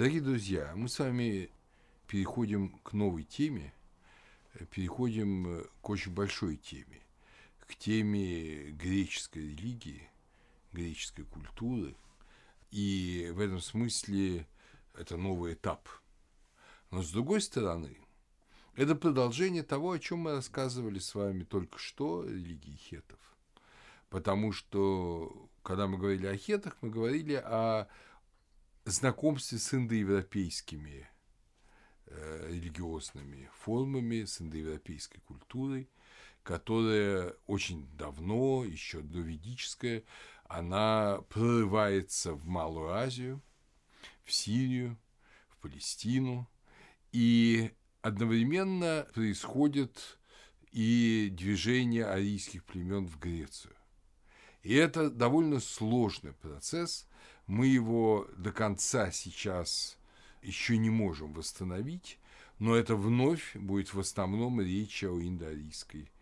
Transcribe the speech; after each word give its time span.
Дорогие 0.00 0.22
друзья, 0.22 0.72
мы 0.76 0.88
с 0.88 0.98
вами 0.98 1.50
переходим 2.06 2.70
к 2.78 2.94
новой 2.94 3.22
теме, 3.22 3.74
переходим 4.70 5.66
к 5.82 5.90
очень 5.90 6.14
большой 6.14 6.56
теме, 6.56 7.02
к 7.66 7.74
теме 7.74 8.70
греческой 8.70 9.42
религии, 9.42 10.08
греческой 10.72 11.26
культуры. 11.26 11.94
И 12.70 13.30
в 13.34 13.40
этом 13.40 13.60
смысле 13.60 14.46
это 14.94 15.18
новый 15.18 15.52
этап. 15.52 15.86
Но 16.90 17.02
с 17.02 17.10
другой 17.10 17.42
стороны, 17.42 17.98
это 18.76 18.94
продолжение 18.94 19.62
того, 19.62 19.92
о 19.92 19.98
чем 19.98 20.20
мы 20.20 20.30
рассказывали 20.30 20.98
с 20.98 21.14
вами 21.14 21.44
только 21.44 21.78
что, 21.78 22.24
религии 22.24 22.78
хетов. 22.88 23.20
Потому 24.08 24.52
что, 24.52 25.50
когда 25.62 25.86
мы 25.86 25.98
говорили 25.98 26.26
о 26.26 26.38
хетах, 26.38 26.78
мы 26.80 26.88
говорили 26.88 27.34
о 27.34 27.86
знакомстве 28.90 29.58
с 29.58 29.74
индоевропейскими 29.74 31.08
э, 32.06 32.48
религиозными 32.50 33.50
формами, 33.54 34.24
с 34.24 34.40
индоевропейской 34.40 35.20
культурой, 35.20 35.88
которая 36.42 37.34
очень 37.46 37.86
давно, 37.96 38.64
еще 38.64 39.00
до 39.00 39.20
ведическая, 39.20 40.04
она 40.44 41.20
прорывается 41.28 42.34
в 42.34 42.46
Малую 42.46 42.90
Азию, 42.90 43.42
в 44.24 44.32
Сирию, 44.32 44.98
в 45.50 45.58
Палестину, 45.58 46.48
и 47.12 47.72
одновременно 48.02 49.06
происходит 49.14 50.18
и 50.72 51.28
движение 51.32 52.06
арийских 52.06 52.64
племен 52.64 53.06
в 53.06 53.18
Грецию. 53.18 53.74
И 54.62 54.74
это 54.74 55.10
довольно 55.10 55.60
сложный 55.60 56.32
процесс. 56.32 57.08
Мы 57.50 57.66
его 57.66 58.28
до 58.36 58.52
конца 58.52 59.10
сейчас 59.10 59.98
еще 60.40 60.78
не 60.78 60.88
можем 60.88 61.32
восстановить, 61.32 62.20
но 62.60 62.76
это 62.76 62.94
вновь 62.94 63.56
будет 63.56 63.92
в 63.92 63.98
основном 63.98 64.60
речь 64.60 65.02
о 65.02 65.20
индоарийской 65.20 66.12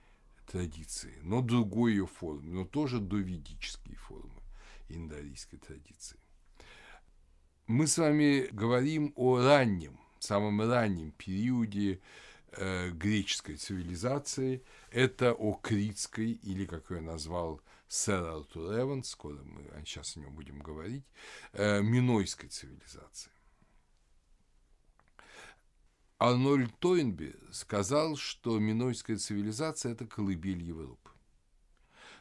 традиции, 0.46 1.12
но 1.20 1.42
другой 1.42 1.92
ее 1.92 2.06
форме, 2.06 2.50
но 2.50 2.64
тоже 2.64 2.98
доведические 2.98 3.96
формы 3.96 4.40
индоарийской 4.88 5.58
традиции. 5.58 6.18
Мы 7.66 7.86
с 7.86 7.98
вами 7.98 8.48
говорим 8.50 9.12
о 9.14 9.38
раннем, 9.42 10.00
самом 10.20 10.62
раннем 10.62 11.10
периоде 11.10 12.00
э, 12.52 12.88
греческой 12.92 13.56
цивилизации. 13.56 14.62
Это 14.90 15.34
о 15.34 15.52
критской, 15.52 16.30
или, 16.30 16.64
как 16.64 16.90
я 16.90 17.02
назвал, 17.02 17.60
сэр 17.88 18.24
Артур 18.24 18.78
Эванс, 18.78 19.10
скоро 19.10 19.42
мы 19.42 19.64
сейчас 19.84 20.16
о 20.16 20.20
нем 20.20 20.34
будем 20.34 20.60
говорить, 20.60 21.04
э, 21.52 21.80
минойской 21.82 22.48
цивилизации. 22.48 23.30
Арнольд 26.18 26.76
Тойнби 26.80 27.34
сказал, 27.52 28.16
что 28.16 28.58
минойская 28.58 29.16
цивилизация– 29.16 29.92
это 29.94 30.06
колыбель 30.06 30.62
Европы. 30.62 31.10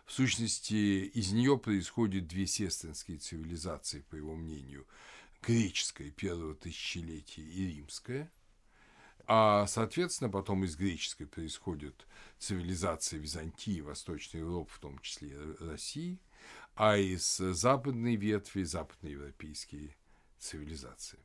В 0.06 0.12
сущности, 0.12 1.06
из 1.06 1.32
нее 1.32 1.58
происходят 1.58 2.28
две 2.28 2.48
сестринские 2.48 3.18
цивилизации, 3.18 4.02
по 4.02 4.16
его 4.16 4.36
мнению, 4.36 4.88
греческая 5.42 6.12
первого 6.12 6.56
тысячелетия 6.56 7.42
и 7.42 7.68
римская, 7.68 8.32
а, 9.28 9.68
соответственно, 9.68 10.30
потом 10.30 10.64
из 10.64 10.78
греческой 10.78 11.28
происходят 11.28 12.08
цивилизации 12.40 13.18
Византии, 13.18 13.82
Восточной 13.82 14.40
Европы, 14.40 14.72
в 14.74 14.80
том 14.80 15.00
числе 15.00 15.38
России, 15.60 16.18
а 16.76 16.98
из 16.98 17.38
западной 17.38 18.16
ветви 18.16 18.64
западноевропейские 18.64 19.96
цивилизации. 20.40 21.20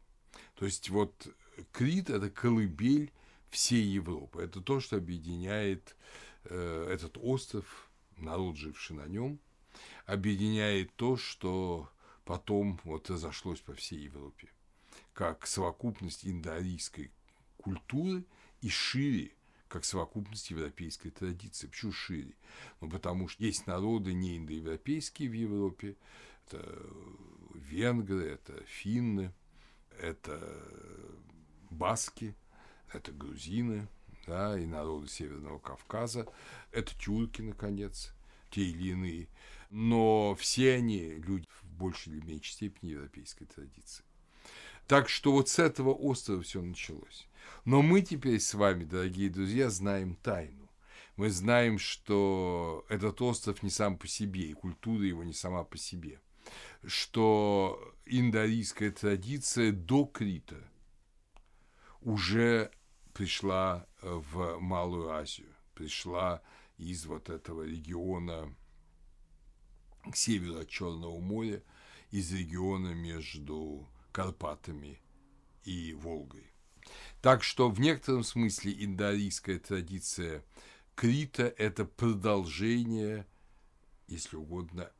То 0.55 0.64
есть 0.64 0.91
вот 0.91 1.28
Крит– 1.70 2.11
это 2.11 2.28
колыбель 2.28 3.12
всей 3.50 3.84
Европы. 3.84 4.42
Это 4.42 4.61
то, 4.61 4.81
что 4.81 4.97
объединяет 4.97 5.94
э, 6.44 6.88
этот 6.91 7.19
остров, 7.19 7.91
народ, 8.16 8.56
живший 8.56 8.97
на 8.97 9.06
нем, 9.06 9.38
объединяет 10.06 10.94
то, 10.97 11.16
что 11.16 11.88
потом 12.25 12.81
вот 12.82 13.10
разошлось 13.10 13.60
по 13.60 13.75
всей 13.75 14.00
Европе, 14.00 14.48
как 15.12 15.47
совокупность 15.47 16.27
индоарийской 16.27 17.12
культуры 17.62 18.25
и 18.61 18.69
шире, 18.69 19.31
как 19.69 19.84
совокупность 19.84 20.50
европейской 20.50 21.11
традиции. 21.11 21.67
Почему 21.67 21.93
шире? 21.93 22.34
Ну, 22.81 22.91
потому 22.91 23.28
что 23.28 23.45
есть 23.45 23.67
народы 23.67 24.12
не 24.12 24.37
индоевропейские 24.37 25.31
в 25.31 25.33
Европе, 25.33 25.97
это 26.47 26.87
венгры, 27.55 28.27
это 28.27 28.62
финны, 28.65 29.33
это 29.99 30.39
баски, 31.71 32.34
это 32.93 33.12
грузины, 33.12 33.89
да, 34.27 34.59
и 34.59 34.67
народы 34.67 35.09
Северного 35.09 35.59
Кавказа, 35.59 36.27
это 36.71 36.95
тюрки, 36.99 37.43
наконец, 37.43 38.12
те 38.51 38.62
или 38.62 38.91
иные. 38.91 39.28
Но 39.71 40.34
все 40.34 40.75
они 40.75 41.15
люди 41.15 41.49
в 41.62 41.67
большей 41.78 42.15
или 42.15 42.27
меньшей 42.27 42.53
степени 42.53 42.91
европейской 42.91 43.47
традиции. 43.47 44.05
Так 44.87 45.09
что 45.09 45.32
вот 45.32 45.48
с 45.48 45.59
этого 45.59 45.91
острова 45.91 46.43
все 46.43 46.60
началось. 46.60 47.28
Но 47.65 47.82
мы 47.82 48.03
теперь 48.03 48.41
с 48.41 48.54
вами, 48.54 48.84
дорогие 48.84 49.31
друзья, 49.31 49.70
знаем 49.70 50.16
тайну. 50.16 50.69
Мы 51.16 51.31
знаем, 51.31 51.78
что 51.78 52.84
этот 52.88 53.21
остров 53.22 53.62
не 53.62 53.71
сам 53.71 53.97
по 53.97 54.06
себе, 54.06 54.42
и 54.42 54.54
культура 54.54 55.04
его 55.04 55.22
не 55.25 55.32
сама 55.32 55.62
по 55.62 55.76
себе. 55.76 56.21
Что 56.84 57.94
индоарийская 58.06 58.91
традиция 58.91 59.72
до 59.72 60.04
Крита 60.06 60.56
уже 62.00 62.72
пришла 63.12 63.87
в 64.00 64.59
Малую 64.59 65.10
Азию, 65.10 65.54
пришла 65.75 66.42
из 66.78 67.06
вот 67.06 67.31
этого 67.31 67.62
региона 67.62 68.53
к 70.10 70.16
северу 70.16 70.59
от 70.59 70.69
Черного 70.69 71.21
моря, 71.21 71.62
из 72.10 72.32
региона 72.32 72.94
между 72.94 73.88
Карпатами 74.12 75.00
и 75.65 75.95
Волгой. 75.95 76.53
Так 77.21 77.43
что 77.43 77.71
в 77.71 77.81
некотором 77.81 78.25
смысле 78.25 78.73
индоарийская 78.84 79.59
традиция 79.59 80.45
Крита– 80.95 81.45
это 81.59 81.84
продолжение, 81.84 83.27
если 84.06 84.37
угодно, 84.37 84.91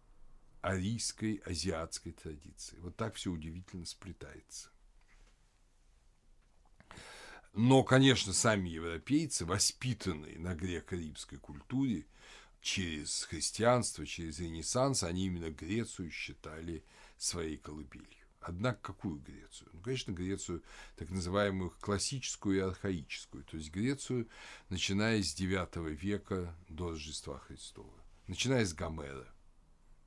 арийской, 0.61 1.43
азиатской 1.45 2.13
традиции. 2.13 2.79
Вот 2.79 2.97
так 2.97 3.17
все 3.17 3.31
удивительно 3.31 3.85
сплетается. 3.85 4.71
Но, 7.53 7.85
конечно, 7.85 8.33
сами 8.33 8.71
европейцы, 8.71 9.45
воспитанные 9.45 10.39
на 10.39 10.55
греко-римской 10.55 11.39
культуре, 11.39 12.07
через 12.63 13.25
христианство, 13.25 14.07
через 14.07 14.39
Ренессанс, 14.39 15.03
они 15.03 15.27
именно 15.27 15.51
Грецию 15.51 16.11
считали 16.11 16.85
своей 17.19 17.59
колыбелью. 17.59 18.22
Однако 18.45 18.93
какую 18.93 19.21
Грецию? 19.21 19.71
Ну, 19.73 19.81
конечно, 19.81 20.13
Грецию 20.13 20.63
так 20.97 21.11
называемую 21.11 21.73
классическую 21.81 22.57
и 22.57 22.61
архаическую, 22.61 23.45
то 23.45 23.57
есть 23.57 23.71
Грецию, 23.71 24.29
начиная 24.69 25.23
с 25.23 25.39
IX 25.39 25.89
века 25.91 26.55
до 26.69 26.91
Рождества 26.91 27.39
Христова, 27.39 27.95
начиная 28.27 28.65
с 28.65 28.75
Гомера 28.75 29.29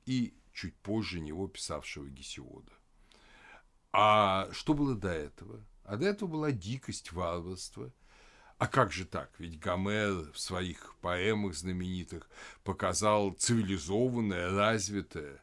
и 0.04 0.34
чуть 0.52 0.76
позже 0.76 1.20
него 1.20 1.48
писавшего 1.48 2.08
Гесиода. 2.08 2.72
А 3.92 4.48
что 4.52 4.74
было 4.74 4.94
до 4.94 5.10
этого? 5.10 5.64
А 5.84 5.96
до 5.96 6.06
этого 6.06 6.28
была 6.28 6.52
дикость, 6.52 7.12
варварство– 7.12 7.92
а 8.58 8.68
как 8.68 8.90
же 8.90 9.04
так? 9.04 9.30
Ведь 9.38 9.58
Гомер 9.58 10.32
в 10.32 10.38
своих 10.38 10.96
поэмах 11.02 11.54
знаменитых 11.54 12.28
показал 12.64 13.32
цивилизованное, 13.32 14.50
развитое 14.50 15.42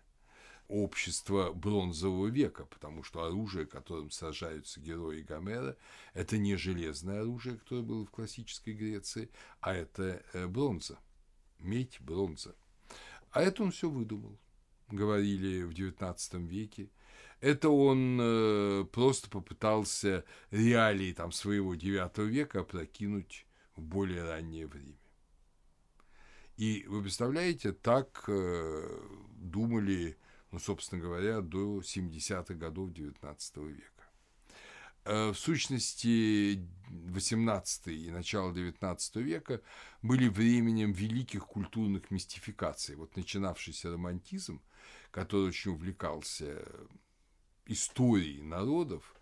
общество 0.67 1.51
бронзового 1.53 2.27
века, 2.27 2.65
потому 2.65 3.03
что 3.03 3.23
оружие, 3.23 3.65
которым 3.65 4.11
сражаются 4.11 4.79
герои 4.79 5.21
Гомера, 5.21 5.77
это 6.13 6.37
не 6.37 6.55
железное 6.55 7.21
оружие, 7.21 7.57
которое 7.57 7.83
было 7.83 8.05
в 8.05 8.11
классической 8.11 8.73
Греции, 8.73 9.29
а 9.59 9.73
это 9.73 10.23
э, 10.33 10.47
бронза, 10.47 10.97
медь, 11.59 11.99
бронза. 12.01 12.55
А 13.31 13.41
это 13.41 13.63
он 13.63 13.71
все 13.71 13.89
выдумал, 13.89 14.37
говорили 14.89 15.63
в 15.63 15.71
XIX 15.71 16.47
веке– 16.47 16.89
это 17.43 17.67
он 17.67 18.19
э, 18.21 18.85
просто 18.85 19.29
попытался 19.29 20.23
реалии 20.49 21.11
там, 21.11 21.33
своего 21.33 21.75
IX 21.75 22.25
века 22.25 22.61
опрокинуть 22.61 23.45
в 23.75 23.81
более 23.81 24.23
раннее 24.23 24.65
время. 24.65 24.97
И 26.55 26.85
вы 26.87 27.01
представляете, 27.01 27.73
так 27.73 28.23
э, 28.29 29.01
думали, 29.35 30.17
ну, 30.53 30.59
собственно 30.59 31.01
говоря, 31.01 31.41
до 31.41 31.79
70-х 31.79 32.53
годов 32.53 32.91
XIX 32.91 33.69
века. 33.69 34.03
Э, 35.03 35.31
в 35.31 35.35
сущности, 35.35 36.63
18 36.89 37.87
и 37.87 38.11
начало 38.11 38.53
19 38.53 39.15
века 39.15 39.61
были 40.03 40.27
временем 40.27 40.91
великих 40.91 41.47
культурных 41.47 42.11
мистификаций. 42.11 42.95
Вот 42.95 43.15
начинавшийся 43.15 43.91
романтизм, 43.91 44.61
который 45.09 45.47
очень 45.47 45.71
увлекался 45.71 46.63
историей 47.65 48.43
народов, 48.43 49.15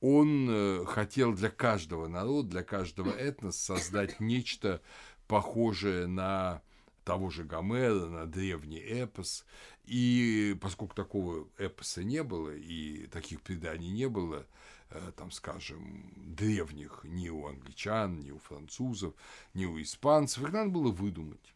он 0.00 0.48
э, 0.48 0.84
хотел 0.86 1.34
для 1.34 1.50
каждого 1.50 2.08
народа, 2.08 2.48
для 2.48 2.62
каждого 2.62 3.10
этноса 3.10 3.76
создать 3.76 4.18
нечто 4.18 4.80
похожее 5.28 6.06
на 6.06 6.62
того 7.10 7.28
же 7.28 7.42
Гомера, 7.42 8.06
на 8.06 8.26
древний 8.26 8.78
эпос. 8.78 9.44
И 9.84 10.56
поскольку 10.60 10.94
такого 10.94 11.48
эпоса 11.58 12.04
не 12.04 12.22
было, 12.22 12.54
и 12.54 13.08
таких 13.08 13.42
преданий 13.42 13.90
не 13.90 14.08
было, 14.08 14.46
э, 14.90 15.10
там, 15.16 15.32
скажем, 15.32 16.12
древних 16.16 17.00
ни 17.02 17.28
у 17.28 17.48
англичан, 17.48 18.20
ни 18.20 18.30
у 18.30 18.38
французов, 18.38 19.14
ни 19.54 19.64
у 19.64 19.82
испанцев, 19.82 20.44
их 20.44 20.52
надо 20.52 20.70
было 20.70 20.92
выдумать. 20.92 21.52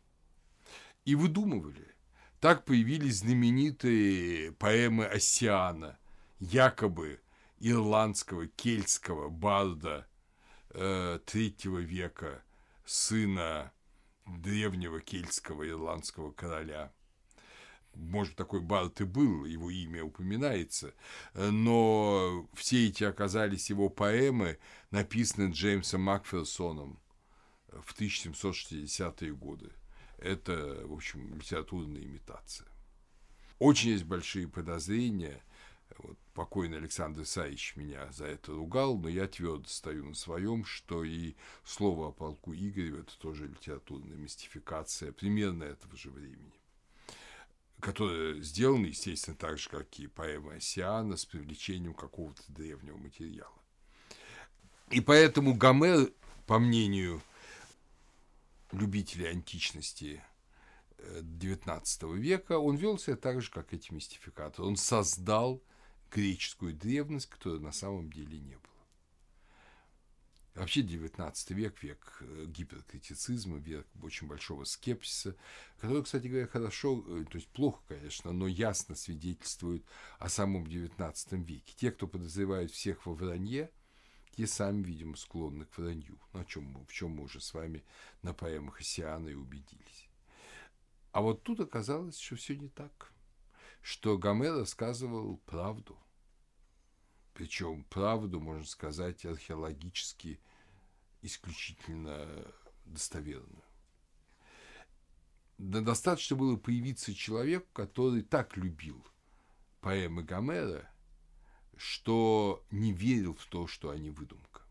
И 1.04 1.14
выдумывали. 1.14 1.86
Так 2.40 2.64
появились 2.64 3.18
знаменитые 3.18 4.50
поэмы 4.50 5.06
Оссиана, 5.06 6.00
якобы 6.40 7.20
ирландского, 7.60 8.48
кельтского 8.48 9.28
барда 9.28 10.08
э, 10.70 11.20
третьего 11.24 11.78
века, 11.78 12.42
сына 12.84 13.70
древнего 14.26 15.00
кельтского 15.00 15.68
ирландского 15.68 16.32
короля. 16.32 16.92
Может, 17.94 18.34
такой 18.34 18.60
бард 18.60 19.00
и 19.00 19.04
был, 19.04 19.44
его 19.44 19.70
имя 19.70 20.04
упоминается, 20.04 20.94
но 21.34 22.48
все 22.54 22.88
эти 22.88 23.04
оказались 23.04 23.70
его 23.70 23.88
поэмы, 23.88 24.58
написанные 24.90 25.52
Джеймсом 25.52 26.00
Макферсоном 26.00 26.98
в 27.68 27.94
1760-е 27.96 29.32
годы. 29.34 29.70
Это, 30.18 30.82
в 30.86 30.92
общем, 30.92 31.34
литературная 31.36 32.02
имитация. 32.02 32.66
Очень 33.60 33.90
есть 33.90 34.04
большие 34.04 34.48
подозрения– 34.48 35.42
покойный 36.34 36.78
Александр 36.78 37.22
Исаевич 37.22 37.76
меня 37.76 38.10
за 38.12 38.26
это 38.26 38.52
ругал, 38.52 38.98
но 38.98 39.08
я 39.08 39.26
твердо 39.26 39.68
стою 39.68 40.04
на 40.04 40.14
своем, 40.14 40.64
что 40.64 41.04
и 41.04 41.34
слово 41.64 42.08
о 42.08 42.12
полку 42.12 42.52
Игореве– 42.52 43.00
это 43.00 43.18
тоже 43.18 43.46
литературная 43.46 44.16
мистификация 44.16 45.12
примерно 45.12 45.64
этого 45.64 45.96
же 45.96 46.10
времени 46.10 46.52
которая 47.80 48.40
сделана, 48.40 48.86
естественно, 48.86 49.36
так 49.36 49.58
же, 49.58 49.68
как 49.68 49.98
и 49.98 50.06
поэма 50.06 50.54
Осиана, 50.54 51.18
с 51.18 51.26
привлечением 51.26 51.92
какого-то 51.92 52.42
древнего 52.48 52.96
материала. 52.96 53.52
И 54.90 55.02
поэтому 55.02 55.54
Гомер, 55.54 56.10
по 56.46 56.58
мнению 56.58 57.20
любителей 58.72 59.28
античности 59.28 60.22
XIX 60.98 62.16
века, 62.16 62.58
он 62.58 62.76
вел 62.76 62.98
себя 62.98 63.16
так 63.16 63.42
же, 63.42 63.50
как 63.50 63.74
эти 63.74 63.92
мистификаторы. 63.92 64.66
Он 64.66 64.76
создал 64.76 65.62
греческую 66.14 66.74
древность, 66.74 67.26
которой 67.26 67.60
на 67.60 67.72
самом 67.72 68.10
деле 68.12 68.38
не 68.38 68.54
было. 68.54 68.74
Вообще 70.54 70.82
XIX 70.82 71.34
век– 71.48 71.82
век 71.82 72.18
э, 72.20 72.44
гиперкритицизма, 72.46 73.58
век 73.58 73.88
очень 74.00 74.28
большого 74.28 74.62
скепсиса, 74.62 75.34
который, 75.78 76.04
кстати 76.04 76.28
говоря, 76.28 76.46
хорошо, 76.46 77.04
э, 77.08 77.24
то 77.24 77.38
есть 77.38 77.48
плохо, 77.48 77.82
конечно, 77.88 78.30
но 78.32 78.46
ясно 78.46 78.94
свидетельствует 78.94 79.84
о 80.20 80.28
самом 80.28 80.64
XIX 80.64 81.44
веке. 81.44 81.74
Те, 81.76 81.90
кто 81.90 82.06
подозревает 82.06 82.70
всех 82.70 83.04
во 83.04 83.14
вранье, 83.14 83.68
те 84.36 84.46
сами, 84.46 84.84
видимо, 84.84 85.16
склонны 85.16 85.64
к 85.64 85.76
вранью, 85.76 86.20
ну, 86.32 86.40
о 86.40 86.44
чем 86.44 86.64
мы, 86.66 86.84
в 86.86 86.92
чем 86.92 87.10
мы 87.10 87.24
уже 87.24 87.40
с 87.40 87.52
вами 87.52 87.82
на 88.22 88.32
поэмах 88.32 88.80
Исиана 88.80 89.30
и 89.30 89.34
убедились. 89.34 90.08
А 91.10 91.20
вот 91.20 91.42
тут 91.42 91.58
оказалось, 91.58 92.18
что 92.18 92.36
все 92.36 92.56
не 92.56 92.68
так, 92.68 93.12
что 93.82 94.18
Гомер 94.18 94.54
рассказывал 94.54 95.38
правду 95.38 95.98
причем 97.34 97.84
правду, 97.84 98.40
можно 98.40 98.64
сказать, 98.64 99.26
археологически 99.26 100.40
исключительно 101.20 102.26
достоверную. 102.84 103.62
Да 105.58 105.80
достаточно 105.80 106.36
было 106.36 106.56
появиться 106.56 107.14
человек, 107.14 107.66
который 107.72 108.22
так 108.22 108.56
любил 108.56 109.04
поэмы 109.80 110.22
Гомера, 110.22 110.88
что 111.76 112.64
не 112.70 112.92
верил 112.92 113.34
в 113.34 113.46
то, 113.46 113.66
что 113.66 113.90
они 113.90 114.10
выдумка. 114.10 114.62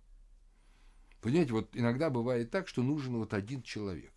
Понимаете, 1.22 1.54
вот 1.54 1.76
иногда 1.76 2.10
бывает 2.10 2.50
так, 2.50 2.68
что 2.68 2.82
нужен 2.82 3.18
вот 3.18 3.34
один 3.34 3.62
человек, 3.62 4.14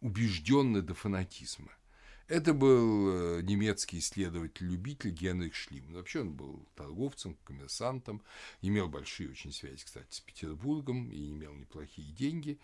убежденный 0.00 0.82
до 0.82 0.94
фанатизма– 0.94 1.72
это 2.28 2.54
был 2.54 3.38
э, 3.38 3.42
немецкий 3.42 3.98
исследователь-любитель 3.98 5.10
Генрих 5.10 5.54
Шлиман. 5.54 5.94
Вообще 5.94 6.22
он 6.22 6.32
был 6.32 6.66
торговцем, 6.74 7.36
коммерсантом, 7.44 8.22
имел 8.62 8.88
большие 8.88 9.30
очень 9.30 9.52
связи, 9.52 9.84
кстати, 9.84 10.06
с 10.10 10.20
Петербургом 10.20 11.08
и 11.10 11.30
имел 11.30 11.54
неплохие 11.54 12.10
деньги. 12.12 12.58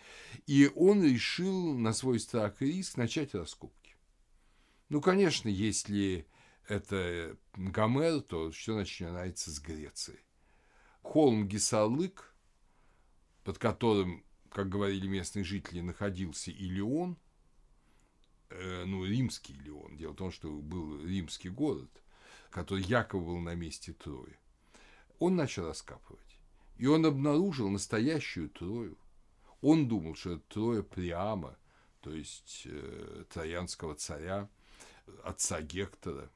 И 0.46 0.70
он 0.74 1.04
решил 1.04 1.74
на 1.74 1.92
свой 1.92 2.18
страх 2.18 2.60
и 2.60 2.66
риск 2.66 2.96
начать 2.96 3.34
раскопки. 3.34 3.94
Ну, 4.88 5.00
конечно, 5.00 5.48
если 5.48 6.26
это 6.66 7.36
Гомер, 7.54 8.20
то 8.22 8.50
все 8.50 8.74
начинается 8.74 9.50
с 9.50 9.60
Греции. 9.60 10.18
Холм 11.02 11.46
Гесалык, 11.46 12.34
под 13.44 13.58
которым, 13.58 14.24
как 14.50 14.68
говорили 14.68 15.06
местные 15.06 15.44
жители, 15.44 15.80
находился 15.80 16.50
Илион– 16.50 17.16
ну, 18.86 19.04
римский 19.04 19.54
Леон. 19.54 19.96
Дело 19.96 20.12
в 20.12 20.16
том, 20.16 20.30
что 20.30 20.50
был 20.50 21.04
римский 21.04 21.48
город, 21.48 21.90
который 22.50 22.84
якобы 22.84 23.26
был 23.26 23.38
на 23.38 23.54
месте 23.54 23.92
Трои. 23.92 24.36
Он 25.18 25.36
начал 25.36 25.66
раскапывать. 25.66 26.38
И 26.76 26.86
он 26.86 27.06
обнаружил 27.06 27.68
настоящую 27.68 28.50
Трою. 28.50 28.98
Он 29.60 29.88
думал, 29.88 30.14
что 30.16 30.32
это 30.32 30.42
Троя 30.48 30.82
Приама, 30.82 31.56
то 32.00 32.12
есть 32.12 32.62
э, 32.64 33.24
троянского 33.30 33.94
царя, 33.94 34.48
отца 35.22 35.60
Гектора 35.62 36.30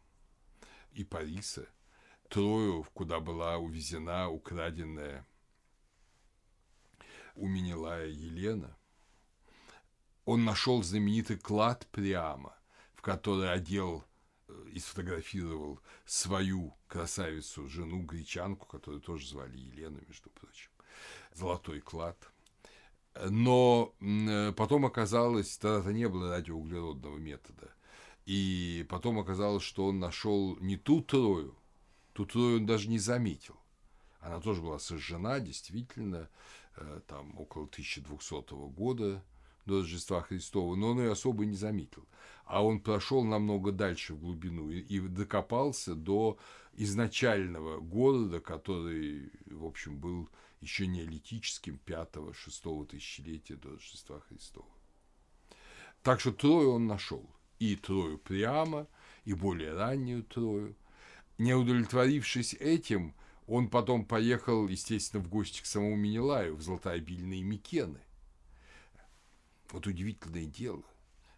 и 0.92 1.02
Париса, 1.02 1.68
Трою, 2.28 2.86
куда 2.94 3.18
была 3.18 3.56
увезена 3.56 4.28
украденная 4.28 5.26
у 7.34 7.48
Менелая 7.48 8.06
Елена– 8.06 8.76
он 10.26 10.44
нашел 10.44 10.82
знаменитый 10.82 11.38
клад 11.38 11.86
Приама, 11.92 12.54
в 12.94 13.00
который 13.00 13.50
одел 13.50 14.04
э, 14.48 14.52
и 14.72 14.80
сфотографировал 14.80 15.80
свою 16.04 16.74
красавицу, 16.88 17.68
жену, 17.68 18.02
гречанку, 18.02 18.66
которую 18.66 19.00
тоже 19.00 19.28
звали 19.28 19.56
Елена, 19.56 20.00
между 20.06 20.28
прочим. 20.30 20.70
Золотой 21.32 21.80
клад. 21.80 22.18
Но 23.30 23.94
э, 24.00 24.52
потом 24.52 24.84
оказалось, 24.84 25.56
тогда 25.58 25.92
не 25.92 26.08
было 26.08 26.30
радиоуглеродного 26.30 27.16
метода. 27.16 27.70
И 28.26 28.84
потом 28.88 29.20
оказалось, 29.20 29.62
что 29.62 29.86
он 29.86 30.00
нашел 30.00 30.56
не 30.56 30.76
ту 30.76 31.02
трою, 31.02 31.54
ту 32.12 32.26
трою 32.26 32.56
он 32.56 32.66
даже 32.66 32.88
не 32.88 32.98
заметил. 32.98 33.56
Она 34.18 34.40
тоже 34.40 34.60
была 34.60 34.80
сожжена, 34.80 35.38
действительно, 35.38 36.28
э, 36.74 37.00
там 37.06 37.38
около 37.38 37.66
1200 37.66 38.70
года, 38.70 39.22
до 39.66 39.80
Рождества 39.80 40.22
Христова, 40.22 40.74
но 40.76 40.90
он 40.90 41.00
ее 41.00 41.12
особо 41.12 41.44
не 41.44 41.56
заметил. 41.56 42.06
А 42.44 42.64
он 42.64 42.80
прошел 42.80 43.24
намного 43.24 43.72
дальше 43.72 44.14
в 44.14 44.20
глубину 44.20 44.70
и, 44.70 44.78
и 44.78 45.00
докопался 45.00 45.94
до 45.94 46.38
изначального 46.74 47.80
города, 47.80 48.40
который, 48.40 49.32
в 49.46 49.64
общем, 49.64 49.98
был 49.98 50.28
еще 50.60 50.86
неолитическим 50.86 51.80
5-6 51.84 52.86
тысячелетия 52.86 53.56
до 53.56 53.70
Рождества 53.70 54.20
Христова. 54.28 54.68
Так 56.02 56.20
что 56.20 56.32
Трою 56.32 56.72
он 56.72 56.86
нашел. 56.86 57.28
И 57.58 57.74
Трою 57.74 58.18
прямо, 58.18 58.86
и 59.24 59.34
более 59.34 59.72
раннюю 59.74 60.22
Трою. 60.22 60.76
Не 61.38 61.54
удовлетворившись 61.54 62.54
этим, 62.54 63.14
он 63.46 63.68
потом 63.68 64.04
поехал, 64.04 64.68
естественно, 64.68 65.22
в 65.22 65.28
гости 65.28 65.62
к 65.62 65.66
самому 65.66 65.96
Менелаю, 65.96 66.56
в 66.56 66.62
золотообильные 66.62 67.42
Микены. 67.42 68.00
Вот 69.70 69.86
удивительное 69.86 70.46
дело. 70.46 70.82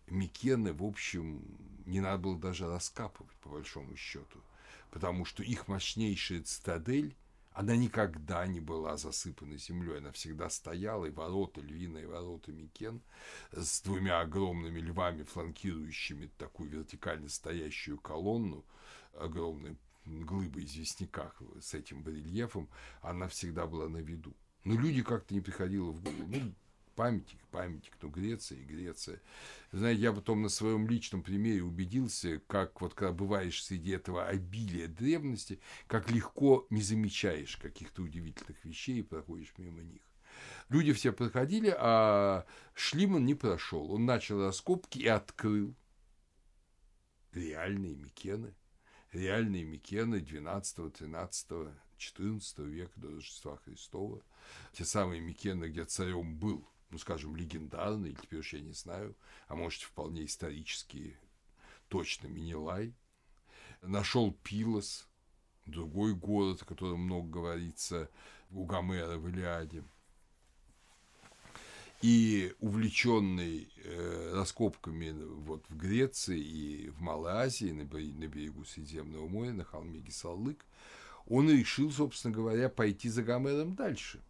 Микены, 0.06 0.72
в 0.72 0.84
общем, 0.84 1.42
не 1.86 2.00
надо 2.00 2.18
было 2.18 2.38
даже 2.38 2.66
раскапывать, 2.66 3.36
по 3.36 3.50
большому 3.50 3.96
счету, 3.96 4.40
потому 4.90 5.24
что 5.24 5.42
их 5.42 5.68
мощнейшая 5.68 6.42
цитадель, 6.42 7.16
она 7.52 7.74
никогда 7.74 8.46
не 8.46 8.60
была 8.60 8.96
засыпана 8.96 9.58
землей, 9.58 9.98
она 9.98 10.12
всегда 10.12 10.48
стояла, 10.48 11.06
и 11.06 11.10
ворота, 11.10 11.60
львиные 11.60 12.06
ворота 12.06 12.52
Микен 12.52 13.02
с 13.50 13.82
двумя 13.82 14.20
огромными 14.20 14.78
львами, 14.78 15.24
фланкирующими 15.24 16.30
такую 16.38 16.70
вертикально 16.70 17.28
стоящую 17.28 17.98
колонну, 17.98 18.64
огромной 19.12 19.76
глыбой 20.04 20.64
известняка 20.64 21.32
с 21.60 21.74
этим 21.74 22.02
барельефом, 22.02 22.68
она 23.02 23.28
всегда 23.28 23.66
была 23.66 23.88
на 23.88 23.98
виду. 23.98 24.32
Но 24.64 24.74
люди 24.74 25.02
как-то 25.02 25.34
не 25.34 25.40
приходило 25.40 25.90
в 25.90 26.02
голову. 26.02 26.26
Ну, 26.28 26.54
памятник, 26.98 27.38
памятник, 27.52 27.92
но 28.02 28.08
Греция 28.08 28.58
и 28.58 28.64
Греция. 28.64 29.22
Знаете, 29.70 30.02
я 30.02 30.12
потом 30.12 30.42
на 30.42 30.48
своем 30.48 30.88
личном 30.88 31.22
примере 31.22 31.62
убедился, 31.62 32.40
как 32.48 32.80
вот 32.80 32.94
когда 32.94 33.12
бываешь 33.12 33.62
среди 33.62 33.92
этого 33.92 34.26
обилия 34.26 34.88
древности, 34.88 35.60
как 35.86 36.10
легко 36.10 36.66
не 36.70 36.82
замечаешь 36.82 37.56
каких-то 37.56 38.02
удивительных 38.02 38.64
вещей 38.64 38.98
и 38.98 39.02
проходишь 39.02 39.54
мимо 39.58 39.80
них. 39.80 40.02
Люди 40.70 40.92
все 40.92 41.12
проходили, 41.12 41.72
а 41.78 42.44
Шлиман 42.74 43.24
не 43.24 43.36
прошел. 43.36 43.92
Он 43.92 44.04
начал 44.04 44.44
раскопки 44.44 44.98
и 44.98 45.06
открыл 45.06 45.76
реальные 47.30 47.94
Микены, 47.94 48.56
реальные 49.12 49.62
Микены 49.62 50.18
12, 50.18 50.92
13, 50.94 51.46
14 51.96 52.58
века 52.58 52.92
до 52.96 53.10
Рождества 53.10 53.56
Христова. 53.58 54.20
Те 54.72 54.84
самые 54.84 55.20
Микены, 55.20 55.66
где 55.66 55.84
царем 55.84 56.36
был, 56.36 56.68
ну, 56.90 56.98
скажем, 56.98 57.36
легендарный, 57.36 58.10
или 58.10 58.16
теперь 58.16 58.40
уж 58.40 58.52
я 58.52 58.60
не 58.60 58.72
знаю, 58.72 59.14
а 59.46 59.54
может, 59.54 59.82
вполне 59.82 60.24
исторические, 60.24 61.18
точно 61.88 62.28
Минилай. 62.28 62.94
Нашел 63.82 64.32
Пилос, 64.42 65.06
другой 65.66 66.14
город, 66.14 66.62
о 66.62 66.64
котором 66.64 67.00
много 67.00 67.28
говорится 67.28 68.10
у 68.50 68.64
Гомера 68.64 69.18
в 69.18 69.28
Илиаде– 69.28 69.84
и 72.00 72.54
увлеченный 72.60 73.68
э, 73.82 74.32
раскопками 74.34 75.10
вот 75.10 75.64
в 75.68 75.76
Греции 75.76 76.38
и 76.38 76.88
в 76.90 77.00
Малой 77.00 77.32
Азии, 77.32 77.72
на, 77.72 77.82
на 77.82 78.26
берегу 78.28 78.64
Средиземного 78.64 79.26
моря, 79.26 79.52
на 79.52 79.64
холме 79.64 79.98
Гисалык, 79.98 80.64
он 81.26 81.50
решил, 81.50 81.90
собственно 81.90 82.32
говоря, 82.32 82.68
пойти 82.68 83.08
за 83.08 83.22
Гомером 83.22 83.74
дальше. 83.74 84.22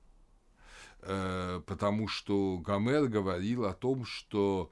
Э, 1.01 1.63
потому 1.67 2.09
что 2.09 2.59
Гомер 2.59 3.09
говорил 3.09 3.65
о 3.65 3.75
том, 3.75 4.05
что 4.05 4.71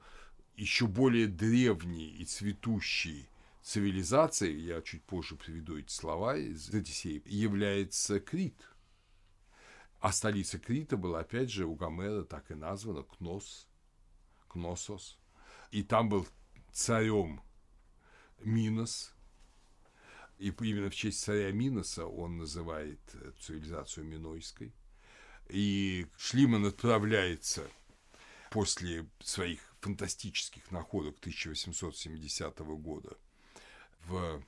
еще 0.55 0.87
более 0.87 1.27
древней 1.27 2.09
и 2.09 2.25
цветущей 2.25 3.29
цивилизацией, 3.61 4.59
я 4.61 4.81
чуть 4.81 5.03
позже 5.03 5.35
приведу 5.35 5.77
эти 5.77 5.91
слова 5.91 6.37
из 6.37 6.73
Одиссеи, 6.73 7.21
является 7.25 8.19
Крит– 8.19 8.55
а 9.99 10.11
столица 10.11 10.59
Крита 10.59 10.95
была, 10.95 11.21
опять 11.21 11.49
же, 11.49 11.65
у 11.65 11.75
Гомера 11.75 12.23
так 12.23 12.51
и 12.51 12.55
названа 12.55 13.03
Кнос, 13.03 13.67
Кносос. 14.47 15.17
И 15.71 15.83
там 15.83 16.09
был 16.09 16.27
царем 16.71 17.41
Минос. 18.39 19.13
И 20.37 20.49
именно 20.49 20.91
в 20.91 20.95
честь 20.95 21.23
царя 21.23 21.51
Миноса 21.51 22.05
он 22.05 22.37
называет 22.37 22.99
цивилизацию 23.39 24.05
Минойской. 24.05 24.71
И 25.49 26.07
Шлиман 26.17 26.65
отправляется 26.65 27.69
после 28.51 29.07
своих 29.19 29.59
фантастических 29.81 30.71
находок 30.71 31.17
1870 31.19 32.59
года 32.59 33.17
в 34.05 34.43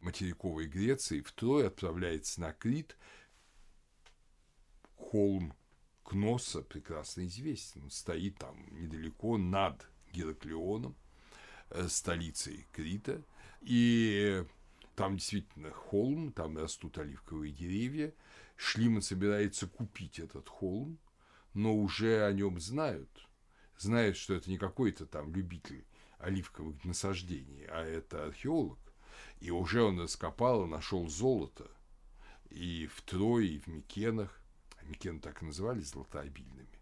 материковой 0.00 0.66
Греции, 0.66 1.20
второй 1.20 1.66
отправляется 1.66 2.40
на 2.40 2.52
Крит– 2.52 2.96
холм 5.12 5.52
Кноса 6.04 6.62
прекрасно 6.62 7.26
известен. 7.26 7.84
Он 7.84 7.90
стоит 7.90 8.38
там 8.38 8.56
недалеко 8.70 9.36
над 9.36 9.86
Гераклеоном, 10.12 10.96
э, 11.70 11.86
столицей 11.88 12.66
Крита. 12.72 13.22
И 13.60 14.44
там 14.96 15.16
действительно 15.16 15.70
холм, 15.70 16.32
там 16.32 16.56
растут 16.56 16.98
оливковые 16.98 17.52
деревья. 17.52 18.14
Шлиман 18.64 19.02
собирается 19.02 19.66
купить 19.66 20.20
этот 20.20 20.48
холм, 20.48 20.98
но 21.52 21.74
уже 21.76 22.24
о 22.24 22.32
нем 22.32 22.60
знают. 22.60 23.28
Знают, 23.76 24.16
что 24.16 24.34
это 24.34 24.48
не 24.48 24.56
какой-то 24.56 25.04
там 25.04 25.34
любитель 25.34 25.84
оливковых 26.18 26.84
насаждений, 26.84 27.66
а 27.66 27.82
это 27.82 28.24
археолог. 28.24 28.78
И 29.40 29.50
уже 29.50 29.82
он 29.82 30.00
раскопал 30.00 30.64
и 30.64 30.68
нашел 30.68 31.08
золото 31.08 31.68
и 32.50 32.86
в 32.86 33.02
Трое, 33.02 33.48
и 33.48 33.58
в 33.58 33.66
Микенах. 33.66 34.40
Микены 34.84 35.18
так 35.18 35.42
и 35.42 35.46
назывались 35.46 35.90
золотообильными. 35.90 36.81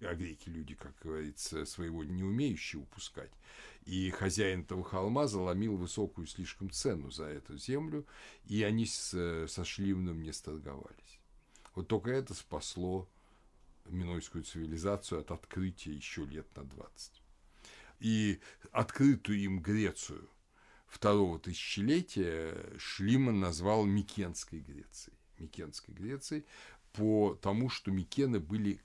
А 0.00 0.14
греки 0.14 0.48
люди, 0.48 0.74
как 0.74 0.94
говорится, 1.02 1.66
своего 1.66 2.04
не 2.04 2.22
умеющие 2.22 2.80
упускать. 2.80 3.30
И 3.84 4.10
хозяин 4.10 4.62
этого 4.62 4.82
холма 4.82 5.26
заломил 5.26 5.76
высокую 5.76 6.26
слишком 6.26 6.70
цену 6.70 7.10
за 7.10 7.24
эту 7.24 7.58
землю, 7.58 8.06
и 8.46 8.62
они 8.62 8.86
с, 8.86 9.46
со 9.46 9.64
Шлимном 9.64 10.22
не 10.22 10.32
сторговались. 10.32 11.20
Вот 11.74 11.88
только 11.88 12.10
это 12.10 12.34
спасло 12.34 13.08
Минойскую 13.86 14.44
цивилизацию 14.44 15.20
от 15.20 15.30
открытия 15.30 15.92
еще 15.92 16.24
лет 16.24 16.46
на 16.56 16.64
20. 16.64 17.22
И 18.00 18.40
открытую 18.72 19.38
им 19.38 19.60
Грецию 19.60 20.28
второго 20.86 21.38
тысячелетия 21.38 22.56
Шлиман 22.78 23.40
назвал 23.40 23.84
Микенской 23.84 24.60
Грецией. 24.60 25.16
Микенской 25.38 25.94
Грецией, 25.94 26.44
по 26.92 27.38
тому, 27.40 27.68
что 27.68 27.90
Микены 27.90 28.40
были 28.40 28.80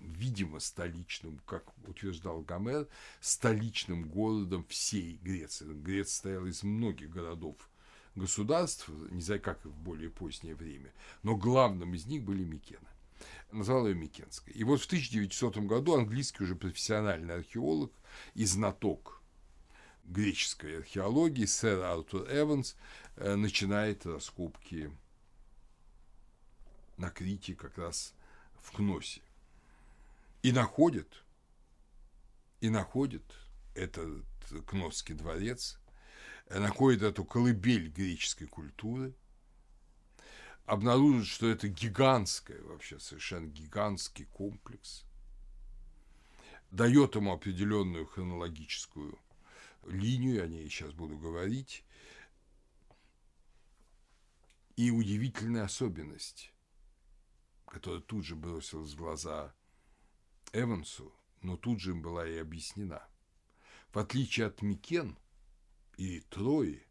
видимо, 0.00 0.60
столичным, 0.60 1.40
как 1.46 1.72
утверждал 1.86 2.42
Гомер, 2.42 2.88
столичным 3.20 4.08
городом 4.08 4.64
всей 4.68 5.18
Греции. 5.22 5.64
Греция 5.64 6.12
состояла 6.12 6.46
из 6.46 6.62
многих 6.62 7.10
городов 7.10 7.56
государств, 8.14 8.88
не 9.10 9.20
знаю, 9.20 9.40
как 9.40 9.64
в 9.64 9.76
более 9.82 10.10
позднее 10.10 10.54
время, 10.54 10.92
но 11.22 11.36
главным 11.36 11.94
из 11.94 12.06
них 12.06 12.22
были 12.22 12.44
Микены. 12.44 12.88
Назвал 13.50 13.88
ее 13.88 13.94
Микенской. 13.94 14.52
И 14.52 14.64
вот 14.64 14.80
в 14.80 14.86
1900 14.86 15.58
году 15.58 15.94
английский 15.94 16.44
уже 16.44 16.54
профессиональный 16.54 17.34
археолог 17.34 17.92
и 18.34 18.44
знаток 18.44 19.22
греческой 20.04 20.78
археологии 20.78 21.44
сэр 21.44 21.82
Артур 21.82 22.26
Эванс 22.30 22.76
э, 23.16 23.34
начинает 23.34 24.06
раскопки 24.06 24.90
на 26.96 27.10
Крите, 27.10 27.54
как 27.54 27.78
раз 27.78 28.14
в 28.60 28.72
Кносе. 28.72 29.20
И 30.42 30.52
находит, 30.52 31.24
и 32.60 32.70
находит 32.70 33.24
этот 33.74 34.24
Кносский 34.66 35.14
дворец, 35.14 35.78
находит 36.48 37.02
эту 37.02 37.24
колыбель 37.24 37.88
греческой 37.88 38.46
культуры, 38.46 39.14
обнаружит, 40.64 41.26
что 41.26 41.48
это 41.48 41.68
гигантское, 41.68 42.62
вообще 42.62 42.98
совершенно 42.98 43.46
гигантский 43.46 44.26
комплекс, 44.26 45.04
дает 46.70 47.14
ему 47.14 47.32
определенную 47.32 48.06
хронологическую 48.06 49.18
линию, 49.86 50.42
о 50.42 50.46
ней 50.46 50.68
сейчас 50.68 50.92
буду 50.92 51.18
говорить, 51.18 51.84
и 54.76 54.90
удивительная 54.90 55.64
особенность 55.64 56.52
которая 57.68 58.00
тут 58.00 58.24
же 58.24 58.34
бросилась 58.34 58.92
в 58.92 58.96
глаза 58.96 59.54
Эвансу, 60.52 61.12
но 61.42 61.56
тут 61.56 61.80
же 61.80 61.90
им 61.90 62.02
была 62.02 62.26
и 62.26 62.36
объяснена. 62.36 63.06
В 63.92 63.98
отличие 63.98 64.46
от 64.46 64.62
Микен 64.62 65.18
и 65.96 66.20
Трои, 66.20 66.86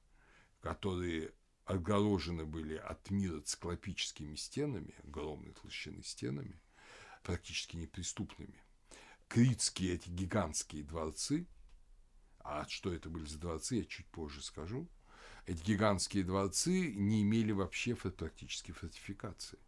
которые 0.61 1.33
отгорожены 1.65 2.45
были 2.45 2.75
от 2.75 3.09
мира 3.11 3.41
циклопическими 3.41 4.35
стенами, 4.35 4.95
огромной 5.03 5.53
толщины 5.53 6.01
стенами, 6.03 6.61
практически 7.23 7.75
неприступными, 7.75 8.61
критские 9.27 9.95
эти 9.95 10.09
гигантские 10.09 10.83
дворцы, 10.83 11.47
а 12.39 12.65
что 12.69 12.93
это 12.93 13.09
были 13.09 13.25
за 13.25 13.37
дворцы, 13.37 13.75
я 13.75 13.85
чуть 13.85 14.07
позже 14.07 14.41
скажу, 14.41 14.87
эти 15.45 15.61
гигантские 15.63 16.23
дворцы 16.23 16.93
не 16.93 17.23
имели 17.23 17.51
вообще 17.51 17.95
практически 17.95 18.71
фортификации. 18.71 19.59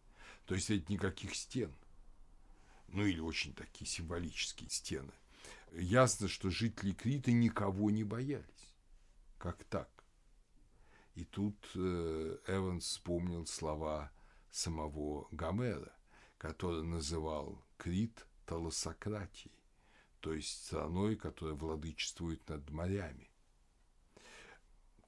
То 0.46 0.54
есть 0.54 0.70
это 0.70 0.90
никаких 0.92 1.34
стен. 1.34 1.74
Ну 2.90 3.04
или 3.06 3.20
очень 3.20 3.54
такие 3.54 3.88
символические 3.88 4.68
стены. 4.68 5.12
Ясно, 5.72 6.28
что 6.28 6.50
жители 6.50 6.92
Крита 6.92 7.30
никого 7.30 7.90
не 7.90 8.02
боялись. 8.02 8.74
Как 9.38 9.62
так? 9.64 9.88
И 11.14 11.24
тут 11.24 11.56
э, 11.74 12.38
Эванс 12.46 12.84
вспомнил 12.84 13.46
слова 13.46 14.10
самого 14.50 15.28
Гомера, 15.30 15.92
который 16.38 16.82
называл 16.82 17.64
Крит 17.76 18.26
талосократией, 18.46 19.54
то 20.20 20.34
есть 20.34 20.66
страной, 20.66 21.16
которая 21.16 21.54
владычествует 21.54 22.48
над 22.48 22.68
морями. 22.70 23.30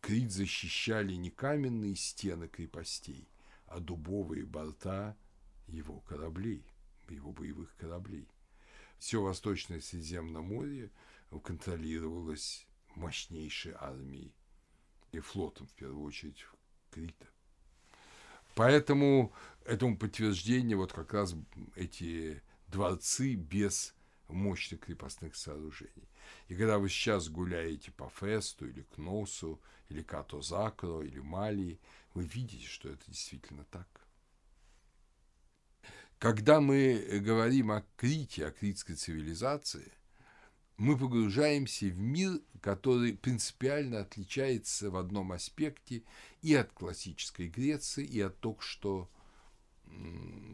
Крит 0.01 0.31
защищали 0.31 1.15
не 1.15 1.31
каменные 1.31 1.97
стены 1.97 2.49
крепостей, 2.49 3.29
а 3.67 3.81
дубовые 3.81 4.45
борта 4.45 5.17
его 5.67 6.01
кораблей, 6.01 6.65
его 7.09 7.33
боевых 7.33 7.75
кораблей. 7.77 8.29
Все 8.99 9.21
Восточное 9.21 9.81
Средиземноморье 9.81 10.91
контролировалось 11.43 12.67
мощнейшей 12.95 13.73
армией 13.79 14.35
и 15.13 15.21
флотом, 15.21 15.67
в 15.67 15.73
первую 15.73 16.05
очередь, 16.05 16.47
Крита. 16.91 17.27
Поэтому 18.55 19.33
этому 19.65 19.97
подтверждение 19.97 20.77
вот 20.77 20.93
как 20.93 21.15
раз 21.15 21.35
эти 21.75 22.43
дворцы 22.69 23.35
без 23.35 23.95
мощных 24.29 24.81
крепостных 24.81 25.37
сооружений. 25.37 26.09
И 26.49 26.55
когда 26.55 26.79
вы 26.79 26.89
сейчас 26.89 27.29
гуляете 27.29 27.91
по 27.93 28.09
Фесту 28.11 28.69
или 28.69 28.83
Кносу, 28.95 29.61
или 29.89 30.03
Като-Закро, 30.03 31.03
или 31.03 31.19
Малии, 31.19 31.81
вы 32.15 32.25
видите, 32.25 32.67
что 32.67 32.89
это 32.89 33.03
действительно 33.09 33.65
так. 33.65 34.02
Когда 36.23 36.61
мы 36.61 37.05
говорим 37.21 37.73
о 37.73 37.85
Крите, 37.97 38.47
о 38.47 38.53
критской 38.53 38.95
цивилизации, 38.95 39.91
мы 40.77 40.97
погружаемся 40.97 41.87
в 41.87 41.99
мир, 41.99 42.41
который 42.61 43.17
принципиально 43.17 44.03
отличается 44.03 44.93
в 44.93 44.97
одном 44.97 45.33
аспекте 45.33 46.05
и 46.41 46.55
от 46.55 46.71
классической 46.71 47.49
Греции, 47.49 48.05
и 48.05 48.21
от 48.21 48.39
только 48.39 48.63
что 48.63 49.11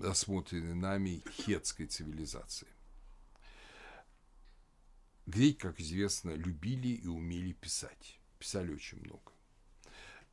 рассмотренной 0.00 0.74
нами 0.74 1.22
хетской 1.32 1.84
цивилизации. 1.84 2.68
Греки, 5.26 5.58
как 5.58 5.78
известно, 5.80 6.30
любили 6.30 6.94
и 6.94 7.06
умели 7.06 7.52
писать. 7.52 8.18
Писали 8.38 8.72
очень 8.72 9.00
много. 9.00 9.32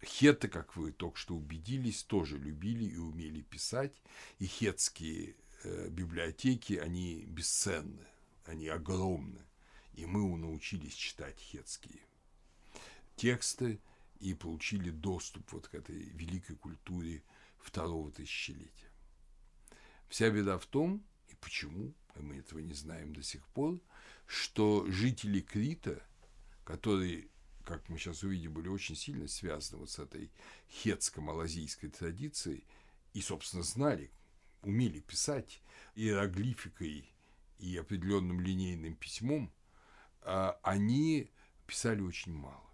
Хеты, 0.03 0.47
как 0.47 0.75
вы 0.75 0.91
только 0.91 1.17
что 1.17 1.35
убедились, 1.35 2.03
тоже 2.03 2.37
любили 2.37 2.85
и 2.85 2.97
умели 2.97 3.41
писать. 3.41 3.93
И 4.39 4.45
хетские 4.45 5.35
э, 5.63 5.89
библиотеки, 5.89 6.73
они 6.73 7.23
бесценны, 7.27 8.05
они 8.45 8.67
огромны. 8.67 9.41
И 9.93 10.05
мы 10.05 10.37
научились 10.37 10.93
читать 10.93 11.39
хетские 11.39 12.01
тексты 13.15 13.79
и 14.19 14.33
получили 14.33 14.89
доступ 14.89 15.51
вот 15.51 15.67
к 15.67 15.75
этой 15.75 15.95
великой 15.95 16.55
культуре 16.55 17.23
второго 17.59 18.11
тысячелетия. 18.11 18.91
Вся 20.07 20.29
беда 20.29 20.57
в 20.57 20.65
том, 20.65 21.03
и 21.29 21.35
почему, 21.35 21.93
мы 22.15 22.37
этого 22.37 22.59
не 22.59 22.73
знаем 22.73 23.13
до 23.13 23.23
сих 23.23 23.45
пор, 23.47 23.79
что 24.27 24.85
жители 24.87 25.41
Крита, 25.41 26.01
которые, 26.63 27.27
как 27.65 27.89
мы 27.89 27.98
сейчас 27.98 28.24
увидим, 28.24 28.53
были 28.53 28.67
очень 28.67 28.95
сильно 28.95 29.27
связаны 29.27 29.79
вот 29.79 29.89
с 29.89 30.00
этой 30.00 30.31
хетско-малазийской 30.69 31.89
традицией 31.89 32.65
и, 33.13 33.22
собственно, 33.22 33.63
знали, 33.63 34.12
умели 34.62 35.00
писать 35.00 35.62
иероглификой 35.95 37.10
и 37.60 37.77
определенным 37.77 38.39
линейным 38.39 38.95
письмом, 38.95 39.51
а, 40.22 40.60
они 40.63 41.29
писали 41.67 42.01
очень 42.01 42.34
мало. 42.34 42.69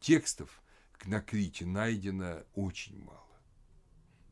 Текстов 0.00 0.62
на 1.04 1.20
Крите 1.20 1.66
найдено 1.66 2.44
очень 2.54 2.98
мало. 3.02 3.20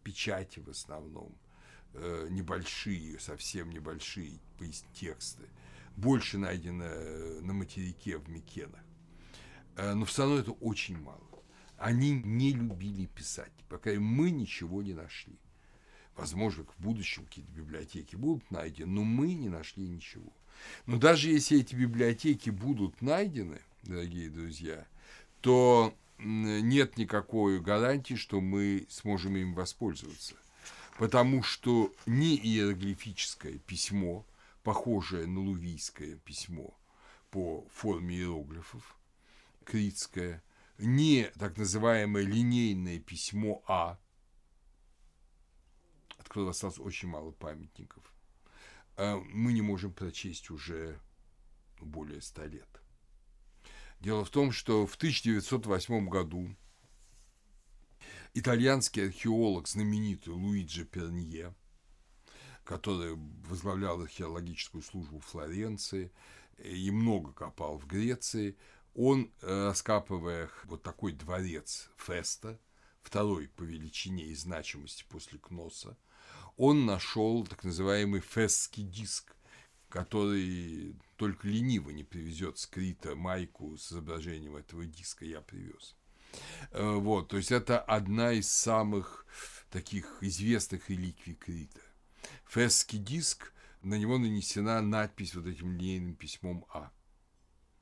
Печати 0.02 0.60
в 0.60 0.70
основном, 0.70 1.38
э, 1.92 2.28
небольшие, 2.30 3.18
совсем 3.18 3.70
небольшие 3.70 4.40
тексты– 4.94 5.48
больше 5.98 6.38
найдено 6.38 6.84
э, 6.84 7.40
на 7.42 7.52
материке 7.52 8.18
в 8.18 8.28
Микенах. 8.28 8.80
Э, 9.78 9.94
но 9.94 10.04
все 10.04 10.22
равно 10.22 10.38
это 10.38 10.52
очень 10.52 10.98
мало. 10.98 11.22
Они 11.78 12.10
не 12.24 12.52
любили 12.52 13.06
писать, 13.06 13.52
пока 13.68 13.92
мы 13.92 14.30
ничего 14.30 14.82
не 14.82 14.92
нашли. 14.92 15.38
Возможно, 16.16 16.64
в 16.64 16.82
будущем 16.82 17.24
какие-то 17.24 17.52
библиотеки 17.52 18.16
будут 18.16 18.50
найдены, 18.50 18.90
но 18.90 19.04
мы 19.04 19.32
не 19.34 19.48
нашли 19.48 19.88
ничего. 19.88 20.32
Но 20.86 20.98
даже 20.98 21.30
если 21.30 21.60
эти 21.60 21.76
библиотеки 21.76 22.50
будут 22.50 23.00
найдены, 23.00 23.60
дорогие 23.84 24.28
друзья, 24.28 24.84
то 25.40 25.94
нет 26.18 26.96
никакой 26.96 27.60
гарантии, 27.60 28.14
что 28.14 28.40
мы 28.40 28.86
сможем 28.90 29.36
им 29.36 29.54
воспользоваться. 29.54 30.34
Потому 30.98 31.44
что 31.44 31.92
ни 32.06 32.34
иероглифическое 32.36 33.58
письмо– 33.58 34.26
похожее 34.68 35.26
на 35.26 35.40
лувийское 35.40 36.16
письмо 36.16 36.74
по 37.30 37.66
форме 37.72 38.16
иероглифов, 38.16 38.97
критское, 39.68 40.42
не 40.78 41.24
так 41.38 41.58
называемое 41.58 42.24
линейное 42.24 42.98
письмо 42.98 43.62
А, 43.68 43.98
от 46.16 46.26
которого 46.26 46.50
осталось 46.50 46.78
очень 46.78 47.08
мало 47.08 47.32
памятников, 47.32 48.02
а 48.96 49.16
мы 49.16 49.52
не 49.52 49.60
можем 49.60 49.92
прочесть 49.92 50.48
уже 50.50 50.98
более 51.80 52.22
ста 52.22 52.46
лет. 52.46 52.82
Дело 54.00 54.24
в 54.24 54.30
том, 54.30 54.52
что 54.52 54.86
в 54.86 54.94
1908 54.94 56.08
году 56.08 56.56
итальянский 58.32 59.06
археолог, 59.06 59.68
знаменитый 59.68 60.32
Луиджи 60.32 60.86
Пернье, 60.86 61.54
который 62.64 63.16
возглавлял 63.16 64.00
археологическую 64.00 64.82
службу 64.82 65.20
Флоренции 65.20 66.10
и 66.58 66.90
много 66.90 67.32
копал 67.32 67.76
в 67.76 67.86
Греции, 67.86 68.56
он, 68.98 69.32
э, 69.42 69.66
раскапывая 69.68 70.50
вот 70.64 70.82
такой 70.82 71.12
дворец 71.12 71.88
Феста, 71.96 72.58
второй 73.00 73.46
по 73.46 73.62
величине 73.62 74.24
и 74.26 74.34
значимости 74.34 75.04
после 75.08 75.38
Кноса, 75.38 75.96
он 76.56 76.84
нашел 76.84 77.46
так 77.46 77.62
называемый 77.62 78.20
фестский 78.20 78.82
диск, 78.82 79.36
который 79.88 80.96
только 81.14 81.46
лениво 81.46 81.90
не 81.90 82.02
привезет 82.02 82.58
скрита 82.58 83.14
майку 83.14 83.76
с 83.76 83.92
изображением 83.92 84.56
этого 84.56 84.84
диска 84.84 85.24
я 85.24 85.42
привез. 85.42 85.94
Э, 86.72 86.96
вот, 86.96 87.28
то 87.28 87.36
есть 87.36 87.52
это 87.52 87.78
одна 87.78 88.32
из 88.32 88.50
самых 88.50 89.26
таких 89.70 90.18
известных 90.22 90.90
реликвий 90.90 91.36
Крита. 91.36 91.82
Фесский 92.48 92.98
диск, 92.98 93.52
на 93.80 93.94
него 93.94 94.18
нанесена 94.18 94.82
надпись 94.82 95.36
вот 95.36 95.46
этим 95.46 95.74
линейным 95.74 96.16
письмом 96.16 96.66
А. 96.70 96.90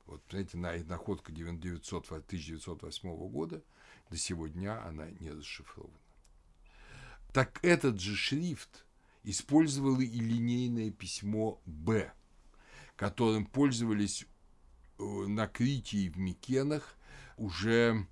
Вот, 0.07 0.23
знаете, 0.31 0.57
находка 0.57 1.33
900, 1.33 2.07
1908 2.07 3.29
года, 3.29 3.62
до 4.09 4.16
сегодня 4.16 4.83
она 4.87 5.11
не 5.11 5.31
расшифрована. 5.31 5.99
Так 7.33 7.59
этот 7.62 8.01
же 8.01 8.14
шрифт 8.14 8.87
использовало 9.25 10.01
и 10.01 10.21
линейное 10.21 10.90
письмо 10.90 11.61
Б, 11.66 12.12
которым 12.95 13.47
пользовались 13.47 14.27
э, 14.99 15.03
на 15.03 15.49
Крите 15.49 15.99
и 15.99 16.09
в 16.09 16.19
Микенах 16.19 16.97
уже 17.37 18.07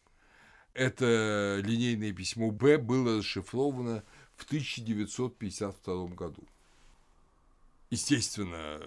это 0.73 1.61
линейное 1.63 2.13
письмо 2.13 2.51
Б 2.51 2.79
было 2.79 3.19
расшифровано 3.19 4.05
в 4.37 4.45
1952 4.45 6.07
году. 6.15 6.49
Естественно, 7.93 8.81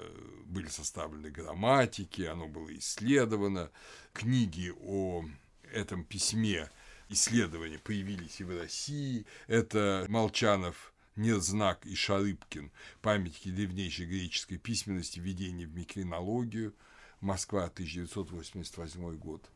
были 0.48 0.68
составлены 0.68 1.30
грамматики, 1.30 2.24
оно 2.24 2.48
было 2.48 2.76
исследовано, 2.76 3.70
книги 4.14 4.74
о 4.82 5.24
этом 5.72 6.04
письме 6.04 6.72
исследования 7.10 7.78
появились 7.78 8.42
и 8.42 8.44
в 8.44 8.60
России. 8.60 9.28
Это 9.46 10.08
Молчанов, 10.10 10.92
Нерзнак 11.18 11.86
и 11.86 11.94
Шарыбкин, 11.94 12.72
памятники 13.04 13.52
древнейшей 13.52 14.08
греческой 14.08 14.58
письменности, 14.58 15.20
введение 15.20 15.68
в 15.68 15.76
микринологию, 15.76 16.74
Москва, 17.22 17.66
1988 17.66 19.18
год. 19.18 19.48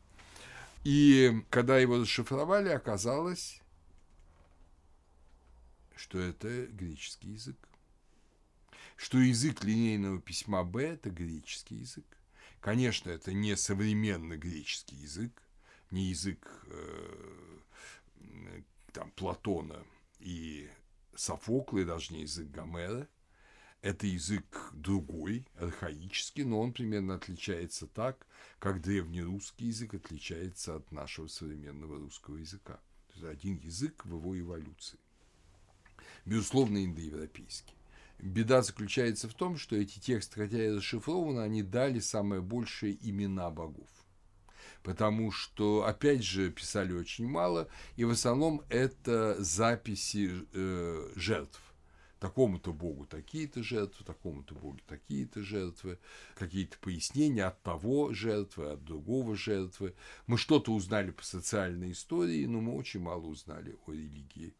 И 0.84 1.42
когда 1.50 1.76
его 1.76 1.98
расшифровали, 1.98 2.68
оказалось, 2.68 3.60
что 5.96 6.20
это 6.20 6.66
греческий 6.66 7.30
язык. 7.30 7.56
Что 9.00 9.18
язык 9.18 9.64
линейного 9.64 10.20
письма 10.20 10.62
Б– 10.62 10.82
это 10.92 11.08
греческий 11.08 11.76
язык. 11.76 12.04
Конечно, 12.60 13.08
это 13.08 13.32
не 13.32 13.56
современный 13.56 14.36
греческий 14.36 14.96
язык, 14.96 15.42
не 15.90 16.10
язык 16.10 16.46
э, 16.66 17.40
там, 18.92 19.10
Платона 19.12 19.82
и 20.18 20.68
Софокла, 21.14 21.78
и 21.78 21.86
даже 21.86 22.12
не 22.12 22.20
язык 22.22 22.50
Гомера. 22.50 23.08
Это 23.80 24.06
язык 24.06 24.70
другой, 24.74 25.46
архаический, 25.54 26.44
но 26.44 26.60
он 26.60 26.74
примерно 26.74 27.14
отличается 27.14 27.86
так, 27.86 28.26
как 28.58 28.82
древнерусский 28.82 29.68
язык 29.68 29.94
отличается 29.94 30.76
от 30.76 30.92
нашего 30.92 31.26
современного 31.26 31.98
русского 31.98 32.36
языка. 32.36 32.78
То 33.06 33.14
есть 33.14 33.24
один 33.24 33.56
язык 33.56 34.04
в 34.04 34.14
его 34.14 34.38
эволюции 34.38 34.98
безусловно, 36.26 36.84
индоевропейский. 36.84 37.74
Беда 38.22 38.62
заключается 38.62 39.28
в 39.28 39.34
том, 39.34 39.56
что 39.56 39.76
эти 39.76 39.98
тексты, 39.98 40.40
хотя 40.40 40.64
и 40.64 40.70
расшифрованы, 40.70 41.40
они 41.40 41.62
дали 41.62 42.00
самое 42.00 42.42
большее 42.42 42.96
имена 43.00 43.50
богов. 43.50 43.88
Потому 44.82 45.30
что, 45.30 45.84
опять 45.84 46.22
же, 46.22 46.50
писали 46.50 46.92
очень 46.92 47.26
мало, 47.26 47.68
и 47.96 48.04
в 48.04 48.10
основном 48.10 48.62
это 48.68 49.42
записи 49.42 50.30
э, 50.52 51.12
жертв 51.16 51.60
такому-то 52.18 52.74
богу 52.74 53.06
такие-то 53.06 53.62
жертвы, 53.62 54.04
такому-то 54.04 54.54
богу 54.54 54.78
такие-то 54.86 55.42
жертвы, 55.42 55.98
какие-то 56.34 56.78
пояснения 56.78 57.44
от 57.44 57.62
того 57.62 58.12
жертвы, 58.12 58.72
от 58.72 58.84
другого 58.84 59.34
жертвы. 59.34 59.94
Мы 60.26 60.36
что-то 60.36 60.72
узнали 60.72 61.10
по 61.10 61.24
социальной 61.24 61.92
истории, 61.92 62.44
но 62.44 62.60
мы 62.60 62.76
очень 62.76 63.00
мало 63.00 63.26
узнали 63.26 63.74
о 63.86 63.92
религии. 63.92 64.54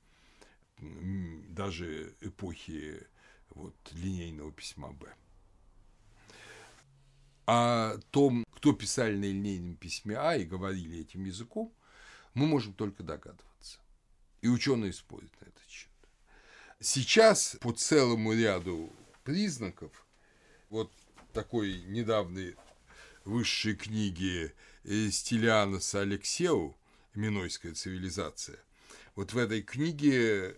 Даже 0.79 2.15
эпохи 2.23 3.07
вот, 3.51 3.75
линейного 3.93 4.53
письма 4.53 4.93
Б. 4.93 5.13
О 7.47 7.99
том, 8.11 8.45
кто 8.55 8.73
писали 8.73 9.17
на 9.17 9.25
линейном 9.25 9.77
письме 9.77 10.17
А 10.17 10.37
и 10.37 10.45
говорили 10.45 11.01
этим 11.01 11.25
языком, 11.25 11.73
мы 12.35 12.47
можем 12.47 12.75
только 12.75 13.03
догадываться. 13.03 13.81
И 14.41 14.49
ученые 14.49 14.93
спорят 14.93 15.33
на 15.41 15.47
этот 15.47 15.69
счет. 15.69 15.91
Сейчас 16.79 17.57
по 17.61 17.73
целому 17.73 18.33
ряду 18.33 18.93
признаков, 19.25 20.07
вот 20.69 20.93
такой 21.33 21.83
недавней 21.83 22.55
высшей 23.25 23.75
книги 23.75 24.55
Стилианоса 24.85 26.01
Алексеу 26.01 26.77
«Минойская 27.15 27.75
цивилизация», 27.75 28.59
вот 29.15 29.33
в 29.33 29.39
этой 29.39 29.63
книге 29.63 30.57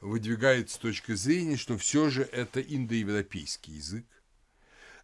выдвигается 0.00 0.80
точка 0.80 1.16
зрения, 1.16 1.56
что 1.56 1.76
все 1.78 2.10
же 2.10 2.22
это 2.22 2.60
индоевропейский 2.60 3.74
язык, 3.74 4.06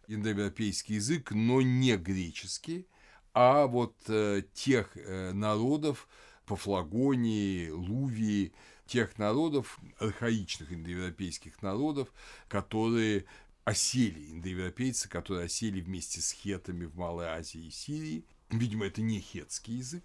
индоевропейский 0.07 0.95
язык, 0.95 1.31
но 1.31 1.61
не 1.61 1.97
греческий, 1.97 2.87
а 3.33 3.67
вот 3.67 3.95
э, 4.07 4.43
тех 4.53 4.95
э, 4.95 5.31
народов, 5.33 6.07
Пафлагонии, 6.45 7.69
Лувии, 7.69 8.53
тех 8.85 9.17
народов, 9.17 9.79
архаичных 9.99 10.71
индоевропейских 10.71 11.61
народов, 11.61 12.09
которые 12.47 13.25
осели, 13.63 14.31
индоевропейцы, 14.31 15.07
которые 15.07 15.45
осели 15.45 15.79
вместе 15.79 16.21
с 16.21 16.31
хетами 16.31 16.85
в 16.85 16.95
Малой 16.95 17.27
Азии 17.27 17.67
и 17.67 17.71
Сирии. 17.71 18.25
Видимо, 18.49 18.85
это 18.85 19.01
не 19.01 19.19
хетский 19.19 19.77
язык. 19.77 20.03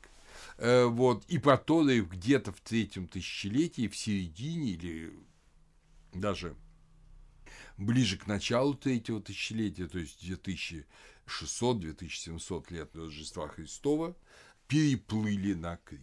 Э, 0.58 0.84
вот, 0.86 1.24
и 1.28 1.38
которые 1.38 2.02
где-то 2.02 2.52
в 2.52 2.60
третьем 2.60 3.08
тысячелетии, 3.08 3.88
в 3.88 3.96
середине 3.96 4.72
или 4.72 5.12
даже 6.12 6.56
ближе 7.76 8.18
к 8.18 8.26
началу 8.26 8.74
третьего 8.74 9.20
тысячелетия, 9.20 9.86
то 9.86 9.98
есть 9.98 10.22
2600-2700 11.26 12.72
лет 12.72 12.94
Рождества 12.94 13.48
Христова, 13.48 14.16
переплыли 14.66 15.54
на 15.54 15.76
Крит. 15.78 16.00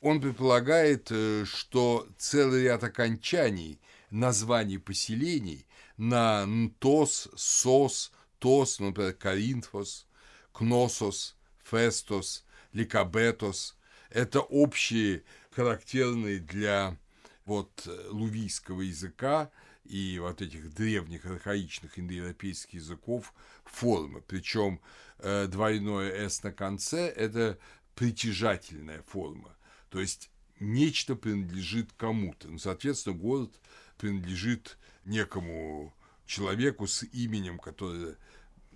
Он 0.00 0.20
предполагает, 0.20 1.08
э, 1.10 1.44
что 1.44 2.08
целый 2.16 2.64
ряд 2.64 2.82
окончаний 2.82 3.78
названий 4.10 4.78
поселений 4.78 5.66
на 5.96 6.46
Нтос, 6.46 7.28
Сос, 7.36 8.10
Тос, 8.38 8.80
ну, 8.80 8.86
например, 8.86 9.12
Коринфос, 9.12 10.06
Кносос, 10.52 11.36
Фестос, 11.62 12.44
Ликабетос– 12.72 13.76
это 14.10 14.40
общие, 14.40 15.24
характерные 15.50 16.38
для 16.38 16.96
вот 17.44 17.88
лувийского 18.10 18.82
языка 18.82 19.50
и 19.84 20.18
вот 20.20 20.40
этих 20.40 20.72
древних 20.74 21.26
архаичных 21.26 21.98
индоевропейских 21.98 22.74
языков 22.74 23.34
формы. 23.64 24.20
Причем 24.20 24.80
э, 25.18 25.46
двойное 25.48 26.12
«с» 26.28 26.42
на 26.42 26.52
конце– 26.52 27.08
это 27.16 27.58
притяжательная 27.94 29.02
форма. 29.02 29.56
То 29.88 30.00
есть 30.00 30.30
нечто 30.60 31.16
принадлежит 31.16 31.90
кому-то. 31.96 32.48
Ну, 32.48 32.58
соответственно, 32.58 33.16
город 33.16 33.52
принадлежит 33.98 34.78
некому 35.04 35.92
человеку 36.26 36.86
с 36.86 37.02
именем, 37.02 37.58
которое 37.58 38.16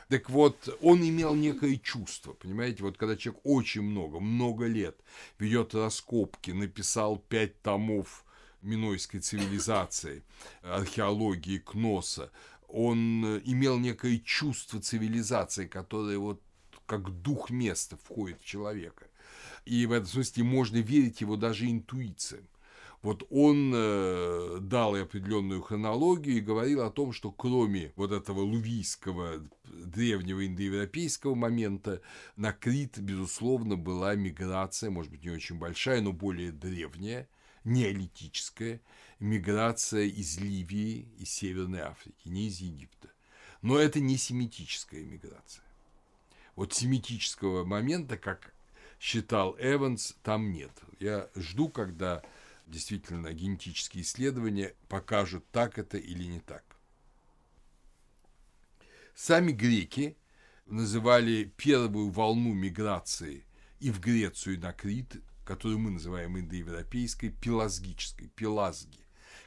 Так 0.08 0.30
вот, 0.30 0.78
он 0.82 1.02
имел 1.02 1.34
некое 1.34 1.78
чувство, 1.78 2.34
понимаете, 2.34 2.84
вот 2.84 2.96
когда 2.98 3.18
человек 3.18 3.42
очень 3.44 3.82
много, 3.82 4.20
много 4.20 4.68
лет 4.68 4.96
ведет 5.40 5.74
раскопки, 5.74 6.52
написал 6.52 7.18
пять 7.18 7.60
томов 7.64 8.24
Минойской 8.66 9.20
цивилизации, 9.20 10.24
археологии 10.62 11.60
Кноса, 11.60 12.32
он 12.68 13.40
имел 13.46 13.80
некое 13.80 14.20
чувство 14.20 14.82
цивилизации, 14.82 15.68
которое 15.68 16.18
вот 16.18 16.42
как 16.86 17.10
дух 17.22 17.50
места 17.50 17.98
входит 18.04 18.42
в 18.42 18.46
человека. 18.46 19.08
И 19.66 19.86
в 19.86 19.92
этом 19.92 20.08
смысле 20.08 20.44
можно 20.44 20.78
верить 20.78 21.22
его 21.22 21.36
даже 21.36 21.70
интуициям. 21.70 22.48
Вот 23.02 23.28
он 23.30 23.72
э, 23.76 24.58
дал 24.62 24.96
определенную 24.96 25.62
хронологию 25.62 26.38
и 26.38 26.42
говорил 26.42 26.82
о 26.82 26.90
том, 26.90 27.14
что 27.14 27.32
кроме 27.32 27.94
вот 27.96 28.12
этого 28.12 28.40
лувийского 28.40 29.48
древнего 29.64 30.46
индоевропейского 30.46 31.36
момента 31.36 32.02
на 32.36 32.52
Крит, 32.52 32.98
безусловно, 32.98 33.76
была 33.76 34.16
миграция, 34.16 34.90
может 34.90 35.12
быть, 35.12 35.24
не 35.24 35.30
очень 35.30 35.60
большая, 35.60 36.02
но 36.02 36.14
более 36.14 36.52
древняя, 36.52 37.30
неолитическая 37.66 38.80
миграция 39.20 40.06
из 40.06 40.38
Ливии, 40.38 41.10
из 41.18 41.30
Северной 41.32 41.82
Африки, 41.82 42.28
не 42.28 42.48
из 42.48 42.60
Египта. 42.60 43.10
Но 43.62 43.78
это 43.78 44.00
не 44.00 44.18
семитическая 44.18 45.04
миграция. 45.04 45.64
Вот 46.56 46.74
семитического 46.74 47.66
момента, 47.66 48.18
как 48.18 48.54
считал 49.00 49.56
Эванс, 49.60 50.16
там 50.24 50.52
нет. 50.52 50.72
Я 51.00 51.30
жду, 51.36 51.70
когда 51.70 52.24
действительно 52.68 53.34
генетические 53.34 54.04
исследования 54.04 54.74
покажут, 54.88 55.46
так 55.52 55.78
это 55.78 55.98
или 55.98 56.24
не 56.24 56.40
так. 56.40 56.64
Сами 59.14 59.52
греки 59.52 60.18
называли 60.66 61.52
первую 61.58 62.10
волну 62.10 62.54
миграции 62.54 63.46
и 63.80 63.92
в 63.92 64.00
Грецию, 64.00 64.56
и 64.56 64.58
на 64.58 64.74
Крит, 64.74 65.22
которую 65.46 65.80
мы 65.80 65.92
называем 65.92 66.38
индоевропейской, 66.38 67.30
пелазгической, 67.30 68.28
пелазги, 68.36 69.00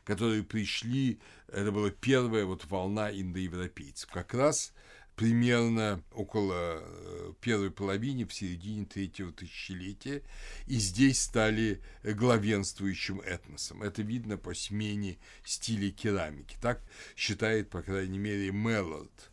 которые 0.05 0.43
пришли, 0.43 1.21
это 1.49 1.73
была 1.73 1.91
первая 1.91 2.45
вот 2.47 2.65
волна 2.67 3.11
индоевропейцев. 3.11 4.09
Как 4.11 4.33
раз 4.33 4.73
примерно 5.19 6.01
около 6.13 6.81
э, 6.81 7.33
первой 7.41 7.73
половины, 7.73 8.25
в 8.25 8.33
середине 8.33 8.87
третьего 8.87 9.33
тысячелетия, 9.33 10.23
и 10.67 10.77
здесь 10.77 11.21
стали 11.21 11.83
главенствующим 12.05 13.21
этносом. 13.21 13.83
Это 13.83 14.03
видно 14.03 14.37
по 14.37 14.55
смене 14.55 15.19
стиля 15.45 15.91
керамики. 15.91 16.57
Так 16.63 16.81
считает, 17.17 17.69
по 17.69 17.83
крайней 17.83 18.19
мере, 18.19 18.53
Меллард, 18.53 19.31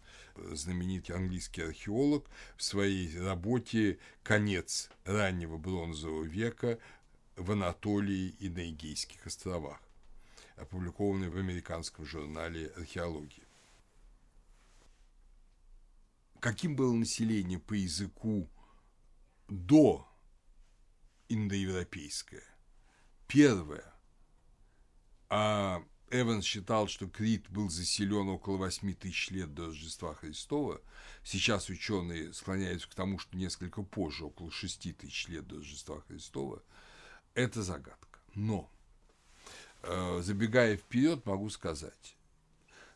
знаменитый 0.53 1.15
английский 1.15 1.63
археолог, 1.63 2.29
в 2.57 2.63
своей 2.63 3.19
работе 3.19 3.99
«Конец 4.23 4.89
раннего 5.03 5.57
бронзового 5.57 6.23
века 6.23 6.79
в 7.35 7.51
Анатолии 7.51 8.35
и 8.39 8.49
на 8.49 8.69
Эгейских 8.69 9.25
островах», 9.25 9.79
опубликованный 10.55 11.29
в 11.29 11.37
американском 11.37 12.05
журнале 12.05 12.67
«Археология» 12.77 13.45
каким 16.45 16.75
было 16.75 16.93
население 16.93 17.57
по 17.57 17.73
языку 17.73 18.47
до 19.47 20.07
индоевропейское. 21.27 22.43
Первое. 23.27 23.91
А 25.27 25.83
Эванс 26.21 26.45
считал, 26.45 26.87
что 26.87 27.07
Крит 27.07 27.49
был 27.49 27.69
заселен 27.69 28.29
около 28.29 28.57
8 28.57 28.93
тысяч 28.93 29.29
лет 29.31 29.53
до 29.53 29.67
Рождества 29.67 30.13
Христова. 30.13 30.81
Сейчас 31.23 31.69
ученые 31.69 32.33
склоняются 32.33 32.89
к 32.89 32.95
тому, 32.95 33.19
что 33.19 33.37
несколько 33.37 33.81
позже, 33.83 34.25
около 34.25 34.51
6 34.51 34.97
тысяч 34.97 35.27
лет 35.27 35.47
до 35.47 35.57
Рождества 35.57 36.01
Христова. 36.07 36.63
Это 37.33 37.63
загадка. 37.63 38.19
Но, 38.33 38.71
э, 39.83 40.21
забегая 40.23 40.77
вперед, 40.77 41.25
могу 41.25 41.49
сказать, 41.49 42.15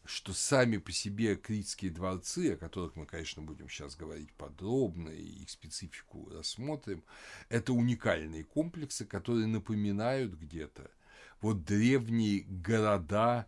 что 0.05 0.33
сами 0.33 0.77
по 0.77 0.91
себе 0.91 1.35
критские 1.35 1.91
дворцы, 1.91 2.53
о 2.53 2.57
которых 2.57 2.95
мы, 2.95 3.05
конечно, 3.05 3.41
будем 3.41 3.69
сейчас 3.69 3.95
говорить 3.95 4.33
подробно 4.33 5.09
и 5.09 5.43
их 5.43 5.49
специфику 5.49 6.29
рассмотрим, 6.31 7.03
это 7.49 7.73
уникальные 7.73 8.43
комплексы, 8.43 9.05
которые 9.05 9.47
напоминают 9.47 10.33
где-то 10.33 10.89
вот 11.41 11.63
древние 11.63 12.41
города, 12.41 13.47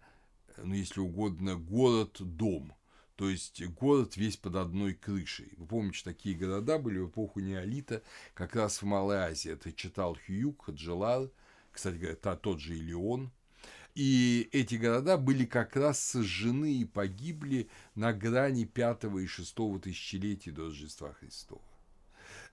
ну, 0.58 0.74
если 0.74 1.00
угодно, 1.00 1.56
город-дом, 1.56 2.74
то 3.16 3.30
есть 3.30 3.64
город 3.68 4.18
весь 4.18 4.38
под 4.38 4.56
одной 4.56 4.94
крышей. 4.94 5.54
Вы 5.58 5.68
помните, 5.68 6.02
такие 6.04 6.36
города 6.36 6.80
были 6.80 7.00
в 7.00 7.10
эпоху 7.10 7.40
неолита 7.40 8.02
как 8.34 8.56
раз 8.56 8.82
в 8.82 8.86
Малой 8.86 9.18
Азии. 9.18 9.52
Это 9.52 9.72
читал 9.72 10.18
Хьюк, 10.26 10.66
Хаджелар, 10.66 11.30
кстати 11.72 11.98
говоря, 11.98 12.16
тот 12.16 12.60
же 12.60 12.76
Илион– 12.76 13.32
и 13.94 14.50
эти 14.54 14.76
города 14.76 15.18
были 15.18 15.46
как 15.46 15.76
раз 15.76 16.00
сожжены 16.00 16.76
и 16.76 16.86
погибли 16.86 17.70
на 17.96 18.14
грани 18.14 18.64
пятого 18.64 19.20
и 19.20 19.28
шестого 19.28 19.80
тысячелетия 19.80 20.52
до 20.52 20.66
Рождества 20.66 21.14
Христова. 21.14 21.62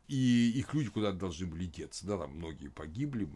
И 0.09 0.53
их 0.57 0.75
люди 0.75 0.89
куда-то 0.89 1.19
должны 1.19 1.47
были 1.47 1.67
деться. 1.67 2.07
Да, 2.07 2.19
там 2.19 2.37
многие 2.37 2.69
погибли, 2.69 3.29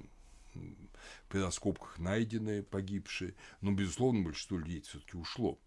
при 1.29 1.39
раскопках 1.39 1.99
найдены 1.99 2.63
погибшие, 2.63 3.35
но, 3.61 3.73
безусловно, 3.73 4.23
большинство 4.23 4.59
людей 4.59 4.81
все-таки 4.83 5.17
ушло. 5.17 5.59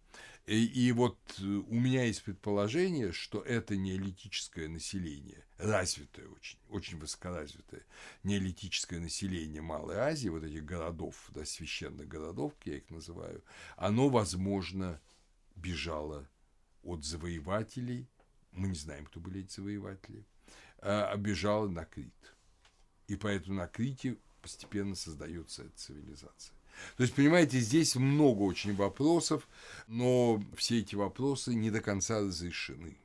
И, 0.46 0.64
и 0.64 0.92
вот 0.92 1.18
э, 1.40 1.44
у 1.44 1.74
меня 1.74 2.06
есть 2.06 2.24
предположение, 2.24 3.12
что 3.12 3.42
это 3.42 3.76
неолитическое 3.76 4.68
население, 4.68 5.44
развитое 5.58 6.28
очень, 6.28 6.60
очень 6.70 7.00
высокоразвитое 7.00 7.84
неолитическое 8.24 9.00
население 9.00 9.62
Малой 9.62 9.98
Азии, 9.98 10.30
вот 10.30 10.44
этих 10.44 10.64
городов, 10.64 11.30
да, 11.34 11.46
священных 11.46 12.08
городов, 12.08 12.54
как 12.58 12.68
я 12.68 12.78
их 12.78 12.90
называю, 12.92 13.44
оно, 13.76 14.10
возможно, 14.10 15.02
бежало 15.56 16.30
от 16.84 17.04
завоевателей, 17.04 18.08
мы 18.52 18.68
не 18.68 18.76
знаем, 18.76 19.06
кто 19.06 19.20
были 19.20 19.42
эти 19.42 19.56
завоеватели, 19.56 20.26
а 20.78 21.16
бежало 21.18 21.68
на 21.68 21.86
Крит. 21.86 22.36
И 23.08 23.16
поэтому 23.16 23.58
на 23.58 23.68
Крите 23.68 24.18
постепенно 24.46 24.94
создается 24.94 25.64
эта 25.64 25.76
цивилизация. 25.76 26.54
То 26.98 27.04
есть, 27.04 27.16
понимаете, 27.16 27.60
здесь 27.60 27.96
много 27.96 28.44
очень 28.44 28.76
вопросов, 28.76 29.48
но 29.88 30.40
все 30.56 30.82
эти 30.82 30.94
вопросы 30.94 31.56
не 31.56 31.72
до 31.72 31.82
конца 31.82 32.20
разрешены. 32.20 32.96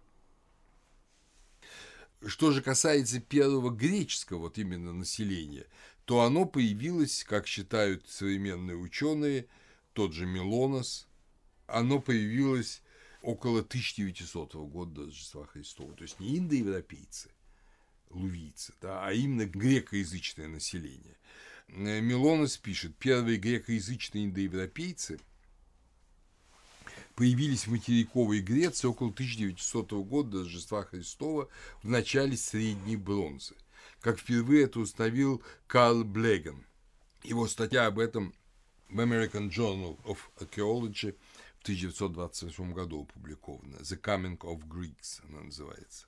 Что 2.26 2.50
же 2.50 2.60
касается 2.60 3.20
первого 3.20 3.70
греческого 3.70 4.40
вот 4.40 4.58
именно 4.58 4.92
населения, 4.92 5.66
то 6.04 6.20
оно 6.20 6.44
появилось, 6.44 7.24
как 7.24 7.46
считают 7.46 8.06
современные 8.06 8.76
ученые, 8.76 9.46
тот 9.94 10.12
же 10.12 10.26
Милонос, 10.26 11.08
оно 11.66 12.00
появилось 12.00 12.82
около 13.22 13.60
1900 13.60 14.56
года 14.56 14.90
до 14.90 15.06
Рождества 15.06 15.46
Христова. 15.46 15.94
То 15.94 16.02
есть 16.02 16.20
не 16.20 16.36
индоевропейцы, 16.36 17.30
лувийцы, 18.10 18.74
да, 18.80 19.06
а 19.06 19.12
именно 19.12 19.46
грекоязычное 19.46 20.48
население. 20.48 21.16
Э, 21.68 22.00
Милонос 22.00 22.56
пишет, 22.58 22.96
первые 22.96 23.38
грекоязычные 23.38 24.26
индоевропейцы 24.26 25.20
появились 27.14 27.66
в 27.66 27.70
материковой 27.70 28.40
Греции 28.40 28.88
около 28.88 29.10
1900 29.10 29.92
года 30.04 30.30
до 30.30 30.38
Рождества 30.44 30.84
Христова 30.84 31.48
в 31.82 31.88
начале 31.88 32.36
Средней 32.36 32.96
Бронзы, 32.96 33.54
как 34.00 34.18
впервые 34.18 34.64
это 34.64 34.80
установил 34.80 35.42
Карл 35.66 36.04
Блеген. 36.04 36.64
Его 37.22 37.46
статья 37.46 37.86
об 37.86 37.98
этом 37.98 38.34
в 38.88 38.98
American 38.98 39.50
Journal 39.50 40.02
of 40.04 40.18
Archaeology 40.38 41.14
в 41.58 41.62
1928 41.62 42.72
году 42.72 43.02
опубликована. 43.02 43.76
The 43.76 44.00
Coming 44.00 44.38
of 44.38 44.66
Greeks 44.66 45.20
она 45.28 45.42
называется. 45.42 46.06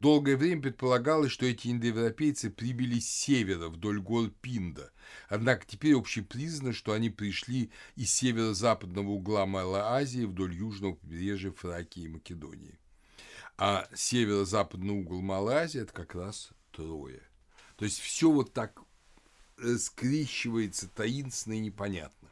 Долгое 0.00 0.36
время 0.36 0.62
предполагалось, 0.62 1.32
что 1.32 1.46
эти 1.46 1.68
индоевропейцы 1.68 2.50
прибыли 2.50 2.98
с 2.98 3.08
севера 3.08 3.68
вдоль 3.68 3.98
гор 3.98 4.28
Пинда. 4.42 4.92
Однако 5.28 5.66
теперь 5.66 5.94
общепризнано, 5.94 6.74
что 6.74 6.92
они 6.92 7.08
пришли 7.08 7.70
из 7.94 8.12
северо-западного 8.12 9.08
угла 9.08 9.46
Малой 9.46 10.26
вдоль 10.26 10.54
южного 10.54 10.94
побережья 10.94 11.50
Фракии 11.50 12.02
и 12.02 12.08
Македонии. 12.08 12.78
А 13.56 13.88
северо-западный 13.94 14.92
угол 14.92 15.22
Малой 15.22 15.64
это 15.64 15.92
как 15.92 16.14
раз 16.14 16.50
Троя. 16.72 17.22
То 17.76 17.86
есть 17.86 17.98
все 17.98 18.30
вот 18.30 18.52
так 18.52 18.82
скрещивается 19.78 20.88
таинственно 20.88 21.54
и 21.54 21.60
непонятно. 21.60 22.28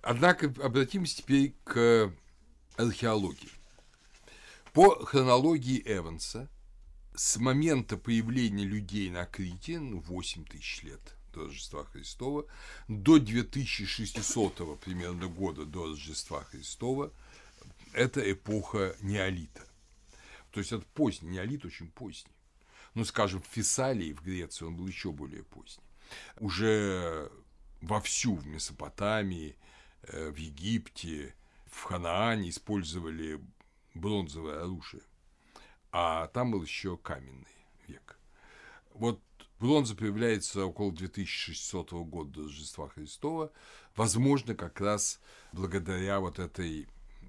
Однако 0.00 0.46
обратимся 0.62 1.18
теперь 1.18 1.54
к 1.64 2.10
археологии. 2.76 3.50
По 4.76 5.06
хронологии 5.06 5.80
Эванса, 5.86 6.50
с 7.14 7.38
момента 7.38 7.96
появления 7.96 8.64
людей 8.64 9.08
на 9.08 9.24
Крите, 9.24 9.78
ну, 9.80 10.00
8 10.00 10.44
тысяч 10.44 10.82
лет 10.82 11.00
до 11.32 11.44
Рождества 11.44 11.84
Христова, 11.84 12.44
до 12.86 13.18
2600 13.18 14.78
примерно 14.78 15.28
года 15.28 15.64
до 15.64 15.86
Рождества 15.86 16.44
Христова, 16.44 17.10
это 17.94 18.20
эпоха 18.30 18.94
неолита. 19.00 19.66
То 20.50 20.60
есть 20.60 20.72
это 20.72 20.84
поздний, 20.92 21.30
неолит 21.30 21.64
очень 21.64 21.88
поздний. 21.88 22.36
Ну, 22.92 23.06
скажем, 23.06 23.40
в 23.40 23.46
Фессалии, 23.46 24.12
в 24.12 24.22
Греции, 24.22 24.66
он 24.66 24.76
был 24.76 24.86
еще 24.86 25.10
более 25.10 25.44
поздний. 25.44 25.84
Уже 26.38 27.32
вовсю 27.80 28.34
в 28.34 28.46
Месопотамии, 28.46 29.56
э, 30.02 30.28
в 30.28 30.36
Египте, 30.36 31.34
в 31.64 31.82
Ханаане 31.84 32.50
использовали 32.50 33.40
бронзовое 34.00 34.62
оружие, 34.62 35.02
а 35.92 36.26
там 36.28 36.50
был 36.50 36.62
еще 36.62 36.96
каменный 36.96 37.46
век. 37.86 38.18
Вот 38.92 39.20
бронза 39.58 39.96
появляется 39.96 40.64
около 40.64 40.92
2600 40.92 41.92
года 42.08 42.30
до 42.30 42.42
Рождества 42.44 42.88
Христова, 42.88 43.52
возможно, 43.94 44.54
как 44.54 44.80
раз 44.80 45.20
благодаря 45.52 46.20
вот 46.20 46.38
этой 46.38 46.88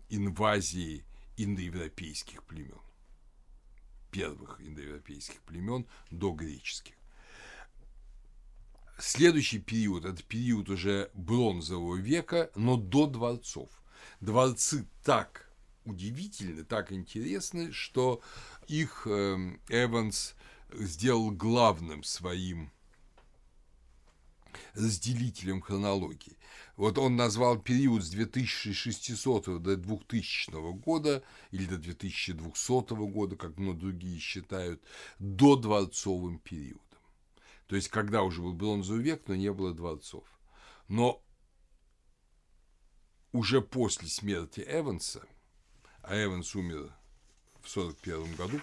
инвазии 0.09 1.05
индоевропейских 1.37 2.43
племен, 2.43 2.81
первых 4.11 4.61
индоевропейских 4.61 5.41
племен 5.41 5.85
до 6.11 6.31
греческих. 6.31 6.95
Следующий 8.99 9.59
период– 9.59 10.05
это 10.05 10.23
период 10.23 10.69
уже 10.69 11.11
бронзового 11.13 11.95
века, 11.95 12.49
но 12.55 12.77
до 12.77 13.05
дворцов. 13.05 13.69
Дворцы 14.21 14.87
так 15.03 15.46
удивительны, 15.87 16.63
так 16.63 16.91
интересны, 16.91 17.71
что 17.71 18.21
их 18.67 19.07
эм, 19.07 19.59
Эванс 19.69 20.35
сделал 20.73 21.31
главным 21.31 22.03
своим 22.03 22.71
разделителем 24.73 25.61
хронологии. 25.61 26.37
Вот 26.75 26.97
он 26.97 27.15
назвал 27.15 27.59
период 27.59 28.03
с 28.03 28.09
2600 28.09 29.61
до 29.61 29.75
2000 29.75 30.73
года 30.73 31.23
или 31.51 31.65
до 31.65 31.77
2200 31.77 32.93
года, 33.09 33.35
как 33.35 33.57
многие 33.57 33.79
другие 33.79 34.19
считают, 34.19 34.81
до 35.19 35.55
дворцовым 35.55 36.39
периодом. 36.39 36.81
То 37.67 37.75
есть, 37.75 37.89
когда 37.89 38.23
уже 38.23 38.41
был 38.41 38.53
бронзовый 38.53 39.01
век, 39.01 39.23
но 39.27 39.35
не 39.35 39.51
было 39.51 39.73
дворцов. 39.73 40.25
Но 40.87 41.21
уже 43.31 43.61
после 43.61 44.07
смерти 44.07 44.63
Эванса, 44.67 45.25
а 46.07 46.15
Эванс 46.23 46.55
умер 46.55 46.91
в 47.61 47.77
1941 47.77 48.35
году, 48.35 48.61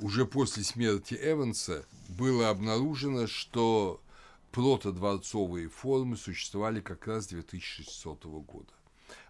уже 0.00 0.26
после 0.26 0.64
смерти 0.64 1.14
Эванса 1.20 1.86
было 2.08 2.50
обнаружено, 2.50 3.26
что 3.26 4.02
протодворцовые 4.50 5.68
формы 5.68 6.16
существовали 6.16 6.80
как 6.80 7.06
раз 7.06 7.24
с 7.24 7.28
2600 7.28 8.24
года. 8.44 8.72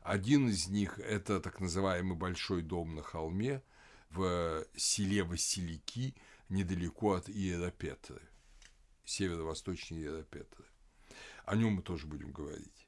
Один 0.02 0.48
из 0.48 0.68
них– 0.68 0.98
это 1.00 1.40
так 1.40 1.60
называемый 1.60 2.16
Большой 2.16 2.62
дом 2.62 2.94
на 2.94 3.02
холме 3.02 3.62
в 4.10 4.64
селе 4.74 5.22
Василики, 5.22 6.14
недалеко 6.48 7.12
от 7.12 7.28
Иеропетры, 7.28 8.22
северо-восточнее 9.04 10.04
Иеропетры. 10.04 10.64
О 11.44 11.56
нем 11.56 11.74
мы 11.74 11.82
тоже 11.82 12.06
будем 12.06 12.32
говорить. 12.32 12.87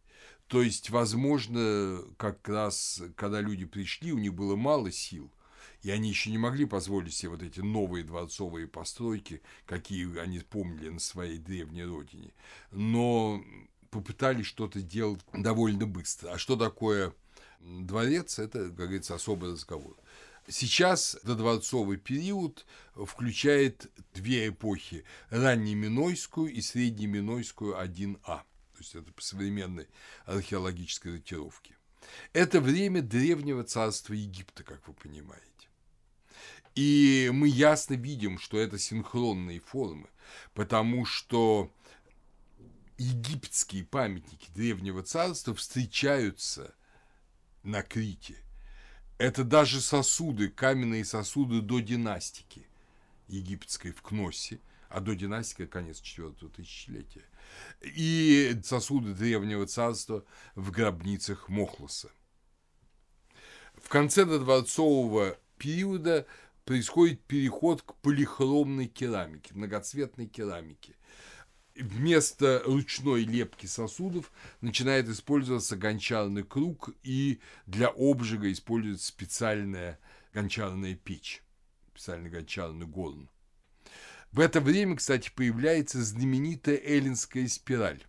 То 0.50 0.62
есть, 0.62 0.90
возможно, 0.90 2.02
как 2.16 2.48
раз, 2.48 3.00
когда 3.14 3.40
люди 3.40 3.66
пришли, 3.66 4.12
у 4.12 4.18
них 4.18 4.34
было 4.34 4.56
мало 4.56 4.90
сил, 4.90 5.30
и 5.82 5.92
они 5.92 6.08
еще 6.08 6.28
не 6.28 6.38
могли 6.38 6.64
позволить 6.64 7.14
себе 7.14 7.30
вот 7.30 7.42
эти 7.44 7.60
новые 7.60 8.02
дворцовые 8.02 8.66
постройки, 8.66 9.42
какие 9.64 10.18
они 10.18 10.40
помнили 10.40 10.88
на 10.88 10.98
своей 10.98 11.38
древней 11.38 11.84
родине. 11.84 12.32
Но 12.72 13.44
попытались 13.92 14.46
что-то 14.46 14.82
делать 14.82 15.20
довольно 15.32 15.86
быстро. 15.86 16.32
А 16.32 16.38
что 16.38 16.56
такое 16.56 17.14
дворец, 17.60 18.40
это, 18.40 18.64
как 18.64 18.74
говорится, 18.74 19.14
особый 19.14 19.52
разговор. 19.52 19.96
Сейчас 20.48 21.16
додворцовый 21.22 21.96
период 21.96 22.66
включает 22.96 23.88
две 24.14 24.48
эпохи– 24.48 25.04
раннеминойскую 25.30 26.52
и 26.52 26.60
среднеминойскую 26.60 27.76
1А. 27.80 28.40
Есть 28.80 28.94
это 28.94 29.12
по 29.12 29.20
современной 29.20 29.88
археологической 30.24 31.12
датировке. 31.12 31.76
Это 32.32 32.62
время 32.62 33.02
древнего 33.02 33.62
царства 33.62 34.14
Египта, 34.14 34.64
как 34.64 34.88
вы 34.88 34.94
понимаете. 34.94 35.44
И 36.74 37.30
мы 37.30 37.48
ясно 37.48 37.94
видим, 37.94 38.38
что 38.38 38.58
это 38.58 38.78
синхронные 38.78 39.60
формы, 39.60 40.08
потому 40.54 41.04
что 41.04 41.70
египетские 42.96 43.84
памятники 43.84 44.50
древнего 44.54 45.02
царства 45.02 45.54
встречаются 45.54 46.74
на 47.62 47.82
Крите. 47.82 48.36
Это 49.18 49.44
даже 49.44 49.82
сосуды, 49.82 50.48
каменные 50.48 51.04
сосуды 51.04 51.60
до 51.60 51.80
династики 51.80 52.66
египетской 53.28 53.92
в 53.92 54.00
Кносе, 54.00 54.58
а 54.90 55.00
до 55.00 55.14
династики 55.14 55.66
конец 55.66 56.00
четвертого 56.00 56.50
тысячелетия. 56.50 57.24
И 57.82 58.60
сосуды 58.64 59.14
древнего 59.14 59.66
царства 59.66 60.24
в 60.56 60.72
гробницах 60.72 61.48
Мохлоса. 61.48 62.10
В 63.74 63.88
конце 63.88 64.24
дворцового 64.24 65.38
периода 65.58 66.26
происходит 66.64 67.22
переход 67.22 67.82
к 67.82 67.94
полихромной 67.96 68.88
керамике, 68.88 69.54
многоцветной 69.54 70.26
керамике. 70.26 70.96
Вместо 71.76 72.60
ручной 72.64 73.22
лепки 73.22 73.66
сосудов 73.66 74.32
начинает 74.60 75.08
использоваться 75.08 75.76
гончарный 75.76 76.42
круг, 76.42 76.90
и 77.04 77.40
для 77.66 77.88
обжига 77.88 78.50
используется 78.50 79.06
специальная 79.06 80.00
гончарная 80.34 80.96
печь, 80.96 81.42
специальный 81.92 82.28
гончарный 82.28 82.86
горн. 82.86 83.30
В 84.32 84.40
это 84.40 84.60
время, 84.60 84.96
кстати, 84.96 85.30
появляется 85.34 86.02
знаменитая 86.02 86.76
эллинская 86.76 87.48
спираль 87.48 88.04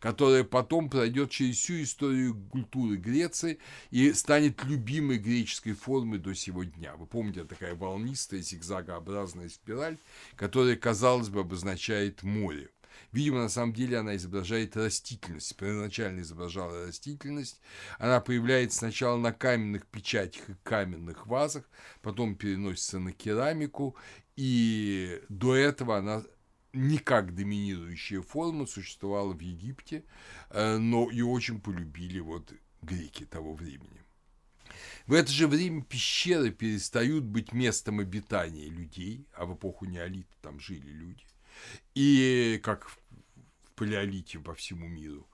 которая 0.00 0.44
потом 0.44 0.88
пройдет 0.88 1.30
через 1.30 1.56
всю 1.56 1.82
историю 1.82 2.34
культуры 2.50 2.96
Греции 2.96 3.58
и 3.90 4.12
станет 4.12 4.62
любимой 4.64 5.18
греческой 5.18 5.72
формой 5.72 6.18
до 6.18 6.34
сего 6.34 6.64
дня. 6.64 6.94
Вы 6.96 7.06
помните, 7.06 7.44
такая 7.44 7.74
волнистая 7.74 8.40
зигзагообразная 8.40 9.48
спираль, 9.48 9.98
которая, 10.36 10.76
казалось 10.76 11.28
бы, 11.28 11.40
обозначает 11.40 12.22
море. 12.22 12.70
Видимо, 13.12 13.38
на 13.38 13.48
самом 13.48 13.72
деле 13.72 13.98
она 13.98 14.16
изображает 14.16 14.76
растительность. 14.76 15.56
Первоначально 15.56 16.20
изображала 16.20 16.86
растительность. 16.86 17.60
Она 17.98 18.20
появляется 18.20 18.78
сначала 18.78 19.16
на 19.16 19.32
каменных 19.32 19.86
печатях 19.86 20.48
и 20.50 20.56
каменных 20.62 21.26
вазах, 21.26 21.68
потом 22.02 22.34
переносится 22.34 22.98
на 22.98 23.12
керамику, 23.12 23.96
и 24.38 25.20
до 25.28 25.56
этого 25.56 25.96
она 25.96 26.22
не 26.72 26.98
как 26.98 27.34
доминирующая 27.34 28.22
форма 28.22 28.66
существовала 28.66 29.32
в 29.32 29.40
Египте, 29.40 30.04
э, 30.50 30.76
но 30.76 31.10
и 31.10 31.22
очень 31.22 31.60
полюбили 31.60 32.20
вот 32.20 32.52
греки 32.80 33.24
того 33.24 33.54
времени. 33.54 34.00
В 35.08 35.14
это 35.14 35.32
же 35.32 35.48
время 35.48 35.82
пещеры 35.82 36.52
перестают 36.52 37.24
быть 37.24 37.52
местом 37.52 37.98
обитания 37.98 38.68
людей, 38.68 39.26
а 39.32 39.44
в 39.44 39.56
эпоху 39.56 39.86
неолита 39.86 40.32
там 40.40 40.60
жили 40.60 40.88
люди, 40.88 41.26
и 41.96 42.60
как 42.62 42.88
в 42.88 42.98
палеолите 43.74 44.38
по 44.38 44.54
всему 44.54 44.86
миру. 44.86 45.26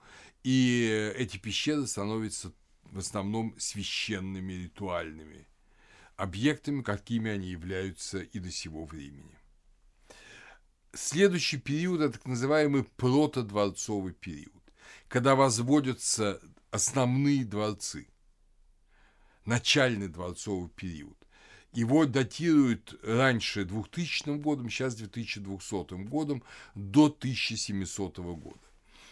И 0.44 1.12
эти 1.14 1.36
пещеры 1.36 1.86
становятся 1.86 2.54
в 2.84 2.96
основном 2.96 3.54
священными 3.58 4.54
ритуальными 4.54 5.46
объектами, 6.16 6.82
какими 6.82 7.30
они 7.30 7.48
являются 7.48 8.20
и 8.20 8.38
до 8.38 8.50
сего 8.50 8.84
времени. 8.84 9.38
Следующий 10.92 11.58
период– 11.58 12.00
это 12.02 12.18
так 12.18 12.26
называемый 12.26 12.84
протодворцовый 12.84 14.12
период, 14.12 14.62
когда 15.08 15.34
возводятся 15.34 16.40
основные 16.70 17.44
дворцы, 17.44 18.06
начальный 19.44 20.08
дворцовый 20.08 20.70
период. 20.70 21.16
Его 21.72 22.06
датируют 22.06 22.96
раньше 23.02 23.64
2000 23.64 24.38
годом, 24.38 24.70
сейчас 24.70 24.94
2200 24.94 26.04
годом, 26.04 26.44
до 26.76 27.06
1700 27.06 28.18
года. 28.18 28.60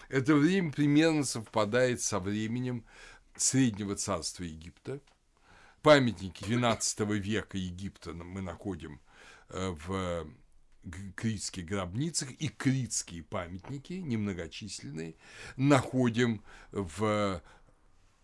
Это 0.09 0.37
время 0.37 0.71
примерно 0.71 1.25
совпадает 1.25 2.01
со 2.01 2.21
временем 2.21 2.85
Среднего 3.35 3.97
царства 3.97 4.45
Египта. 4.45 5.01
Памятники 5.83 6.45
XII 6.45 7.19
века 7.19 7.59
Египта 7.59 8.13
мы 8.13 8.41
находим 8.41 9.01
э, 9.49 9.75
в 9.87 10.29
критских 11.17 11.67
гробницах 11.67 12.31
и 12.31 12.49
критские 12.49 13.25
памятники, 13.25 13.95
немногочисленные, 13.95 15.17
находим 15.57 16.43
в 16.71 17.43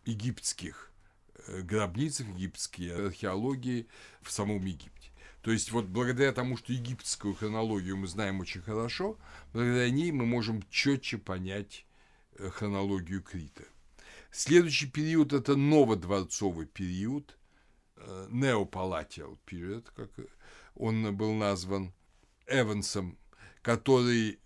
египетских 0.04 0.92
э, 1.34 1.62
гробницах, 1.62 2.28
египетской 2.28 3.06
археологии 3.06 3.88
в 4.22 4.30
самом 4.30 4.64
Египте. 4.64 5.10
То 5.42 5.50
есть 5.50 5.72
вот 5.72 5.86
благодаря 5.86 6.32
тому, 6.32 6.56
что 6.56 6.72
египетскую 6.72 7.34
хронологию 7.34 7.96
мы 7.96 8.06
знаем 8.06 8.40
очень 8.40 8.60
хорошо, 8.60 9.18
благодаря 9.52 9.90
ней 9.90 10.12
мы 10.12 10.26
можем 10.26 10.62
четче 10.70 11.18
понять 11.18 11.86
э, 12.38 12.50
хронологию 12.50 13.22
Крита. 13.22 13.64
Следующий 14.30 14.86
период– 14.86 15.32
это 15.32 15.56
новодворцовый 15.56 16.66
период, 16.66 17.37
неопалатиал 18.30 19.34
э, 19.34 19.50
period, 19.50 19.86
как 19.94 20.10
он 20.74 21.16
был 21.16 21.34
назван– 21.34 21.92
Эвансом, 22.48 23.16
который 23.62 24.40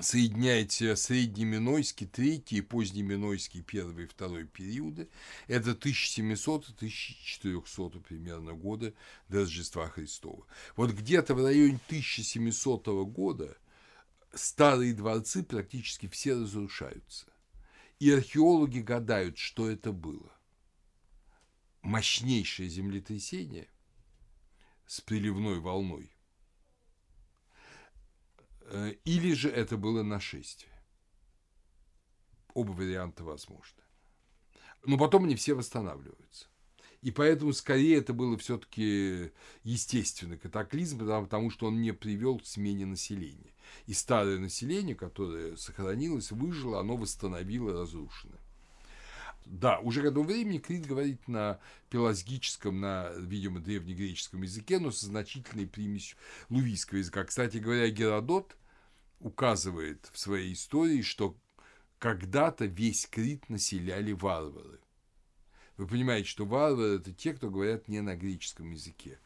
соединяет 0.00 0.72
себя 0.72 0.96
среднеминойский, 0.96 2.06
третий 2.06 2.56
и 2.58 2.62
позднеминойский 2.62 3.62
первый 3.62 4.04
и 4.04 4.08
второй 4.08 4.44
периоды. 4.44 5.08
Это 5.48 5.72
1700-1400 5.72 8.00
примерно 8.00 8.52
года 8.54 8.94
до 9.28 9.40
Рождества 9.40 9.88
Христова. 9.88 10.46
Вот 10.76 10.92
где-то 10.92 11.34
в 11.34 11.44
районе 11.44 11.80
1700 11.88 12.86
года 13.08 13.58
старые 14.32 14.94
дворцы 14.94 15.42
практически 15.42 16.06
все 16.08 16.34
разрушаются. 16.34 17.26
И 17.98 18.12
археологи 18.12 18.78
гадают, 18.78 19.38
что 19.38 19.68
это 19.68 19.90
было. 19.90 20.30
Мощнейшее 21.88 22.68
землетрясение– 22.68 23.66
с 24.86 25.00
приливной 25.00 25.58
волной. 25.58 26.14
Э, 28.60 28.92
или 29.06 29.32
же 29.32 29.48
это 29.48 29.78
было 29.78 30.02
нашествие. 30.02 30.84
Оба 32.52 32.72
варианта 32.72 33.24
возможны. 33.24 33.82
Но 34.84 34.98
потом 34.98 35.24
они 35.24 35.34
все 35.34 35.54
восстанавливаются. 35.54 36.48
И 37.00 37.10
поэтому 37.10 37.54
скорее 37.54 37.96
это 37.96 38.12
было 38.12 38.36
все-таки 38.36 39.32
естественный 39.62 40.36
катаклизм, 40.36 40.98
потому 40.98 41.48
что 41.48 41.68
он 41.68 41.80
не 41.80 41.94
привел 41.94 42.38
к 42.38 42.44
смене 42.44 42.84
населения. 42.84 43.54
И 43.86 43.94
старое 43.94 44.38
население, 44.38 44.94
которое 44.94 45.56
сохранилось, 45.56 46.32
выжило, 46.32 46.80
оно 46.80 46.98
восстановило 46.98 47.72
разрушенное. 47.72 48.42
Да, 49.50 49.78
уже 49.78 50.02
к 50.02 50.04
этому 50.04 50.26
времени 50.26 50.58
Крит 50.58 50.86
говорит 50.86 51.26
на 51.26 51.58
пелагическом, 51.88 52.80
на, 52.80 53.10
видимо, 53.16 53.60
древнегреческом 53.60 54.42
языке, 54.42 54.78
но 54.78 54.90
со 54.90 55.06
значительной 55.06 55.66
примесью 55.66 56.18
лувийского 56.50 56.98
языка. 56.98 57.24
Кстати 57.24 57.56
говоря, 57.56 57.88
Геродот 57.88 58.56
указывает 59.20 60.10
в 60.12 60.18
своей 60.18 60.52
истории, 60.52 61.00
что 61.00 61.34
когда-то 61.98 62.66
весь 62.66 63.06
Крит 63.06 63.48
населяли 63.48 64.12
варвары. 64.12 64.80
Вы 65.78 65.86
понимаете, 65.86 66.28
что 66.28 66.44
варвары– 66.44 66.96
это 67.00 67.14
те, 67.14 67.32
кто 67.32 67.48
говорят 67.48 67.88
не 67.88 68.02
на 68.02 68.16
греческом 68.16 68.72
языке. 68.72 69.18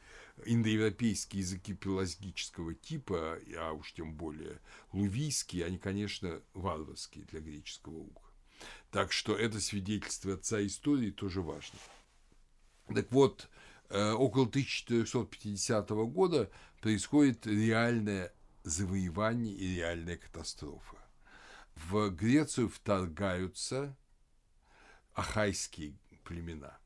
Индоевропейские 0.44 1.40
языки 1.40 1.74
пелагического 1.74 2.74
типа, 2.74 3.40
а 3.58 3.72
уж 3.72 3.92
тем 3.92 4.14
более 4.14 4.60
лувийские, 4.92 5.66
они, 5.66 5.78
конечно, 5.78 6.40
варварские 6.54 7.24
для 7.24 7.40
греческого 7.40 7.98
уха. 7.98 8.31
Так 8.90 9.12
что 9.12 9.36
это 9.36 9.60
свидетельство 9.60 10.34
отца 10.34 10.64
истории 10.64 11.10
тоже 11.10 11.40
важно. 11.40 11.78
Так 12.94 13.10
вот, 13.10 13.48
э, 13.88 14.12
около 14.12 14.46
1450 14.46 15.90
года 16.06 16.50
происходит 16.80 17.46
реальное 17.46 18.32
завоевание 18.64 19.54
и 19.54 19.76
реальная 19.76 20.16
катастрофа. 20.16 20.96
В 21.74 22.10
Грецию 22.10 22.68
вторгаются 22.68 23.96
ахайские 25.14 25.96
племена. 26.24 26.78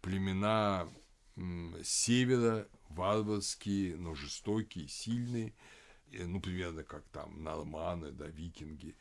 Племена 0.00 0.88
севера, 1.82 2.68
варварские, 2.88 3.96
но 3.96 4.14
жестокие, 4.14 4.88
сильные, 4.88 5.54
ну, 6.10 6.40
примерно 6.40 6.82
как 6.82 7.04
там 7.08 7.42
норманы, 7.42 8.12
да, 8.12 8.26
викинги. 8.26 8.96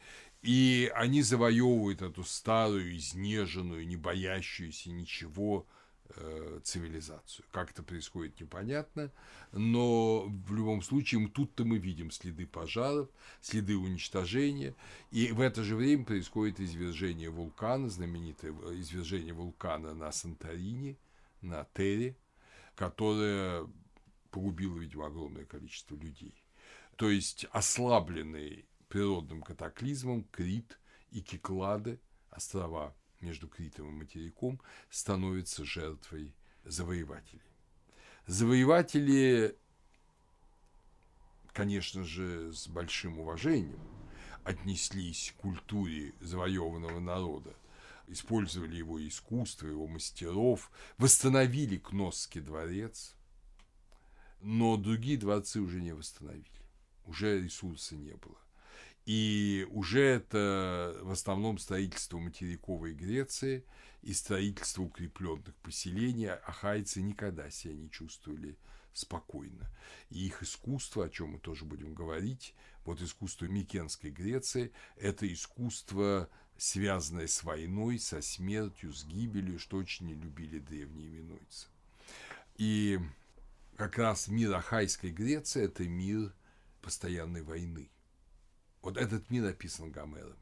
И 0.45 0.91
они 0.93 1.23
завоевывают 1.23 2.03
эту 2.03 2.23
старую, 2.23 2.95
изнеженную, 2.95 3.87
не 3.87 3.95
боящуюся 3.97 4.91
ничего 4.91 5.65
э, 6.09 6.59
цивилизацию. 6.63 7.47
Как 7.51 7.71
это 7.71 7.81
происходит, 7.81 8.39
непонятно, 8.39 9.11
но 9.53 10.27
в 10.27 10.53
любом 10.53 10.83
случае 10.83 11.27
тут-то 11.29 11.65
мы 11.65 11.79
видим 11.79 12.11
следы 12.11 12.45
пожаров, 12.45 13.09
следы 13.41 13.75
уничтожения, 13.75 14.75
и 15.09 15.31
в 15.31 15.41
это 15.41 15.63
же 15.63 15.75
время 15.75 16.05
происходит 16.05 16.59
извержение 16.59 17.31
вулкана, 17.31 17.89
знаменитое 17.89 18.51
извержение 18.79 19.33
вулкана 19.33 19.95
на 19.95 20.11
Санторини, 20.11 20.95
на 21.41 21.65
Тере, 21.73 22.15
которое 22.75 23.67
погубило, 24.29 24.77
видимо, 24.77 25.07
огромное 25.07 25.45
количество 25.45 25.95
людей. 25.95 26.35
То 26.97 27.09
есть 27.09 27.47
ослабленный 27.51 28.65
природным 28.88 29.41
катаклизмом 29.41 30.23
Крит 30.31 30.79
и 31.11 31.21
Киклады, 31.21 31.99
острова 32.29 32.95
между 33.21 33.47
Критом 33.47 33.89
и 33.89 34.03
материком, 34.03 34.61
становятся 34.89 35.65
жертвой 35.65 36.36
завоевателей. 36.63 37.41
Завоеватели, 38.27 39.55
конечно 41.53 42.03
же, 42.03 42.51
с 42.51 42.67
большим 42.67 43.19
уважением 43.19 43.79
отнеслись 44.43 45.33
к 45.36 45.41
культуре 45.41 46.13
завоеванного 46.21 46.99
народа, 46.99 47.55
использовали 48.07 48.75
его 48.75 49.05
искусство, 49.05 49.67
его 49.67 49.88
мастеров, 49.88 50.71
восстановили 50.97 51.77
Кносский 51.77 52.41
дворец, 52.41 53.15
но 54.41 54.77
другие 54.77 55.17
дворцы 55.17 55.59
уже 55.59 55.81
не 55.81 55.93
восстановили, 55.93 56.45
уже 57.05 57.41
ресурса 57.41 57.95
не 57.95 58.13
было. 58.13 58.38
И 59.06 59.68
уже 59.70 60.01
это 60.01 60.97
в 61.01 61.12
основном 61.12 61.60
строительство 61.60 62.18
материковой 62.18 62.93
Греции 62.93 63.64
и 64.01 64.14
строительство 64.14 64.84
укрепленных 64.84 65.53
поселений. 65.58 66.30
Ахайцы 66.30 67.01
никогда 67.01 67.49
себя 67.49 67.76
не 67.76 67.89
чувствовали 67.91 68.58
спокойно. 68.93 69.70
И 70.10 70.26
их 70.26 70.41
искусство, 70.41 71.06
о 71.06 71.10
чем 71.10 71.32
мы 71.32 71.39
тоже 71.39 71.66
будем 71.66 71.93
говорить, 71.93 72.56
вот 72.84 73.01
искусство 73.01 73.45
Микенской 73.45 74.10
Греции, 74.10 74.72
это 74.95 75.32
искусство, 75.32 76.30
связанное 76.58 77.28
с 77.28 77.43
войной, 77.43 77.99
со 77.99 78.22
смертью, 78.22 78.93
с 78.93 79.06
гибелью, 79.06 79.60
что 79.60 79.78
очень 79.78 80.08
не 80.08 80.16
любили 80.16 80.60
древние 80.60 81.10
минойцы. 81.10 81.68
И 82.58 82.99
как 83.76 83.97
раз 83.97 84.30
мир 84.30 84.53
Ахайской 84.53 85.12
Греции– 85.12 85.64
это 85.66 85.84
мир 85.88 86.34
постоянной 86.82 87.41
войны. 87.41 87.89
Вот 88.86 88.95
этот 88.97 89.29
мир 89.31 89.45
описан 89.47 89.91
Гомером. 89.91 90.38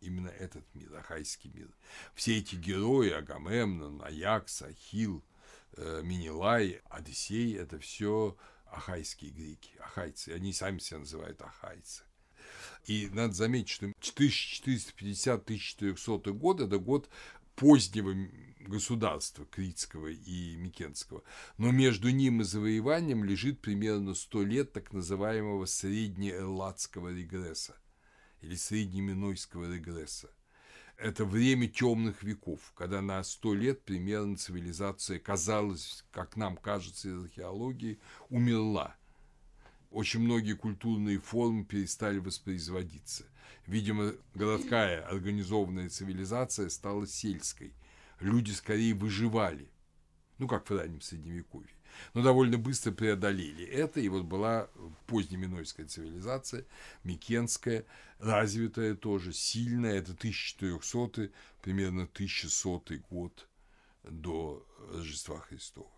Именно 0.00 0.28
этот 0.28 0.64
мир, 0.72 0.94
Ахайский 0.94 1.50
мир. 1.52 1.68
Все 2.14 2.38
эти 2.38 2.54
герои, 2.54 3.10
Агамемнон, 3.10 4.00
Аякс, 4.04 4.62
Ахил, 4.62 5.24
э, 5.76 6.02
Минилай, 6.04 6.80
Одиссей, 6.88 7.56
это 7.56 7.80
все 7.80 8.36
ахайские 8.66 9.32
греки, 9.32 9.72
ахайцы. 9.80 10.28
Они 10.28 10.52
сами 10.52 10.78
себя 10.78 11.00
называют 11.00 11.42
ахайцы. 11.42 12.04
И 12.84 13.10
надо 13.12 13.32
заметить, 13.32 13.70
что 13.70 13.86
1450-1400 13.86 16.32
год– 16.34 16.60
это 16.62 16.78
год 16.78 17.10
позднего 17.56 18.14
государства 18.60 19.44
Критского 19.44 20.06
и 20.06 20.54
Микенского. 20.54 21.24
Но 21.56 21.72
между 21.72 22.10
ним 22.10 22.42
и 22.42 22.44
завоеванием 22.44 23.24
лежит 23.24 23.60
примерно 23.60 24.14
100 24.14 24.44
лет 24.44 24.72
так 24.72 24.92
называемого 24.92 25.66
среднеэлладского 25.66 27.08
регресса– 27.08 27.76
или 28.40 28.54
среднеминойского 28.54 29.72
регресса. 29.72 30.30
Это 30.96 31.24
время 31.24 31.68
темных 31.68 32.24
веков, 32.24 32.72
когда 32.74 33.00
на 33.00 33.22
сто 33.22 33.54
лет 33.54 33.84
примерно 33.84 34.36
цивилизация, 34.36 35.20
казалось, 35.20 36.04
как 36.10 36.36
нам 36.36 36.56
кажется 36.56 37.08
из 37.08 37.24
археологии, 37.24 38.00
умерла. 38.30 38.96
Очень 39.90 40.20
многие 40.20 40.54
культурные 40.54 41.18
формы 41.18 41.64
перестали 41.64 42.18
воспроизводиться. 42.18 43.26
Видимо, 43.66 44.12
городская 44.34 45.06
организованная 45.06 45.88
цивилизация 45.88 46.68
стала 46.68 47.06
сельской. 47.06 47.74
Люди 48.18 48.50
скорее 48.50 48.94
выживали, 48.94 49.70
ну, 50.38 50.48
как 50.48 50.68
в 50.68 50.76
раннем 50.76 51.00
Средневековье 51.00 51.77
но 52.14 52.22
довольно 52.22 52.58
быстро 52.58 52.92
преодолели 52.92 53.64
это, 53.64 54.00
и 54.00 54.08
вот 54.08 54.24
была 54.24 54.68
позднеминойская 55.06 55.86
цивилизация, 55.86 56.64
Микенская, 57.04 57.84
развитая 58.18 58.94
тоже, 58.94 59.32
сильная, 59.32 59.98
это 59.98 60.12
1400 60.12 61.30
примерно 61.62 62.04
1100 62.04 62.82
год 63.10 63.48
до 64.04 64.66
Рождества 64.92 65.40
Христова. 65.40 65.90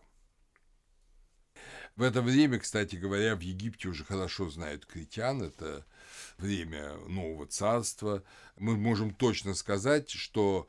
В 1.97 2.03
это 2.03 2.23
время, 2.23 2.59
кстати 2.59 2.97
говоря, 2.97 3.37
в 3.37 3.41
Египте 3.41 3.89
уже 3.89 4.05
хорошо 4.05 4.49
знают 4.49 4.87
критян, 4.87 5.43
это 5.43 5.85
время 6.39 6.97
нового 7.09 7.47
царства. 7.47 8.23
Мы 8.57 8.77
можем 8.77 9.13
точно 9.13 9.55
сказать, 9.55 10.09
что 10.09 10.69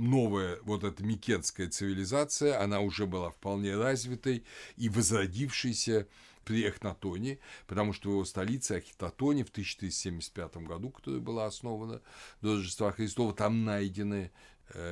новая 0.00 0.58
вот 0.62 0.82
эта 0.82 1.04
микенская 1.04 1.68
цивилизация, 1.68 2.60
она 2.60 2.80
уже 2.80 3.06
была 3.06 3.30
вполне 3.30 3.76
развитой 3.76 4.44
и 4.76 4.88
возродившейся 4.88 6.08
при 6.44 6.64
Эхнатоне, 6.64 7.38
потому 7.66 7.92
что 7.92 8.10
его 8.10 8.24
столице 8.24 8.72
Ахитотоне 8.72 9.44
в 9.44 9.50
1375 9.50 10.56
году, 10.66 10.90
которая 10.90 11.20
была 11.20 11.46
основана 11.46 12.00
до 12.40 12.56
Рождества 12.56 12.92
Христова, 12.92 13.34
там 13.34 13.64
найдены 13.64 14.32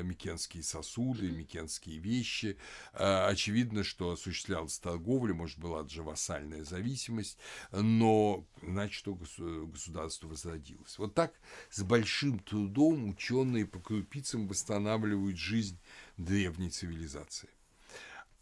микенские 0.02 0.62
сосуды, 0.62 1.30
микенские 1.30 1.98
вещи. 1.98 2.56
Э, 2.92 3.26
очевидно, 3.26 3.82
что 3.84 4.12
осуществлялась 4.12 4.78
торговля, 4.78 5.34
может, 5.34 5.58
была 5.58 5.82
даже 5.82 6.02
вассальная 6.02 6.64
зависимость, 6.64 7.38
но 7.72 8.46
значит, 8.62 8.94
что 8.94 9.14
государство 9.14 10.28
возродилось. 10.28 10.96
Вот 10.98 11.14
так 11.14 11.34
с 11.70 11.82
большим 11.82 12.38
трудом 12.38 13.10
ученые 13.10 13.66
по 13.66 13.80
крупицам 13.80 14.48
восстанавливают 14.48 15.36
жизнь 15.38 15.78
древней 16.16 16.70
цивилизации. 16.70 17.50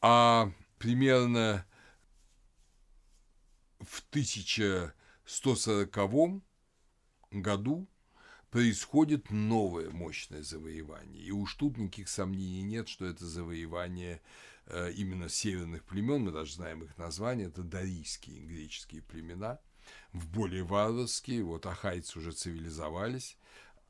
А 0.01 0.53
примерно 0.79 1.67
в 3.81 4.05
1140 4.11 6.43
году 7.31 7.89
происходит 8.57 9.31
новое 9.31 9.91
мощное 9.91 10.43
завоевание. 10.43 11.23
И 11.23 11.31
уж 11.31 11.57
тут 11.57 11.77
никаких 11.77 12.09
сомнений 12.09 12.63
нет, 12.63 12.89
что 12.89 13.05
это 13.05 13.27
завоевание 13.27 14.23
э, 14.65 14.93
именно 14.93 15.29
северных 15.29 15.85
племен, 15.85 16.23
мы 16.23 16.33
даже 16.33 16.55
знаем 16.55 16.83
их 16.83 16.97
название, 16.97 17.49
это 17.49 17.63
дарийские 17.63 18.41
греческие 18.41 19.03
племена, 19.03 19.61
в 20.15 20.27
более 20.31 20.65
варварские, 20.65 21.45
вот 21.45 21.67
ахайцы 21.67 22.19
уже 22.19 22.33
цивилизовались, 22.33 23.37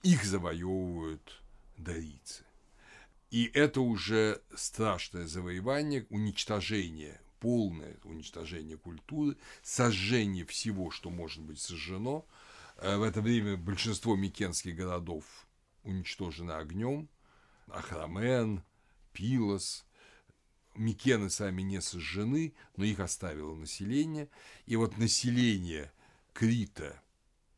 их 0.03 0.25
завоевывают 0.25 1.41
дарийцы. 1.77 2.43
И 3.31 3.49
это 3.55 3.81
уже 3.81 4.43
страшное 4.57 5.29
завоевание, 5.29 6.09
уничтожение 6.11 7.21
полное 7.39 7.97
уничтожение 8.03 8.77
культуры, 8.77 9.37
сожжение 9.63 10.45
всего, 10.45 10.91
что 10.91 11.11
может 11.11 11.43
быть 11.43 11.61
сожжено. 11.61 12.25
Э, 12.77 12.97
в 12.97 13.03
это 13.03 13.21
время 13.21 13.57
большинство 13.57 14.17
микенских 14.17 14.77
городов 14.77 15.25
уничтожено 15.83 16.59
огнем. 16.59 17.09
Ахрамен, 17.69 18.63
Пилос, 19.13 19.87
Микены 20.75 21.31
сами 21.31 21.63
не 21.63 21.81
сожжены, 21.81 22.55
но 22.77 22.85
их 22.85 23.01
оставило 23.01 23.55
население. 23.55 24.29
И 24.67 24.77
вот 24.77 24.99
население 24.99 25.91
Крита, 26.35 27.03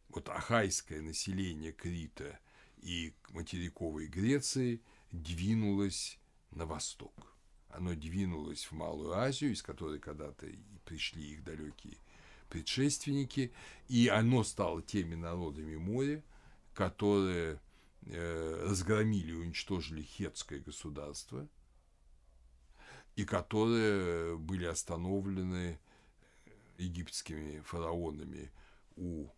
вот 0.09 0.29
ахайское 0.29 1.03
население 1.03 1.73
Крита 1.73 2.39
и 2.77 3.12
материковой 3.31 4.07
Греции 4.07 4.81
двинулось 5.11 6.19
на 6.53 6.64
восток. 6.64 7.35
Оно 7.71 7.95
двинулось 7.95 8.64
в 8.64 8.73
Малую 8.73 9.12
Азию, 9.12 9.53
из 9.53 9.62
которой 9.62 9.99
когда-то 9.99 10.47
пришли 10.85 11.33
их 11.33 11.45
далекие 11.45 11.99
предшественники, 12.49 13.53
и 13.88 14.09
оно 14.09 14.44
стало 14.44 14.82
теми 14.82 15.14
народами 15.14 15.76
моря, 15.76 16.22
которые 16.74 17.61
э, 18.03 18.64
разгромили 18.68 19.30
и 19.30 19.34
уничтожили 19.34 20.03
хетское 20.03 20.61
государство, 20.61 21.49
и 23.16 23.24
которые 23.24 24.36
были 24.36 24.64
остановлены 24.64 25.78
египетскими 26.78 27.61
фараонами 27.61 28.51
у 28.96 29.26
э, 29.26 29.30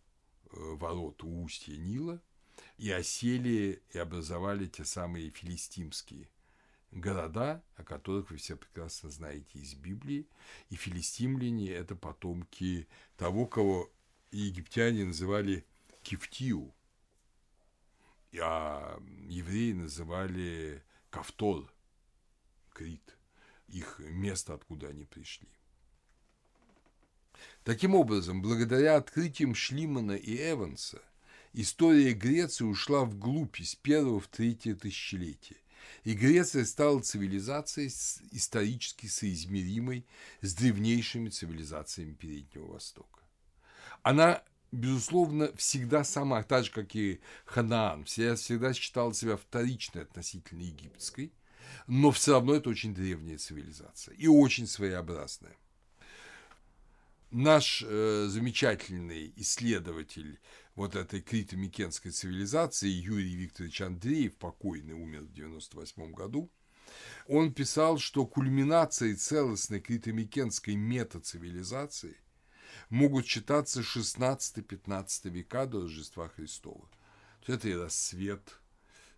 ворот 0.51 1.23
у 1.23 1.43
устья 1.43 1.75
Нила 1.77 2.21
и 2.77 2.91
осели 2.91 3.81
и 3.91 3.97
образовали 3.97 4.67
те 4.67 4.85
самые 4.85 5.29
филистимские 5.29 6.29
города, 6.91 7.63
о 7.75 7.83
которых 7.83 8.31
вы 8.31 8.37
все 8.37 8.55
прекрасно 8.55 9.09
знаете 9.09 9.59
из 9.59 9.73
Библии. 9.73 10.27
И 10.69 10.75
филистимляне– 10.75 11.69
это 11.71 11.95
потомки 11.95 12.87
того, 13.17 13.45
кого 13.45 13.91
египтяне 14.31 15.05
называли 15.05 15.65
Кифтиу, 16.03 16.73
а 18.39 19.01
евреи 19.27 19.73
называли 19.73 20.83
Кавтор, 21.09 21.71
Крит, 22.73 23.17
их 23.67 23.99
место, 23.99 24.53
откуда 24.53 24.87
они 24.87 25.05
пришли. 25.05 25.49
Таким 27.63 27.95
образом, 27.95 28.41
благодаря 28.41 28.95
открытиям 28.95 29.55
Шлимана 29.55 30.13
и 30.13 30.37
Эванса, 30.37 31.01
история 31.53 32.13
Греции 32.13 32.63
ушла 32.63 33.03
вглубь 33.03 33.59
из 33.59 33.75
первого 33.75 34.19
в 34.19 34.27
третье 34.27 34.75
тысячелетие, 34.75 35.57
и 36.03 36.13
Греция 36.13 36.65
стала 36.65 37.01
цивилизацией 37.01 37.87
исторически 38.31 39.07
соизмеримой 39.07 40.05
с 40.41 40.53
древнейшими 40.53 41.29
цивилизациями 41.29 42.13
Переднего 42.13 42.73
Востока. 42.73 43.19
Она 44.03 44.43
безусловно, 44.71 45.51
всегда 45.57 46.03
сама, 46.03 46.43
так 46.43 46.65
же, 46.65 46.71
как 46.71 46.95
и 46.95 47.19
Ханаан, 47.45 48.05
всегда 48.05 48.73
считала 48.73 49.13
себя 49.13 49.37
вторичной 49.37 50.03
относительно 50.03 50.61
египетской, 50.61 51.33
но 51.87 52.11
все 52.11 52.33
равно 52.33 52.55
это 52.55 52.69
очень 52.69 52.93
древняя 52.93 53.37
цивилизация 53.37 54.15
и 54.15 54.27
очень 54.27 54.67
своеобразная. 54.67 55.55
Наш 57.31 57.83
э, 57.87 58.25
замечательный 58.27 59.31
исследователь 59.37 60.39
вот 60.81 60.95
этой 60.95 61.21
крито-микенской 61.21 62.09
цивилизации 62.09 62.87
Юрий 62.87 63.35
Викторович 63.35 63.81
Андреев, 63.81 64.35
покойный, 64.37 64.95
умер 64.95 65.21
в 65.25 65.31
98 65.31 66.11
году, 66.11 66.49
он 67.27 67.53
писал, 67.53 67.99
что 67.99 68.25
кульминацией 68.25 69.13
целостной 69.13 69.79
крито-микенской 69.79 70.73
метацивилизации 70.73 72.17
могут 72.89 73.27
считаться 73.27 73.81
16-15 73.81 75.29
века 75.29 75.67
до 75.67 75.81
Рождества 75.81 76.29
Христова. 76.29 76.89
То 77.45 77.53
это 77.53 77.69
и 77.69 77.75
рассвет 77.75 78.59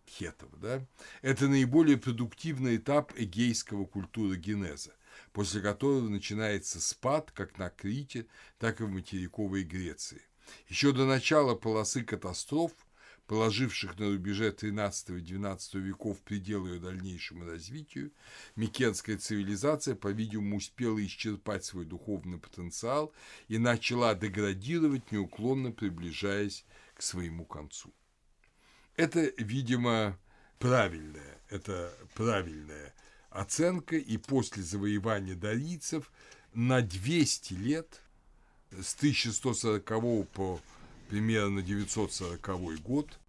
хетов. 0.06 0.50
Да? 0.60 0.86
Это 1.22 1.48
наиболее 1.48 1.96
продуктивный 1.96 2.76
этап 2.76 3.14
эгейского 3.16 3.86
культурогенеза, 3.86 4.94
после 5.32 5.62
которого 5.62 6.10
начинается 6.10 6.82
спад 6.82 7.32
как 7.32 7.58
на 7.58 7.70
Крите, 7.70 8.28
так 8.58 8.82
и 8.82 8.84
в 8.84 8.90
материковой 8.90 9.64
Греции. 9.64 10.24
Еще 10.68 10.92
до 10.92 11.06
начала 11.06 11.56
полосы 11.56 12.04
катастроф, 12.04 12.72
положивших 13.28 13.98
на 13.98 14.08
рубеже 14.08 14.50
XIII 14.50 15.18
и 15.18 15.22
XII 15.22 15.80
веков 15.80 16.22
предел 16.22 16.68
ее 16.68 16.80
дальнейшему 16.80 17.46
развитию, 17.46 18.12
микенская 18.56 19.18
цивилизация, 19.18 19.96
по-видимому, 19.96 20.58
успела 20.58 21.04
исчерпать 21.06 21.64
свой 21.66 21.86
духовный 21.86 22.38
потенциал 22.38 23.14
и 23.48 23.58
начала 23.58 24.14
деградировать, 24.16 25.12
неуклонно 25.12 25.72
приближаясь 25.72 26.66
к 26.96 27.02
своему 27.02 27.46
концу. 27.46 27.94
Это, 28.96 29.32
видимо, 29.38 30.20
правильная, 30.60 31.42
это 31.50 31.94
правильная 32.14 32.94
оценка, 33.30 33.96
и 33.96 34.18
после 34.18 34.62
завоевания 34.64 35.36
дарийцев 35.36 36.12
на 36.54 36.82
200 36.82 37.54
лет 37.54 38.02
с 38.82 38.96
1140 38.96 40.30
по 40.30 40.60
примерно 41.10 41.62
940 41.62 42.82
год 42.82 43.20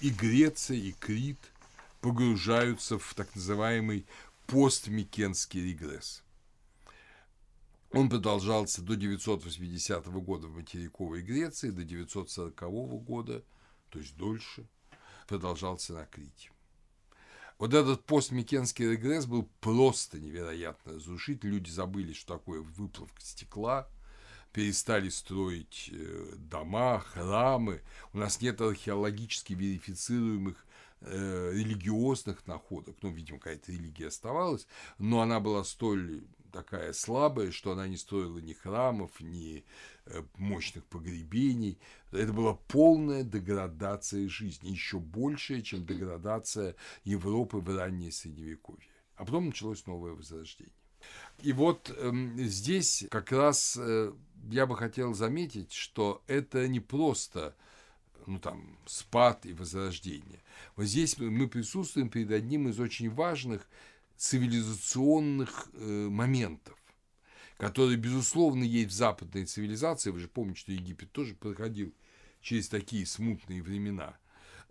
и 0.00 0.10
Греция, 0.10 0.76
и 0.76 0.92
Крит 0.92 1.38
погружаются 2.00 2.98
в 2.98 3.14
так 3.14 3.34
называемый 3.34 4.06
постмикенский 4.46 5.64
регресс. 5.70 6.22
Он 7.92 8.10
продолжался 8.10 8.82
до 8.82 8.96
980 8.96 10.06
года 10.06 10.48
в 10.48 10.56
материковой 10.56 11.22
Греции, 11.22 11.70
до 11.70 11.84
940 11.84 12.60
года, 13.04 13.44
то 13.90 14.00
есть 14.00 14.16
дольше, 14.16 14.66
продолжался 15.28 15.92
на 15.92 16.04
Крите. 16.06 16.50
Вот 17.58 17.72
этот 17.72 18.04
постмикенский 18.04 18.90
регресс 18.90 19.26
был 19.26 19.48
просто 19.60 20.18
невероятно 20.18 20.94
разрушительный. 20.94 21.54
Люди 21.54 21.70
забыли, 21.70 22.12
что 22.12 22.34
такое 22.34 22.60
выплавка 22.60 23.20
стекла– 23.20 23.88
перестали 24.54 25.08
строить 25.08 25.90
э, 25.92 26.36
дома, 26.36 27.00
храмы, 27.00 27.82
у 28.12 28.18
нас 28.18 28.40
нет 28.40 28.60
археологически 28.60 29.52
верифицируемых 29.52 30.64
э, 31.00 31.50
религиозных 31.52 32.46
находок, 32.46 32.96
ну, 33.02 33.10
видимо, 33.10 33.40
какая-то 33.40 33.72
религия 33.72 34.06
оставалась, 34.06 34.68
но 34.98 35.20
она 35.20 35.40
была 35.40 35.64
столь 35.64 36.22
такая 36.52 36.92
слабая, 36.92 37.50
что 37.50 37.72
она 37.72 37.88
не 37.88 37.96
строила 37.96 38.38
ни 38.38 38.52
храмов, 38.52 39.20
ни 39.20 39.64
э, 40.06 40.22
мощных 40.36 40.84
погребений. 40.84 41.80
Это 42.12 42.32
была 42.32 42.54
полная 42.54 43.24
деградация 43.24 44.28
жизни, 44.28 44.68
еще 44.68 45.00
большая, 45.00 45.62
чем 45.62 45.84
деградация 45.84 46.76
Европы 47.02 47.56
в 47.56 47.76
раннее 47.76 48.12
Средневековье. 48.12 48.88
А 49.16 49.24
потом 49.24 49.46
началось 49.46 49.84
новое 49.86 50.12
возрождение. 50.12 50.83
И 51.42 51.52
вот 51.52 51.92
э, 51.94 52.12
здесь 52.38 53.06
как 53.10 53.32
раз 53.32 53.76
э, 53.80 54.12
я 54.50 54.66
бы 54.66 54.76
хотел 54.76 55.14
заметить, 55.14 55.72
что 55.72 56.22
это 56.26 56.68
не 56.68 56.80
просто 56.80 57.54
ну, 58.26 58.38
там, 58.38 58.78
спад 58.86 59.46
и 59.46 59.52
возрождение. 59.52 60.42
Вот 60.76 60.86
здесь 60.86 61.18
мы 61.18 61.48
присутствуем 61.48 62.08
перед 62.08 62.30
одним 62.30 62.68
из 62.68 62.80
очень 62.80 63.10
важных 63.10 63.68
цивилизационных 64.16 65.68
э, 65.74 66.08
моментов, 66.10 66.78
которые, 67.56 67.96
безусловно, 67.96 68.64
есть 68.64 68.90
в 68.90 68.94
западной 68.94 69.44
цивилизации. 69.44 70.10
Вы 70.10 70.20
же 70.20 70.28
помните, 70.28 70.60
что 70.60 70.72
Египет 70.72 71.12
тоже 71.12 71.34
проходил 71.34 71.92
через 72.40 72.68
такие 72.68 73.06
смутные 73.06 73.62
времена. 73.62 74.16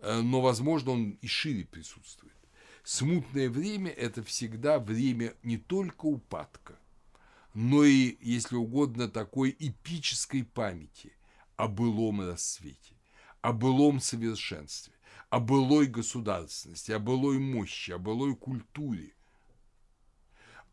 Э, 0.00 0.20
но, 0.20 0.40
возможно, 0.40 0.92
он 0.92 1.10
и 1.20 1.26
шире 1.26 1.64
присутствует. 1.64 2.33
Смутное 2.84 3.48
время– 3.48 3.90
это 3.92 4.22
всегда 4.22 4.78
время 4.78 5.34
не 5.42 5.56
только 5.56 6.04
упадка, 6.04 6.78
но 7.54 7.82
и, 7.82 8.18
если 8.20 8.56
угодно, 8.56 9.08
такой 9.08 9.56
эпической 9.58 10.44
памяти 10.44 11.14
о 11.56 11.66
былом 11.68 12.20
рассвете, 12.20 12.94
о 13.40 13.54
былом 13.54 14.00
совершенстве, 14.00 14.92
о 15.30 15.40
былой 15.40 15.86
государственности, 15.86 16.92
о 16.92 16.98
былой 16.98 17.38
мощи, 17.38 17.92
о 17.92 17.98
былой 17.98 18.36
культуре, 18.36 19.14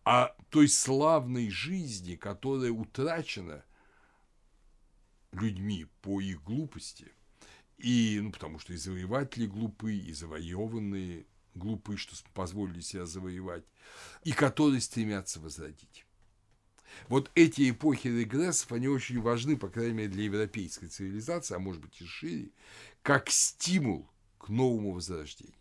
о 0.03 0.35
той 0.49 0.67
славной 0.67 1.49
жизни, 1.49 2.17
которая 2.17 2.71
утрачена 2.71 3.63
людьми 5.31 5.85
по 6.01 6.19
их 6.19 6.43
глупости, 6.43 7.13
и, 7.77 8.19
ну, 8.21 8.33
потому 8.33 8.59
что 8.59 8.73
и 8.73 8.75
завоеватели 8.75 9.45
глупые, 9.45 9.97
и 9.97 10.11
завоеванные 10.11 11.25
глупые, 11.55 11.97
что 11.97 12.15
позволили 12.33 12.81
себя 12.81 13.05
завоевать, 13.05 13.63
и 14.23 14.31
которые 14.31 14.81
стремятся 14.81 15.39
возродить. 15.39 16.05
Вот 17.07 17.31
эти 17.35 17.69
эпохи 17.69 18.07
регрессов, 18.07 18.71
они 18.71 18.87
очень 18.87 19.21
важны, 19.21 19.57
по 19.57 19.69
крайней 19.69 19.93
мере, 19.93 20.09
для 20.09 20.23
европейской 20.25 20.87
цивилизации, 20.87 21.55
а 21.55 21.59
может 21.59 21.81
быть 21.81 22.01
и 22.01 22.05
шире, 22.05 22.51
как 23.01 23.29
стимул 23.29 24.09
к 24.37 24.49
новому 24.49 24.93
возрождению. 24.93 25.55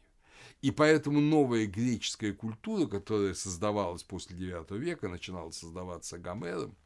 И 0.61 0.70
поэтому 0.70 1.20
новая 1.20 1.66
греческая 1.66 2.34
культура, 2.34 2.86
которая 2.86 3.34
создавалась 3.34 4.03
после 4.03 4.36
IX 4.36 4.76
века, 4.76 5.09
начинала 5.09 5.51
создаваться 5.53 6.18
Гомером, 6.18 6.76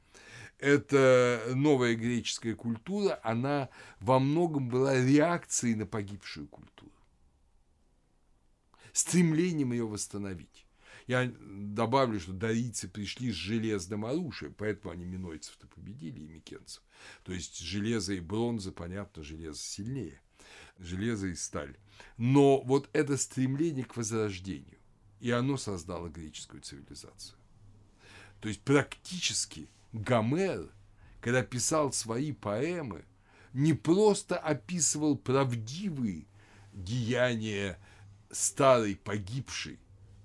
эта 0.59 1.42
новая 1.55 1.94
греческая 1.94 2.55
культура, 2.55 3.18
она 3.22 3.68
во 4.00 4.20
многом 4.20 4.68
была 4.68 4.94
реакцией 4.94 5.74
на 5.74 5.86
погибшую 5.86 6.46
культуру, 6.46 6.74
стремлением 8.95 9.72
ее 9.72 9.86
восстановить. 9.86 10.66
Я 11.07 11.30
добавлю, 11.40 12.18
что 12.18 12.32
дарийцы 12.32 12.88
пришли 12.88 13.30
с 13.30 13.34
железным 13.34 14.07
оружием, 14.07 14.55
поэтому 14.57 14.92
они 14.92 15.05
минойцев-то 15.05 15.66
победили 15.66 16.20
и 16.20 16.28
микенцев. 16.28 16.82
То 17.24 17.32
есть 17.32 17.59
железо 17.59 18.14
и 18.14 18.20
бронза, 18.20 18.72
понятно, 18.72 19.22
железо 19.22 19.61
сильнее. 19.61 20.22
Железо 20.78 21.26
и 21.26 21.34
сталь. 21.34 21.76
Но 22.16 22.62
вот 22.62 22.88
это 22.92 23.18
стремление 23.18 23.84
к 23.84 23.97
возрождению, 23.97 24.78
и 25.20 25.30
оно 25.30 25.57
создало 25.57 26.09
греческую 26.09 26.62
цивилизацию. 26.62 27.38
То 28.40 28.49
есть 28.49 28.62
практически 28.62 29.68
Гомер, 29.92 30.70
когда 31.20 31.42
писал 31.42 31.92
свои 31.92 32.32
поэмы, 32.32 33.05
не 33.53 33.72
просто 33.74 34.38
описывал 34.38 35.16
правдивые 35.16 36.26
деяния 36.72 37.78
старой 38.35 38.97
погибшей 38.97 39.78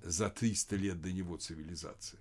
за 0.03 0.29
300 0.29 0.75
лет 0.75 1.01
до 1.01 1.11
него 1.11 1.37
цивилизации. 1.37 2.19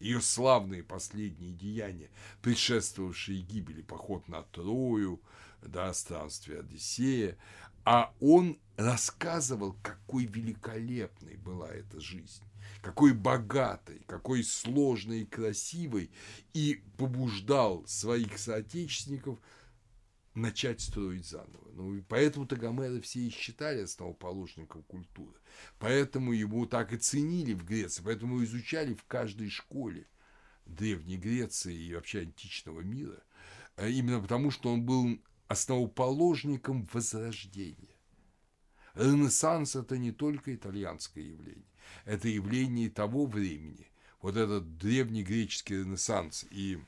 Ее 0.00 0.20
славные 0.20 0.82
последние 0.82 1.52
деяния, 1.52 2.10
предшествовавшие 2.42 3.40
гибели, 3.40 3.80
поход 3.80 4.28
на 4.28 4.42
Трою, 4.42 5.20
да, 5.62 5.94
странствие 5.94 6.60
Одиссея, 6.60 7.38
а 7.84 8.12
он 8.20 8.58
рассказывал, 8.76 9.76
какой 9.82 10.24
великолепной 10.24 11.36
была 11.36 11.70
эта 11.70 12.00
жизнь, 12.00 12.42
какой 12.82 13.12
богатой, 13.12 14.02
какой 14.06 14.42
сложной 14.42 15.20
и 15.20 15.26
красивой, 15.26 16.10
и 16.54 16.82
побуждал 16.96 17.86
своих 17.86 18.38
соотечественников 18.38 19.38
начать 20.34 20.80
строить 20.80 21.26
заново. 21.26 21.70
Ну, 21.72 21.94
и 21.94 22.00
поэтому-то 22.00 22.56
Гомера 22.56 23.00
все 23.00 23.20
и 23.20 23.30
считали 23.30 23.82
основоположником 23.82 24.82
культуры. 24.82 25.36
Поэтому 25.78 26.32
его 26.32 26.66
так 26.66 26.92
и 26.92 26.96
ценили 26.96 27.54
в 27.54 27.64
Греции, 27.64 28.02
поэтому 28.04 28.42
изучали 28.44 28.94
в 28.94 29.04
каждой 29.04 29.50
школе 29.50 30.06
Древней 30.66 31.16
Греции 31.16 31.76
и 31.76 31.94
вообще 31.94 32.20
античного 32.20 32.80
мира. 32.80 33.22
А 33.76 33.86
именно 33.86 34.20
потому, 34.20 34.50
что 34.50 34.72
он 34.72 34.84
был 34.84 35.20
основоположником 35.48 36.88
возрождения. 36.92 37.94
Ренессанс– 38.94 39.76
это 39.76 39.98
не 39.98 40.12
только 40.12 40.54
итальянское 40.54 41.22
явление, 41.22 41.66
это 42.04 42.28
явление 42.28 42.88
того 42.90 43.26
времени. 43.26 43.90
Вот 44.22 44.36
этот 44.36 44.78
древний 44.78 45.22
греческий 45.22 45.80
ренессанс 45.80 46.46
и 46.50 46.78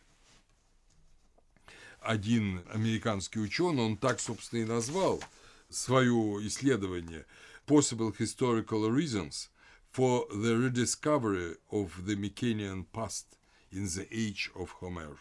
один 2.05 2.64
американский 2.72 3.39
ученый, 3.39 3.84
он 3.84 3.97
так, 3.97 4.20
собственно, 4.20 4.62
и 4.62 4.66
назвал 4.66 5.24
свое 5.70 6.45
исследование 6.47 7.26
Possible 7.68 8.16
Historical 8.18 8.89
Reasons 8.89 9.49
for 9.91 10.28
the 10.32 10.57
Rediscovery 10.57 11.57
of 11.70 12.05
the 12.05 12.16
Mycenaean 12.16 12.86
Past 12.91 13.38
in 13.72 13.86
the 13.86 14.07
Age 14.12 14.49
of 14.55 14.72
Homer. 14.80 15.18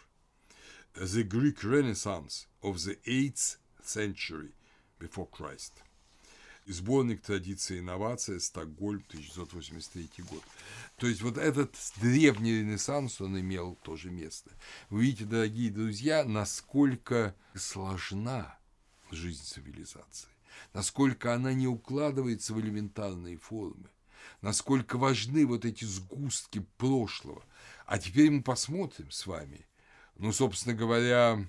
The 0.93 1.23
Greek 1.23 1.63
Renaissance 1.63 2.47
of 2.61 2.83
the 2.83 2.97
8th 3.07 3.57
century 3.81 4.53
before 4.99 5.27
Christ. 5.27 5.81
Сборник 6.66 7.22
традиции 7.22 7.76
и 7.76 7.78
инновации, 7.78 8.38
Стокгольм, 8.38 9.04
1983 9.08 10.24
год. 10.24 10.42
То 10.96 11.06
есть 11.06 11.22
вот 11.22 11.38
этот 11.38 11.76
древний 12.00 12.58
ренессанс, 12.58 13.20
он 13.20 13.38
имел 13.38 13.76
тоже 13.82 14.10
место. 14.10 14.50
Вы 14.90 15.04
видите, 15.04 15.26
дорогие 15.26 15.70
друзья, 15.70 16.24
насколько 16.24 17.36
сложна 17.54 18.58
жизнь 19.12 19.44
цивилизации, 19.44 20.28
насколько 20.72 21.34
она 21.34 21.52
не 21.52 21.68
укладывается 21.68 22.52
в 22.52 22.60
элементарные 22.60 23.36
формы, 23.36 23.88
насколько 24.40 24.98
важны 24.98 25.46
вот 25.46 25.64
эти 25.64 25.84
сгустки 25.84 26.66
прошлого. 26.78 27.44
А 27.86 27.98
теперь 27.98 28.30
мы 28.30 28.42
посмотрим 28.42 29.12
с 29.12 29.26
вами, 29.26 29.66
ну, 30.16 30.32
собственно 30.32 30.74
говоря, 30.74 31.46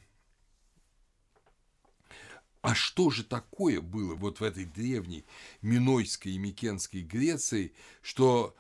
а 2.62 2.76
что 2.76 3.10
же 3.10 3.24
такое 3.24 3.82
было 3.82 4.16
вот 4.16 4.40
в 4.40 4.44
этой 4.44 4.66
древней 4.66 5.26
Минойской 5.62 6.34
и 6.34 6.38
Микенской 6.38 7.02
Греции, 7.02 7.74
что 8.02 8.56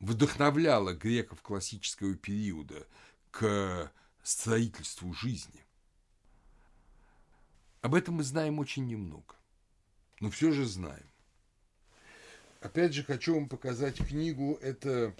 вдохновляло 0.00 0.92
греков 0.92 1.42
классического 1.42 2.14
периода 2.14 2.86
к 3.30 3.92
строительству 4.22 5.12
жизни? 5.12 5.64
Об 7.80 7.94
этом 7.94 8.16
мы 8.16 8.22
знаем 8.22 8.60
очень 8.60 8.86
немного, 8.86 9.34
но 10.20 10.30
все 10.30 10.52
же 10.52 10.64
знаем. 10.64 11.06
Опять 12.60 12.94
же, 12.94 13.02
хочу 13.02 13.34
вам 13.34 13.48
показать 13.48 13.96
книгу. 13.96 14.56
Это 14.62 15.16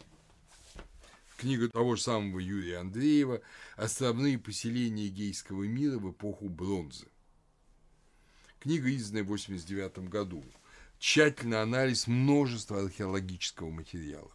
книга 1.37 1.69
того 1.69 1.97
же 1.97 2.03
самого 2.03 2.39
Юрия 2.39 2.79
Андреева 2.79 3.43
«Островные 3.75 4.39
поселения 4.39 5.09
гейского 5.09 5.65
мира 5.65 5.99
в 5.99 6.13
эпоху 6.13 6.49
бронзы». 6.49 7.09
Книга, 8.63 8.89
изданная 8.91 9.25
в 9.25 9.33
1989 9.33 10.09
году. 10.09 10.45
Тщательный 11.01 11.61
анализ 11.61 12.07
множества 12.07 12.83
археологического 12.83 13.71
материала. 13.71 14.31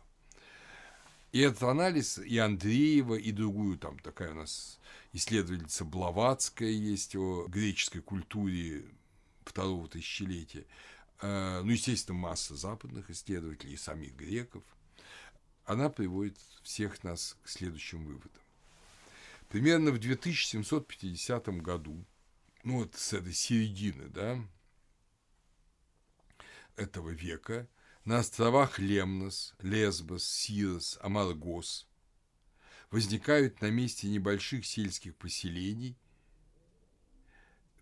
И 1.31 1.39
этот 1.39 1.63
анализ 1.63 2.17
и 2.17 2.37
Андреева, 2.37 3.15
и 3.15 3.31
другую, 3.31 3.77
там 3.77 3.97
такая 3.99 4.31
у 4.31 4.33
нас 4.33 4.79
исследовательница 5.13 5.85
Блаватская 5.85 6.67
есть 6.67 7.15
о 7.15 7.47
греческой 7.47 8.01
культуре 8.01 8.83
второго 9.45 9.87
тысячелетия. 9.87 10.65
Э, 11.21 11.61
ну, 11.63 11.71
естественно, 11.71 12.17
масса 12.17 12.57
западных 12.57 13.09
исследователей 13.09 13.75
и 13.75 13.77
самих 13.77 14.13
греков. 14.17 14.63
Она 15.63 15.87
приводит 15.87 16.35
всех 16.63 17.01
нас 17.01 17.37
к 17.43 17.47
следующим 17.47 18.03
выводам. 18.03 18.41
Примерно 19.47 19.91
в 19.91 19.99
2750 19.99 21.47
году 21.61 22.03
ну 22.67 22.79
вот 22.79 22.95
с 22.95 23.13
этой 23.13 23.31
середины, 23.31 24.09
да, 24.09 24.45
этого 26.75 27.11
века 27.11 27.65
на 28.03 28.19
островах 28.19 28.77
Лемнос, 28.77 29.55
Лесбос, 29.61 30.27
Сирос, 30.27 30.99
Амаргос 31.01 31.87
возникают 32.91 33.61
на 33.61 33.71
месте 33.71 34.09
небольших 34.09 34.65
сельских 34.65 35.15
поселений 35.15 35.97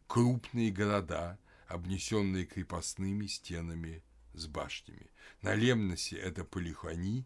крупные 0.05 0.71
города, 0.71 1.39
обнесенные 1.67 2.45
крепостными 2.45 3.25
стенами 3.25 4.03
с 4.35 4.45
башнями. 4.45 5.09
На 5.41 5.55
Лемносе 5.55 6.17
это 6.17 6.43
Полихани, 6.43 7.25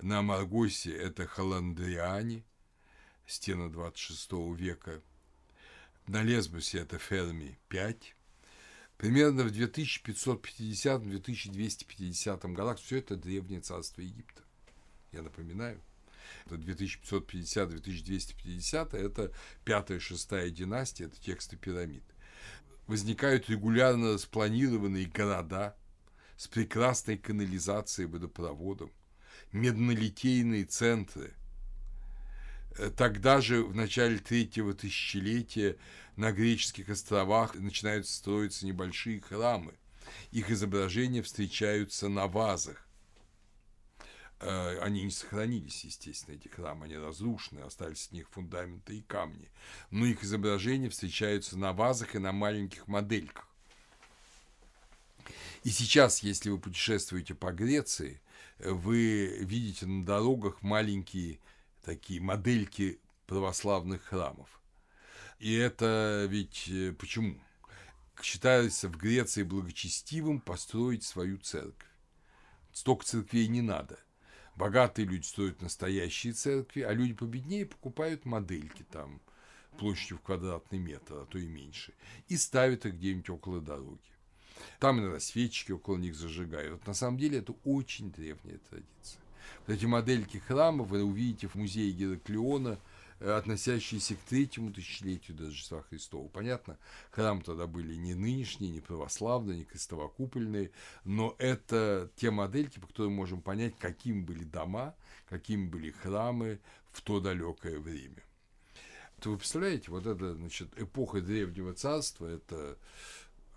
на 0.00 0.20
Амаргосе 0.20 0.96
это 0.96 1.26
Халандриане, 1.26 2.44
стена 3.26 3.68
26 3.70 4.30
века– 4.56 5.02
на 6.06 6.22
Лесбосе 6.22 6.78
это 6.78 6.98
Ферми 6.98 7.58
5. 7.68 8.14
Примерно 8.96 9.42
в 9.44 9.52
2550-2250 9.52 12.52
годах 12.52 12.78
все 12.78 12.98
это 12.98 13.16
древнее 13.16 13.60
царство 13.60 14.00
Египта. 14.02 14.42
Я 15.12 15.22
напоминаю. 15.22 15.80
Это 16.46 16.54
2550-2250 16.56 18.96
это 18.96 19.32
пятая-шестая 19.64 20.50
династия, 20.50 21.06
это 21.06 21.18
тексты 21.20 21.56
пирамид. 21.56 22.04
Возникают 22.86 23.48
регулярно 23.48 24.12
распланированные 24.14 25.06
города 25.06 25.76
с 26.36 26.46
прекрасной 26.48 27.18
канализацией 27.18 28.08
водопроводом, 28.08 28.92
меднолитейные 29.52 30.64
центры– 30.64 31.34
тогда 32.96 33.40
же, 33.40 33.62
в 33.62 33.74
начале 33.74 34.18
третьего 34.18 34.74
тысячелетия, 34.74 35.76
на 36.16 36.32
греческих 36.32 36.88
островах 36.88 37.54
начинают 37.54 38.06
строиться 38.06 38.66
небольшие 38.66 39.20
храмы. 39.20 39.74
Их 40.32 40.50
изображения 40.50 41.22
встречаются 41.22 42.08
на 42.08 42.26
вазах. 42.26 42.86
Э, 44.40 44.78
они 44.80 45.04
не 45.04 45.10
сохранились, 45.10 45.84
естественно, 45.84 46.34
эти 46.34 46.48
храмы, 46.48 46.86
они 46.86 46.96
разрушены, 46.96 47.60
остались 47.60 48.06
от 48.06 48.12
них 48.12 48.28
фундаменты 48.30 48.98
и 48.98 49.02
камни. 49.02 49.50
Но 49.90 50.06
их 50.06 50.24
изображения 50.24 50.88
встречаются 50.88 51.58
на 51.58 51.72
вазах 51.72 52.14
и 52.14 52.18
на 52.18 52.32
маленьких 52.32 52.88
модельках. 52.88 53.46
И 55.62 55.70
сейчас, 55.70 56.22
если 56.22 56.48
вы 56.48 56.58
путешествуете 56.58 57.34
по 57.34 57.52
Греции, 57.52 58.20
вы 58.58 59.38
видите 59.40 59.86
на 59.86 60.04
дорогах 60.04 60.62
маленькие 60.62 61.38
такие 61.82 62.20
модельки 62.20 63.00
православных 63.26 64.02
храмов. 64.04 64.60
И 65.38 65.54
это 65.54 66.26
ведь 66.28 66.68
э, 66.68 66.92
почему? 66.92 67.40
Считается 68.22 68.88
в 68.88 68.96
Греции 68.96 69.42
благочестивым 69.42 70.40
построить 70.40 71.04
свою 71.04 71.38
церковь. 71.38 71.88
Столько 72.72 73.04
церквей 73.04 73.48
не 73.48 73.62
надо. 73.62 73.98
Богатые 74.56 75.06
люди 75.06 75.24
строят 75.24 75.62
настоящие 75.62 76.34
церкви, 76.34 76.82
а 76.82 76.92
люди 76.92 77.14
победнее 77.14 77.64
покупают 77.64 78.26
модельки 78.26 78.84
там 78.90 79.22
площадью 79.78 80.18
в 80.18 80.22
квадратный 80.22 80.78
метр, 80.78 81.14
а 81.14 81.26
то 81.26 81.38
и 81.38 81.46
меньше, 81.46 81.94
и 82.28 82.36
ставят 82.36 82.84
их 82.84 82.94
где-нибудь 82.94 83.30
около 83.30 83.60
дороги. 83.60 83.98
Там 84.78 85.00
иногда 85.00 85.20
свечки 85.20 85.72
около 85.72 85.96
них 85.96 86.14
зажигают. 86.14 86.86
На 86.86 86.92
самом 86.92 87.18
деле 87.18 87.38
это 87.38 87.54
очень 87.64 88.12
древняя 88.12 88.58
традиция. 88.58 89.22
Вот 89.66 89.74
эти 89.74 89.86
модельки 89.86 90.38
храмов 90.38 90.88
вы 90.88 91.02
увидите 91.02 91.48
в 91.48 91.54
музее 91.54 91.92
Гераклеона– 91.92 92.78
Э, 93.20 93.36
относящиеся 93.36 94.14
к 94.14 94.20
третьему 94.20 94.72
тысячелетию 94.72 95.36
до 95.36 95.44
Рождества 95.44 95.82
Христова. 95.82 96.26
Понятно, 96.28 96.78
храмы 97.10 97.42
тогда 97.42 97.66
были 97.66 97.94
не 97.94 98.14
нынешние, 98.14 98.70
не 98.70 98.80
православные, 98.80 99.58
не 99.58 99.64
крестовокупольные, 99.64 100.70
но 101.04 101.34
это 101.38 102.10
те 102.16 102.30
модельки, 102.30 102.78
по 102.78 102.86
которым 102.86 103.12
можем 103.12 103.42
понять, 103.42 103.74
какими 103.78 104.22
были 104.22 104.44
дома, 104.44 104.94
какими 105.28 105.66
были 105.66 105.90
храмы 105.90 106.60
в 106.92 107.02
то 107.02 107.20
далекое 107.20 107.78
время. 107.78 108.22
То 109.20 109.32
вы 109.32 109.36
представляете, 109.36 109.90
вот 109.90 110.06
эта 110.06 110.34
значит, 110.34 110.72
эпоха 110.80 111.20
Древнего 111.20 111.74
Царства– 111.74 112.26
это 112.26 112.78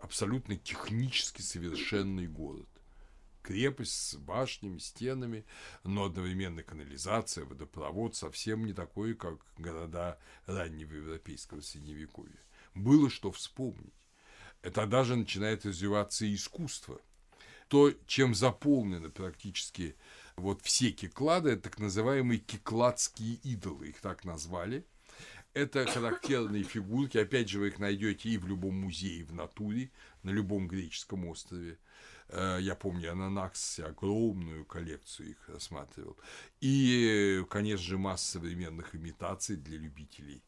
абсолютно 0.02 0.58
технически 0.58 1.41
совершенный 1.41 2.28
город 2.28 2.68
крепость 3.44 3.94
с 3.94 4.16
башнями, 4.16 4.80
стенами, 4.80 5.46
но 5.84 6.06
одновременно 6.06 6.64
канализация, 6.64 7.46
водопровод 7.46 8.16
совсем 8.16 8.66
не 8.66 8.74
такой, 8.74 9.14
как 9.14 9.39
города 9.58 10.18
раннего 10.48 10.94
европейского 10.94 11.62
средневековья. 11.62 12.39
Было 12.74 13.10
что 13.10 13.32
вспомнить. 13.32 13.94
Это 14.64 14.88
даже 14.88 15.16
начинает 15.16 15.66
развиваться 15.66 16.34
искусство. 16.34 17.00
То, 17.68 17.91
чем 18.08 18.34
заполнены 18.34 19.10
практически 19.10 19.96
вот 20.36 20.62
все 20.62 20.91
киклады, 20.91 21.52
это 21.52 21.64
так 21.64 21.80
называемые 21.80 22.39
кикладские 22.39 23.36
идолы, 23.36 23.89
их 23.89 24.00
так 24.02 24.24
назвали. 24.26 24.86
Это 25.54 25.86
характерные 25.86 26.64
фигурки, 26.64 27.18
опять 27.18 27.50
же, 27.50 27.60
вы 27.60 27.68
их 27.68 27.78
найдете 27.78 28.30
и 28.30 28.38
в 28.38 28.48
любом 28.48 28.76
музее 28.76 29.24
в 29.24 29.34
натуре, 29.34 29.91
на 30.24 30.32
любом 30.32 30.68
греческом 30.68 31.28
острове. 31.28 31.78
Э, 32.34 32.58
я 32.60 32.76
помню, 32.76 33.06
я 33.06 33.16
на 33.16 33.30
Наксе 33.30 33.86
огромную 33.86 34.66
коллекцию 34.66 35.32
их 35.32 35.50
рассматривал. 35.50 36.18
И, 36.62 37.46
конечно 37.50 37.86
же, 37.86 37.98
масса 37.98 38.34
современных 38.34 38.96
имитаций 38.96 39.56
для 39.56 39.78
любителей 39.78 40.44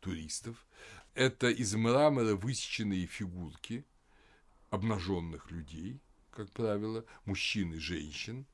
туристов. 0.00 0.66
Это 1.14 1.48
из 1.48 1.74
мрамора 1.74 2.34
высеченные 2.34 3.06
фигурки 3.06 3.84
обнаженных 4.68 5.50
людей, 5.50 6.00
как 6.30 6.50
правило, 6.50 7.04
мужчин 7.24 7.72
и 7.72 7.78
женщин, 7.78 8.46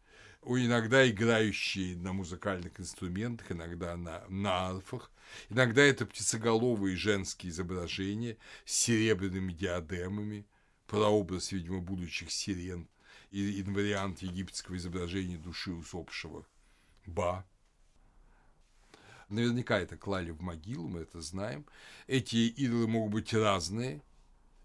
иногда 0.42 1.08
играющие 1.08 1.96
на 1.96 2.12
музыкальных 2.12 2.78
инструментах, 2.78 3.50
иногда 3.50 3.96
на, 3.96 4.24
на 4.28 4.68
арфах. 4.68 5.10
Иногда 5.50 5.82
это 5.82 6.06
птицеголовые 6.06 6.96
женские 6.96 7.50
изображения 7.50 8.36
с 8.64 8.74
серебряными 8.74 9.52
диадемами– 9.52 10.46
прообраз, 10.86 11.52
видимо, 11.52 11.80
будущих 11.80 12.30
сирен 12.30 12.88
и 13.30 13.60
инвариант 13.60 14.22
египетского 14.22 14.76
изображения 14.76 15.38
души 15.38 15.72
усопшего 15.72 16.46
Ба. 17.06 17.44
Наверняка 19.28 19.78
это 19.78 19.96
клали 19.96 20.30
в 20.30 20.40
могилу, 20.40 20.88
мы 20.88 21.00
это 21.00 21.20
знаем. 21.20 21.66
Эти 22.06 22.36
идолы 22.36 22.86
могут 22.86 23.12
быть 23.12 23.34
разные, 23.34 24.02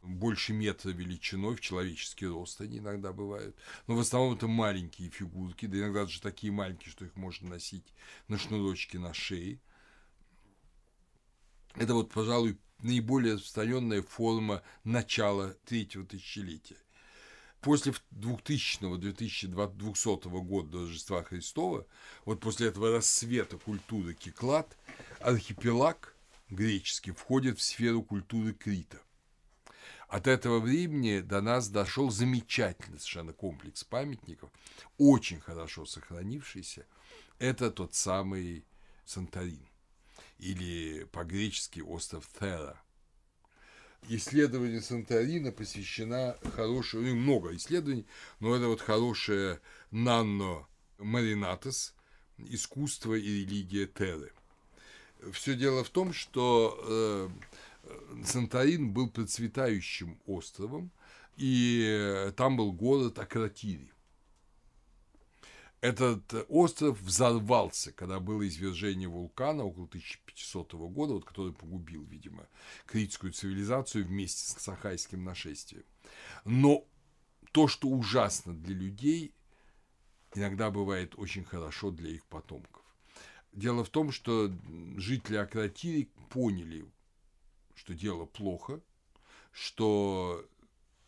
больше 0.04 0.54
метра 0.54 0.90
величиной, 0.90 1.56
в 1.56 1.62
человеческий 1.62 2.28
рост 2.28 2.62
они 2.62 2.80
иногда 2.80 3.12
бывают. 3.14 3.56
Но 3.88 3.96
в 3.96 4.00
основном 4.00 4.36
это 4.36 4.48
маленькие 4.48 5.10
фигурки, 5.10 5.66
да 5.66 5.78
иногда 5.78 6.04
даже 6.04 6.22
такие 6.22 6.52
маленькие, 6.52 6.92
что 6.92 7.06
их 7.06 7.16
можно 7.16 7.50
носить 7.50 7.94
на 8.28 8.38
шнурочке 8.38 9.00
на 9.00 9.14
шее. 9.14 9.60
Это 11.76 11.94
вот, 11.94 12.12
пожалуй, 12.12 12.58
наиболее 12.84 13.36
распространенная 13.36 14.02
форма 14.02 14.62
начала 14.84 15.54
третьего 15.66 16.06
тысячелетия. 16.06 16.78
После 17.62 17.94
2000-2200 18.12 20.42
года 20.42 20.80
Рождества 20.80 21.24
Христова, 21.24 21.86
вот 22.26 22.40
после 22.40 22.68
этого 22.68 22.92
рассвета 22.92 23.58
культуры 23.58 24.16
Киклад, 24.16 24.76
архипелаг 25.20 26.16
греческий 26.50 27.12
входит 27.12 27.60
в 27.60 27.62
сферу 27.62 28.02
культуры 28.02 28.54
Крита. 28.54 29.00
От 30.08 30.28
этого 30.28 30.60
времени 30.60 31.22
до 31.22 31.42
нас 31.42 31.70
дошел 31.70 32.10
замечательный 32.10 33.00
совершенно 33.00 33.32
комплекс 33.32 33.84
памятников, 33.84 34.50
очень 34.98 35.40
хорошо 35.40 35.86
сохранившийся. 35.86 36.88
Это 37.40 37.72
тот 37.72 37.94
самый 37.94 38.66
Санторин 39.06 39.71
или 40.42 41.06
по-гречески 41.06 41.80
остров 41.80 42.28
Тера. 42.38 42.82
Исследование 44.10 44.82
Санторина 44.82 45.52
посвящена 45.52 46.36
хорошая, 46.56 47.04
ну, 47.04 47.16
много 47.16 47.56
исследований, 47.56 48.08
но 48.40 48.56
это 48.56 48.68
вот 48.68 48.82
хорошая 48.82 49.62
Нанно 49.92 50.68
Маринатес 50.98 51.94
«Искусство 52.40 53.14
и 53.14 53.44
религия 53.44 53.86
Теры». 53.86 54.34
Все 55.32 55.54
дело 55.54 55.84
в 55.84 55.92
том, 55.92 56.14
что 56.14 56.84
э, 56.88 57.30
Санторин 58.26 58.92
был 58.92 59.08
процветающим 59.12 60.20
островом, 60.26 60.92
и 61.38 62.32
там 62.36 62.58
был 62.58 62.72
город 62.72 63.20
Акротири. 63.20 63.91
Этот 65.82 66.46
остров 66.48 67.02
взорвался, 67.02 67.92
когда 67.92 68.20
было 68.20 68.48
извержение 68.48 69.10
вулкана 69.10 69.64
около 69.64 69.86
1500 69.86 70.74
года, 70.74 71.14
вот, 71.14 71.26
который 71.26 71.54
погубил, 71.54 72.04
видимо, 72.04 72.48
критскую 72.86 73.34
цивилизацию 73.34 74.06
вместе 74.06 74.44
с 74.44 74.62
Сахайским 74.62 75.24
нашествием. 75.24 75.84
Но 76.46 76.86
то, 77.52 77.68
что 77.68 77.88
ужасно 77.88 78.54
для 78.54 78.76
людей, 78.76 79.34
иногда 80.36 80.70
бывает 80.70 81.16
очень 81.18 81.44
хорошо 81.44 81.90
для 81.90 82.12
их 82.12 82.26
потомков. 82.28 82.84
Дело 83.52 83.84
в 83.84 83.90
том, 83.90 84.12
что 84.12 84.52
жители 84.98 85.36
Акротири 85.38 86.10
поняли, 86.30 86.86
что 87.74 87.96
дело 87.96 88.26
плохо, 88.26 88.80
что 89.52 90.46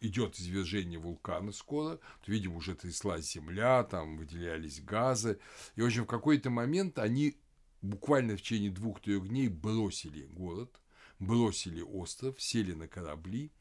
идет 0.04 0.38
извержение 0.38 1.00
вулкана 1.00 1.52
скоро, 1.52 1.98
то, 1.98 2.32
видимо, 2.32 2.58
уже 2.58 2.76
тряслась 2.76 3.32
земля, 3.32 3.84
там 3.84 4.18
выделялись 4.18 4.82
газы. 4.82 5.40
И, 5.76 5.82
в 5.82 5.86
общем, 5.86 6.04
в 6.04 6.08
какой-то 6.08 6.50
момент 6.50 7.00
они 7.00 7.38
буквально 7.82 8.36
в 8.36 8.42
течение 8.42 8.70
двух-трех 8.70 9.28
дней 9.28 9.48
бросили 9.48 10.26
город, 10.26 10.80
бросили 11.20 11.82
остров, 11.82 12.40
сели 12.42 12.74
на 12.74 12.88
корабли 12.88 13.52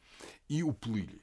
и 0.48 0.62
уплыли. 0.62 1.22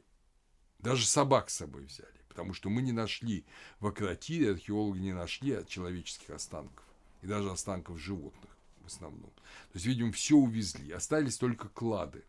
Даже 0.79 1.05
собак 1.05 1.49
с 1.49 1.57
собой 1.57 1.83
взяли, 1.83 2.21
потому 2.29 2.53
что 2.53 2.69
мы 2.69 2.81
не 2.81 2.93
нашли 2.93 3.45
в 3.81 3.87
Акротире, 3.87 4.51
археологи 4.51 4.99
не 4.99 5.13
нашли 5.13 5.57
человеческих 5.67 6.29
останков 6.29 6.85
и 7.21 7.27
даже 7.27 7.51
останков 7.51 7.99
животных 7.99 8.57
в 8.81 8.87
основном. 8.87 9.31
То 9.31 9.75
есть, 9.75 9.85
видимо, 9.85 10.13
все 10.13 10.37
увезли, 10.37 10.91
остались 10.93 11.37
только 11.37 11.67
клады 11.67 12.23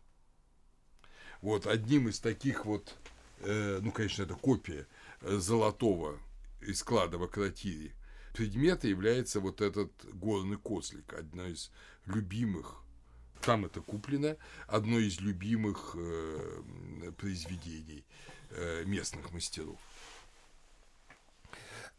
вот 1.41 1.67
одним 1.67 2.07
из 2.07 2.19
таких 2.19 2.65
вот, 2.65 2.95
э, 3.39 3.79
ну, 3.81 3.91
конечно, 3.91 4.23
это 4.23 4.35
копия 4.35 4.87
э, 5.21 5.37
золотого 5.37 6.19
из 6.61 6.79
склада 6.79 7.17
в 7.17 7.23
Акротире 7.23 7.93
предмета 8.33 8.87
является 8.87 9.39
вот 9.39 9.61
этот 9.61 9.91
горный 10.13 10.57
козлик, 10.57 11.13
одно 11.13 11.47
из 11.47 11.71
любимых 12.05 12.81
там 13.41 13.65
это 13.65 13.81
куплено, 13.81 14.37
одно 14.67 14.99
из 14.99 15.19
любимых 15.19 15.95
э, 15.95 17.11
произведений 17.17 18.05
э, 18.51 18.83
местных 18.85 19.31
мастеров. 19.31 19.79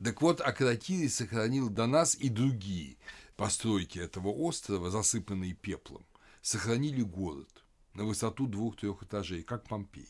Так 0.02 0.22
вот, 0.22 0.40
Акротирий 0.40 1.08
сохранил 1.08 1.68
до 1.68 1.86
нас 1.86 2.14
и 2.14 2.28
другие 2.28 2.96
постройки 3.36 3.98
этого 3.98 4.28
острова, 4.28 4.90
засыпанные 4.90 5.54
пеплом, 5.54 6.04
сохранили 6.42 7.02
город 7.02 7.61
на 7.94 8.04
высоту 8.04 8.46
двух-трех 8.46 9.02
этажей, 9.02 9.42
как 9.42 9.66
Помпеи. 9.68 10.08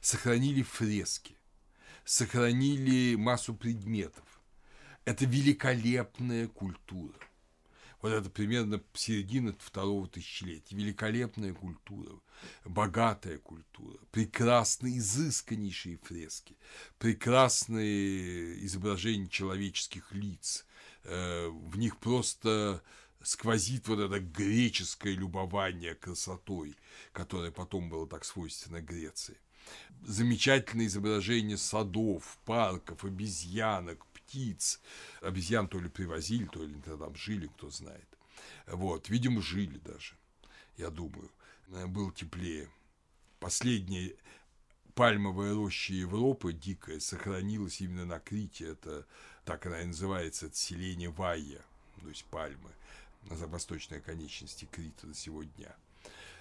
Сохранили 0.00 0.62
фрески, 0.62 1.36
сохранили 2.04 3.16
массу 3.16 3.54
предметов. 3.54 4.24
Это 5.04 5.26
великолепная 5.26 6.48
культура. 6.48 7.14
Вот 8.04 8.12
это 8.12 8.28
примерно 8.28 8.82
середина 8.92 9.54
второго 9.58 10.06
тысячелетия. 10.06 10.76
Великолепная 10.76 11.54
культура, 11.54 12.20
богатая 12.66 13.38
культура, 13.38 13.98
прекрасные, 14.10 14.98
изысканнейшие 14.98 15.96
фрески, 15.96 16.58
прекрасные 16.98 18.62
изображения 18.66 19.28
человеческих 19.28 20.12
лиц. 20.12 20.66
Э, 21.04 21.48
в 21.48 21.78
них 21.78 21.96
просто 21.96 22.82
сквозит 23.24 23.88
вот 23.88 23.98
это 23.98 24.20
греческое 24.20 25.14
любование 25.14 25.94
красотой, 25.94 26.76
которое 27.12 27.50
потом 27.50 27.88
было 27.88 28.06
так 28.06 28.24
свойственно 28.24 28.80
Греции. 28.80 29.38
замечательные 30.02 30.88
изображения 30.88 31.56
садов, 31.56 32.38
парков, 32.44 33.04
обезьянок, 33.04 34.04
птиц. 34.06 34.80
Обезьян 35.22 35.68
то 35.68 35.80
ли 35.80 35.88
привозили, 35.88 36.46
то 36.46 36.62
ли 36.64 36.74
там 36.84 37.14
жили, 37.14 37.46
кто 37.46 37.70
знает. 37.70 38.08
Вот, 38.66 39.08
видимо, 39.08 39.40
жили 39.42 39.78
даже, 39.78 40.14
я 40.76 40.90
думаю. 40.90 41.30
Было 41.88 42.12
теплее. 42.12 42.68
Последняя 43.40 44.14
пальмовая 44.94 45.54
роща 45.54 45.92
Европы, 45.94 46.52
дикая, 46.52 47.00
сохранилась 47.00 47.80
именно 47.80 48.04
на 48.04 48.20
Крите. 48.20 48.68
Это 48.68 49.06
так 49.44 49.66
она 49.66 49.80
и 49.80 49.86
называется, 49.86 50.46
это 50.46 50.56
селение 50.56 51.10
Вайя, 51.10 51.62
то 52.00 52.08
есть 52.08 52.24
пальмы, 52.26 52.70
на 53.24 53.36
восточной 53.46 54.00
конечности 54.00 54.66
Крита 54.70 55.06
до 55.06 55.14
сегодня. 55.14 55.74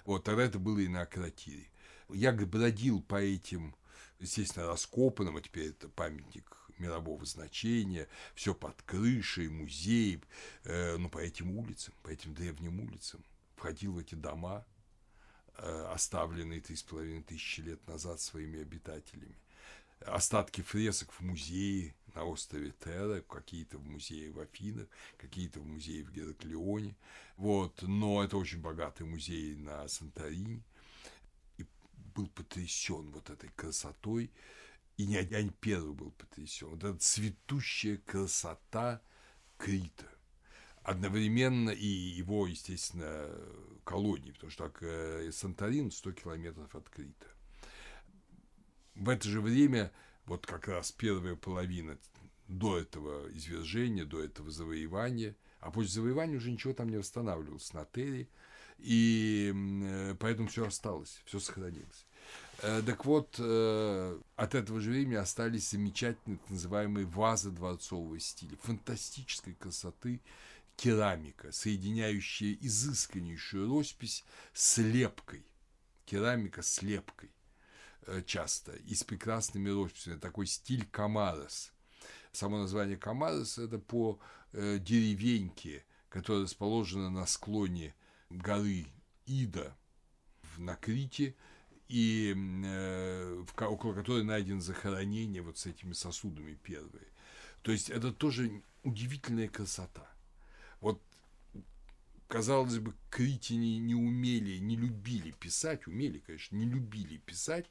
Вот, 0.05 0.23
тогда 0.23 0.43
это 0.43 0.59
было 0.59 0.79
и 0.79 0.87
на 0.87 1.01
Акротире. 1.01 1.69
Я 2.09 2.31
бродил 2.33 3.01
по 3.01 3.21
этим, 3.21 3.75
естественно, 4.19 4.67
раскопанным, 4.67 5.37
а 5.37 5.41
теперь 5.41 5.69
это 5.69 5.87
памятник 5.89 6.63
мирового 6.77 7.25
значения, 7.25 8.07
все 8.35 8.53
под 8.53 8.81
крышей, 8.83 9.47
музей, 9.47 10.21
э, 10.65 10.97
ну, 10.97 11.09
по 11.09 11.19
этим 11.19 11.57
улицам, 11.57 11.93
по 12.03 12.09
этим 12.09 12.33
древним 12.33 12.79
улицам, 12.81 13.23
входил 13.55 13.93
в 13.93 13.99
эти 13.99 14.15
дома, 14.15 14.65
э, 15.57 15.87
оставленные 15.93 16.61
три 16.61 16.75
с 16.75 16.83
половиной 16.83 17.23
тысячи 17.23 17.61
лет 17.61 17.85
назад 17.87 18.19
своими 18.19 18.61
обитателями. 18.61 19.37
Остатки 20.01 20.61
фресок 20.61 21.11
в 21.13 21.21
музее 21.21 21.95
на 22.13 22.23
острове 22.25 22.73
Терра, 22.83 23.21
какие-то 23.21 23.77
в 23.77 23.85
музее 23.85 24.31
в 24.31 24.39
Афинах, 24.39 24.87
какие-то 25.17 25.59
в 25.59 25.65
музее 25.65 26.03
в 26.03 26.11
Гераклеоне. 26.11 26.95
Вот. 27.37 27.81
Но 27.81 28.23
это 28.23 28.37
очень 28.37 28.61
богатый 28.61 29.03
музей 29.03 29.55
на 29.55 29.87
Санторини. 29.87 30.63
И 31.57 31.65
был 32.15 32.27
потрясен 32.27 33.11
вот 33.11 33.29
этой 33.29 33.49
красотой, 33.49 34.31
и 34.97 35.05
не 35.05 35.17
не 35.23 35.49
первый 35.49 35.93
был 35.93 36.11
потрясен. 36.11 36.69
Вот 36.69 36.83
эта 36.83 36.97
цветущая 36.97 37.97
красота 37.97 39.01
Крита. 39.57 40.07
Одновременно 40.83 41.69
и 41.69 41.87
его, 41.87 42.45
естественно, 42.45 43.29
колонии, 43.85 44.31
потому 44.31 44.51
что 44.51 44.65
так, 44.65 44.83
э, 44.83 45.31
Санторин 45.31 45.91
100 45.91 46.11
километров 46.11 46.75
от 46.75 46.89
Крита. 46.89 47.27
В 48.95 49.09
это 49.09 49.27
же 49.27 49.39
время, 49.39 49.91
вот 50.25 50.45
как 50.45 50.67
раз 50.67 50.91
первая 50.91 51.35
половина 51.35 51.97
до 52.47 52.77
этого 52.77 53.29
извержения, 53.31 54.05
до 54.05 54.23
этого 54.23 54.51
завоевания, 54.51 55.35
а 55.59 55.71
после 55.71 55.91
завоевания 55.91 56.37
уже 56.37 56.51
ничего 56.51 56.73
там 56.73 56.89
не 56.89 56.97
восстанавливалось 56.97 57.73
на 57.73 57.85
Терри, 57.85 58.29
и 58.79 59.53
э, 59.55 60.15
поэтому 60.19 60.47
все 60.47 60.67
осталось, 60.67 61.21
все 61.25 61.39
сохранилось. 61.39 62.05
Э, 62.61 62.81
так 62.85 63.05
вот, 63.05 63.35
э, 63.39 64.19
от 64.35 64.55
этого 64.55 64.81
же 64.81 64.91
времени 64.91 65.15
остались 65.15 65.69
замечательные 65.69 66.37
так 66.37 66.49
называемые 66.49 67.05
вазы 67.05 67.51
дворцового 67.51 68.19
стиля, 68.19 68.57
фантастической 68.61 69.53
красоты 69.53 70.21
керамика, 70.75 71.51
соединяющая 71.51 72.57
изысканнейшую 72.59 73.69
роспись 73.69 74.23
с 74.53 74.77
лепкой. 74.79 75.45
Керамика 76.05 76.61
с 76.61 76.81
лепкой 76.81 77.29
часто, 78.25 78.73
и 78.75 78.95
с 78.95 79.03
прекрасными 79.03 79.69
росписями, 79.69 80.19
такой 80.19 80.47
стиль 80.47 80.85
Камарес. 80.85 81.71
Само 82.31 82.57
название 82.57 82.97
Камарес– 82.97 83.57
это 83.59 83.79
по 83.79 84.19
деревеньке, 84.53 85.83
которая 86.09 86.43
расположена 86.43 87.09
на 87.09 87.25
склоне 87.25 87.95
горы 88.29 88.87
Ида 89.25 89.75
на 90.57 90.75
Крите– 90.75 91.35
и 91.93 92.33
э, 92.35 93.45
около 93.59 93.93
которой 93.93 94.23
найдено 94.23 94.61
захоронение 94.61 95.43
вот 95.43 95.59
с 95.59 95.67
этими 95.67 95.93
сосудами 95.93 96.57
первые. 96.63 97.05
То 97.61 97.71
есть 97.71 97.91
это 97.91 98.11
тоже 98.11 98.63
удивительная 98.83 99.47
красота. 99.47 100.09
Вот 100.81 101.01
казалось 102.27 102.79
бы, 102.79 102.95
критяне 103.11 103.77
не 103.77 103.93
умели, 103.93 104.57
не 104.57 104.75
любили 104.75 105.29
писать, 105.31 105.85
умели, 105.85 106.17
конечно, 106.17 106.55
не 106.55 106.65
любили 106.65 107.17
писать, 107.17 107.67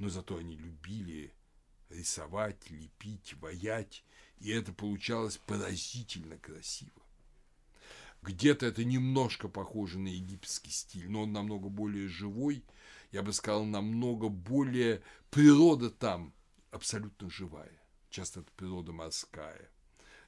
но 0.00 0.08
зато 0.08 0.38
они 0.38 0.56
любили 0.56 1.32
рисовать, 1.90 2.70
лепить, 2.70 3.34
ваять, 3.34 4.02
и 4.38 4.50
это 4.50 4.72
получалось 4.72 5.36
поразительно 5.36 6.38
красиво. 6.38 7.02
Где-то 8.22 8.64
это 8.66 8.82
немножко 8.82 9.48
похоже 9.48 9.98
на 9.98 10.08
египетский 10.08 10.70
стиль, 10.70 11.10
но 11.10 11.22
он 11.22 11.32
намного 11.32 11.68
более 11.68 12.08
живой, 12.08 12.64
я 13.12 13.22
бы 13.22 13.32
сказал, 13.32 13.64
намного 13.64 14.28
более... 14.28 15.02
Природа 15.30 15.90
там 15.90 16.32
абсолютно 16.70 17.30
живая. 17.30 17.80
Часто 18.08 18.40
это 18.40 18.50
природа 18.56 18.92
морская. 18.92 19.70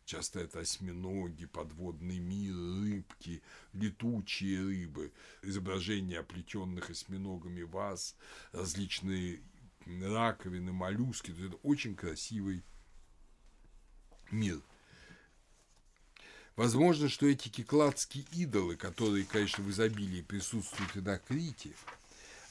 Часто 0.04 0.40
это 0.40 0.60
осьминоги, 0.60 1.46
подводный 1.46 2.18
мир, 2.18 2.54
рыбки, 2.54 3.42
летучие 3.72 4.60
рыбы, 4.60 5.12
изображения 5.42 6.18
оплетенных 6.18 6.90
осьминогами 6.90 7.62
ваз, 7.62 8.16
различные 8.52 9.40
раковины, 9.86 10.72
моллюски. 10.72 11.32
Это 11.32 11.56
очень 11.62 11.94
красивый 11.94 12.62
мир– 14.30 14.60
Возможно, 16.56 17.08
что 17.08 17.26
эти 17.26 17.48
кекладские 17.48 18.24
идолы, 18.32 18.76
которые, 18.76 19.24
конечно, 19.24 19.64
в 19.64 19.70
изобилии 19.70 20.20
присутствуют 20.20 20.94
и 20.96 21.00
на 21.00 21.18
Крите, 21.18 21.72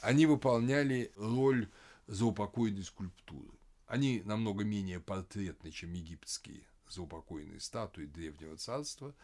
они 0.00 0.26
выполняли 0.26 1.12
роль 1.16 1.68
заупокойной 2.08 2.82
скульптуры. 2.82 3.56
Они 3.86 4.20
намного 4.24 4.64
менее 4.64 4.98
портретны, 4.98 5.70
чем 5.70 5.92
египетские 5.92 6.62
заупокойные 6.88 7.60
статуи 7.60 8.06
Древнего 8.06 8.56
Царства, 8.56 9.14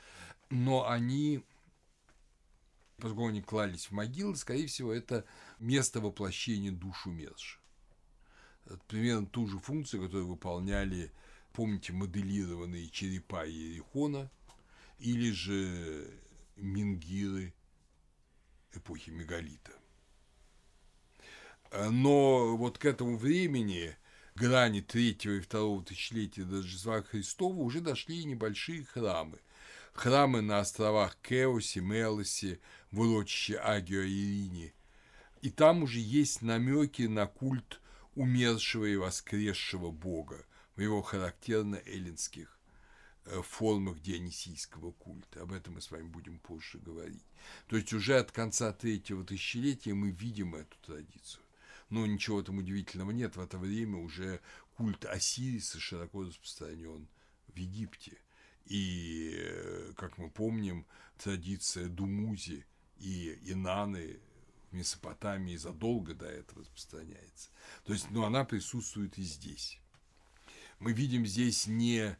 но 0.48 0.88
они, 0.88 1.42
поскольку 2.98 3.26
они 3.26 3.42
клались 3.42 3.86
в 3.86 3.92
могилы, 3.92 4.36
скорее 4.36 4.68
всего, 4.68 4.92
это 4.92 5.24
место 5.59 6.00
воплощения 6.00 6.70
душ 6.70 7.06
умерших. 7.06 7.57
Примерно 8.86 9.26
ту 9.26 9.46
же 9.46 9.58
функцию, 9.58 10.02
которую 10.02 10.28
выполняли, 10.28 11.12
помните, 11.52 11.92
моделированные 11.92 12.88
черепа 12.88 13.46
Иерихона– 13.46 14.30
или 14.98 15.30
же 15.30 16.10
мингиры 16.56 17.54
эпохи 18.72 19.10
мегалита. 19.10 19.72
Но 21.72 22.56
вот 22.56 22.78
к 22.78 22.84
этому 22.84 23.16
времени, 23.16 23.96
грани 24.34 24.80
третьего 24.80 25.34
и 25.34 25.40
второго 25.40 25.84
тысячелетия 25.84 26.44
до 26.44 26.56
Рождества 26.56 27.02
Христова, 27.02 27.56
уже 27.56 27.80
дошли 27.80 28.24
небольшие 28.24 28.84
храмы. 28.84 29.38
Храмы 29.92 30.40
на 30.40 30.60
островах 30.60 31.16
Кеосе, 31.22 31.80
Мелосе, 31.80 32.60
в 32.90 33.00
урочище 33.00 33.56
Агио 33.56 34.02
Ирине. 34.02 34.72
И 35.42 35.50
там 35.50 35.82
уже 35.82 35.98
есть 35.98 36.42
намеки 36.42 37.02
на 37.02 37.26
культ 37.26 37.80
умершего 38.18 38.84
и 38.84 38.96
воскресшего 38.96 39.90
бога 39.90 40.44
в 40.76 40.80
его 40.80 41.02
характерно 41.02 41.76
эллинских 41.86 42.58
Э, 43.30 43.42
формах 43.42 44.00
дионисийского 44.00 44.92
культа. 44.92 45.42
Об 45.42 45.52
этом 45.52 45.74
мы 45.74 45.82
с 45.82 45.90
вами 45.90 46.08
будем 46.08 46.38
позже 46.38 46.78
говорить. 46.78 47.24
То 47.66 47.76
есть 47.76 47.92
уже 47.92 48.16
от 48.16 48.32
конца 48.32 48.72
третьего 48.72 49.22
тысячелетия 49.22 49.92
мы 49.92 50.10
видим 50.10 50.54
эту 50.54 50.76
традицию. 50.78 51.44
Но 51.90 52.06
ничего 52.06 52.42
там 52.42 52.58
удивительного 52.58 53.10
нет. 53.10 53.36
В 53.36 53.40
это 53.40 53.58
время 53.58 53.98
уже 53.98 54.40
культ 54.76 55.04
Осириса 55.04 55.78
широко 55.78 56.22
распространен 56.22 57.06
в 57.48 57.56
Египте. 57.56 58.16
И, 58.64 59.34
э, 59.36 59.92
как 59.96 60.16
мы 60.16 60.30
помним, 60.30 60.86
традиция 61.18 61.88
Думузи 61.88 62.64
и 62.96 63.38
Инаны 63.44 64.20
Месопотамии 64.72 65.56
задолго 65.56 66.14
до 66.14 66.26
этого 66.26 66.60
распространяется. 66.60 67.50
То 67.84 67.92
есть, 67.92 68.10
ну, 68.10 68.24
она 68.24 68.44
присутствует 68.44 69.18
и 69.18 69.22
здесь. 69.22 69.80
Мы 70.78 70.92
видим 70.92 71.26
здесь 71.26 71.66
не 71.66 72.16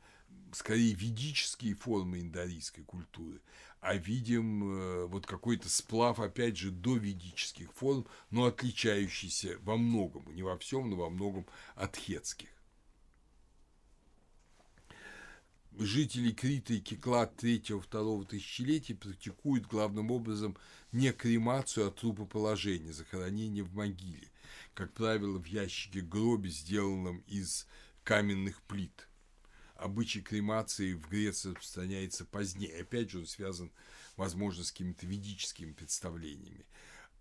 скорее 0.53 0.95
ведические 0.95 1.75
формы 1.75 2.21
индорийской 2.21 2.85
культуры, 2.85 3.41
а 3.81 3.95
видим 3.95 4.65
э, 4.65 5.07
вот 5.07 5.27
какой-то 5.27 5.69
сплав, 5.69 6.19
опять 6.21 6.57
же, 6.57 6.71
до 6.71 6.97
ведических 6.97 7.73
форм, 7.73 8.07
но 8.31 8.47
отличающийся 8.47 9.59
во 9.63 9.77
многом, 9.77 10.35
не 10.35 10.43
во 10.43 10.59
всем, 10.59 10.91
но 10.91 10.97
во 10.97 11.11
многом 11.11 11.47
от 11.77 11.97
хетских. 11.97 12.49
Жители 15.79 16.33
Крита 16.33 16.75
и 16.75 16.81
Кеклад 16.81 17.43
3-2 17.43 18.27
тысячелетия 18.27 18.95
практикуют 18.95 19.67
главным 19.67 20.11
образом 20.11 20.57
не 20.91 21.13
кремацию, 21.13 21.87
а 21.87 21.91
трупоположение, 21.93 22.93
захоронение 22.93 23.63
в 23.63 23.73
могиле, 23.75 24.29
как 24.75 24.93
правило, 24.93 25.39
в 25.39 25.47
ящике 25.47 26.01
гробе, 26.01 26.51
сделанном 26.51 27.23
из 27.29 27.67
каменных 28.03 28.61
плит 28.63 29.09
обычай 29.79 30.21
кремации 30.21 30.93
в 30.93 31.09
Греции 31.09 31.51
распространяется 31.51 32.25
позднее. 32.25 32.81
Опять 32.81 33.11
же, 33.11 33.21
он 33.21 33.27
связан, 33.27 33.71
возможно, 34.17 34.65
с 34.65 34.73
какими-то 34.73 35.07
ведическими 35.07 35.73
представлениями. 35.73 36.67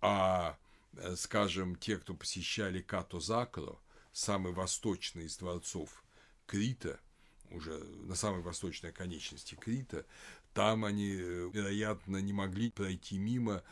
А 0.01 0.57
э, 0.93 1.15
скажем, 1.15 1.75
те, 1.75 1.97
кто 1.97 2.13
посещали 2.13 2.81
Като 2.81 3.19
Закро, 3.19 3.79
самый 4.11 4.53
восточный 4.53 5.25
из 5.25 5.37
дворцов 5.37 6.03
Крита, 6.47 6.99
уже 7.51 7.77
на 8.05 8.15
самой 8.15 8.41
восточной 8.41 8.91
конечности 8.91 9.55
Крита, 9.55 10.05
там 10.53 10.85
они, 10.85 11.13
э, 11.13 11.49
вероятно, 11.53 12.17
не 12.17 12.33
могли 12.33 12.69
пройти 12.69 13.17
мимо 13.17 13.63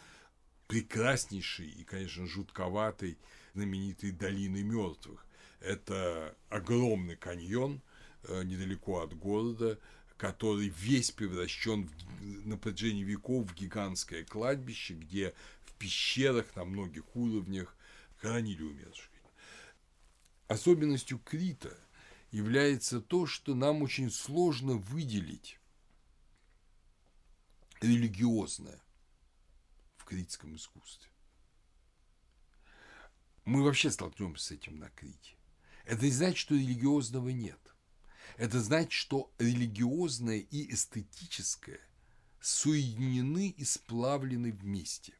прекраснейшей 0.68 1.68
и, 1.68 1.84
конечно, 1.84 2.28
жутковатой 2.28 3.18
знаменитой 3.54 4.12
долины 4.12 4.64
мертвых. 4.64 5.26
Это 5.60 6.36
огромный 6.50 7.16
каньон 7.16 7.82
э, 8.24 8.44
недалеко 8.44 9.02
от 9.02 9.18
города, 9.18 9.80
который 10.18 10.70
весь 10.70 11.12
превращен 11.12 11.88
в, 11.88 12.48
на 12.48 12.58
протяжении 12.58 13.04
веков 13.04 13.50
в 13.50 13.56
гигантское 13.56 14.24
кладбище, 14.24 14.94
где 14.94 15.34
в 15.66 15.74
пещерах 15.74 16.56
на 16.56 16.66
многих 16.66 17.16
уровнях 17.16 17.76
хоронили 18.18 18.64
умерших. 18.64 19.10
Особенностью 20.48 21.20
Крита 21.20 21.76
является 22.36 23.00
то, 23.00 23.26
что 23.26 23.56
нам 23.56 23.82
очень 23.82 24.12
сложно 24.12 24.74
выделить 24.74 25.58
религиозное 27.80 28.82
в 29.96 30.04
критском 30.04 30.58
искусстве. 30.58 31.10
Мы 33.46 33.64
вообще 33.64 33.90
столкнемся 33.90 34.48
с 34.48 34.52
этим 34.52 34.80
на 34.80 34.90
Крите. 34.90 35.38
Это 35.86 36.04
не 36.04 36.12
значит, 36.12 36.38
что 36.38 36.56
религиозного 36.56 37.30
нет. 37.30 37.60
Это 38.36 38.60
значит, 38.60 38.92
что 38.92 39.32
религиозное 39.38 40.40
и 40.40 40.74
эстетическое 40.74 41.80
соединены 42.42 43.48
и 43.48 43.64
сплавлены 43.64 44.52
вместе. 44.52 45.14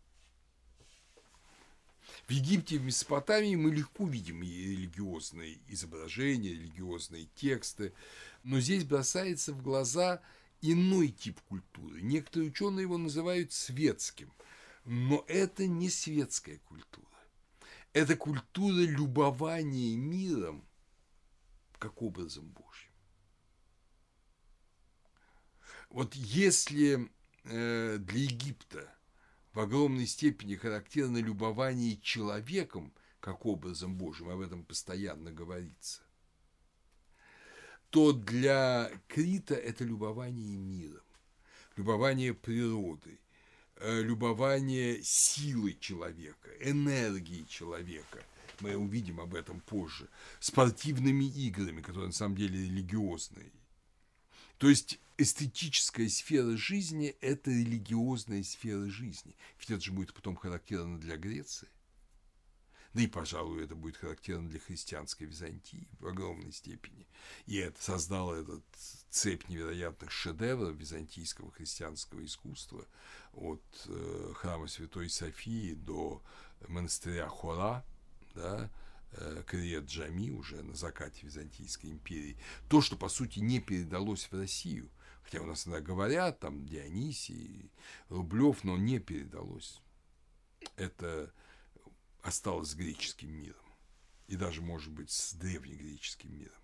В 2.28 2.32
Египте 2.32 2.78
в 2.78 2.84
Месопотамии 2.84 3.56
мы 3.56 3.72
легко 3.72 4.08
видим 4.08 4.42
религиозные 4.42 5.60
изображения, 5.68 6.50
религиозные 6.50 7.28
тексты, 7.36 7.94
но 8.44 8.60
здесь 8.60 8.84
бросается 8.84 9.54
в 9.54 9.62
глаза 9.62 10.22
иной 10.62 11.10
тип 11.10 11.40
культуры. 11.42 12.02
Некоторые 12.02 12.50
ученые 12.50 12.84
его 12.84 12.98
называют 12.98 13.54
светским, 13.54 14.32
но 14.86 15.24
это 15.28 15.68
не 15.68 15.90
светская 15.90 16.60
культура. 16.60 17.06
Это 17.94 18.16
культура 18.16 18.82
любования 18.82 19.96
миром 19.96 20.66
как 21.78 22.02
образом 22.02 22.48
Божьим. 22.50 22.92
Вот 25.90 26.16
если 26.16 27.10
э, 27.44 27.98
для 28.00 28.20
Египта 28.20 28.95
в 29.56 29.60
огромной 29.62 30.06
степени 30.06 30.56
характерно 30.56 31.18
любование 31.18 31.98
человеком 32.02 32.94
как 33.22 33.46
образом 33.46 33.96
Божьим, 33.96 34.30
об 34.30 34.42
этом 34.42 34.64
постоянно 34.64 35.32
говорится, 35.32 36.02
то 37.90 38.12
для 38.12 38.92
Крита 39.08 39.56
это 39.56 39.84
любование 39.84 40.58
миром, 40.58 41.02
любование 41.78 42.34
природой, 42.34 43.20
э, 43.78 44.02
любование 44.02 45.02
силой 45.02 45.76
человека, 45.80 46.50
энергией 46.60 47.48
человека. 47.48 48.24
Мы 48.60 48.76
увидим 48.76 49.20
об 49.20 49.34
этом 49.34 49.60
позже. 49.62 50.08
Спортивными 50.40 51.26
играми, 51.26 51.82
которые 51.82 52.08
на 52.08 52.14
самом 52.14 52.36
деле 52.36 52.60
религиозные. 52.60 53.52
То 54.58 54.70
есть 54.70 55.00
эстетическая 55.18 56.10
сфера 56.10 56.58
жизни– 56.58 57.16
это 57.22 57.52
религиозная 57.52 58.44
сфера 58.44 58.88
жизни. 58.90 59.36
Ведь 59.60 59.72
это 59.72 59.82
же 59.82 59.92
будет 59.92 60.14
потом 60.14 60.36
характерно 60.36 61.00
для 61.00 61.18
Греции. 61.18 61.68
Да 62.96 63.02
и, 63.02 63.08
пожалуй, 63.08 63.62
это 63.62 63.76
будет 63.76 63.98
характерно 63.98 64.50
для 64.50 64.60
христианской 64.60 65.28
Византии 65.28 65.90
в 66.00 66.08
огромной 66.08 66.54
степени. 66.54 67.06
И 67.46 67.58
это 67.58 67.82
создало 67.84 68.36
этот 68.36 68.64
цепь 69.10 69.50
невероятных 69.50 70.12
шедевров 70.12 70.78
византийского 70.78 71.52
христианского 71.52 72.24
искусства 72.24 72.88
от 73.34 73.62
э, 73.88 74.32
храма 74.36 74.68
Святой 74.68 75.10
Софии 75.10 75.74
до 75.74 76.24
монастыря 76.70 77.28
Хора, 77.28 77.86
да, 78.34 78.72
э, 79.12 79.44
Криет 79.46 79.88
Джами 79.88 80.30
уже 80.30 80.64
на 80.64 80.74
закате 80.74 81.26
Византийской 81.26 81.90
империи. 81.90 82.38
То, 82.70 82.80
что, 82.80 82.96
по 82.96 83.10
сути, 83.10 83.40
не 83.40 83.60
передалось 83.60 84.24
в 84.32 84.34
Россию. 84.40 84.90
Хотя 85.26 85.42
у 85.42 85.46
нас 85.46 85.68
иногда 85.68 85.84
говорят, 85.84 86.40
там, 86.40 86.68
Дионисий, 86.68 87.72
Рублев, 88.10 88.64
но 88.64 88.78
не 88.78 89.00
передалось. 89.00 89.82
Это 90.76 91.34
осталось 92.22 92.70
с 92.70 92.76
греческим 92.76 93.32
миром. 93.32 93.66
И 94.28 94.36
даже, 94.36 94.62
может 94.62 94.94
быть, 94.94 95.10
с 95.10 95.34
древнегреческим 95.34 96.38
миром. 96.38 96.62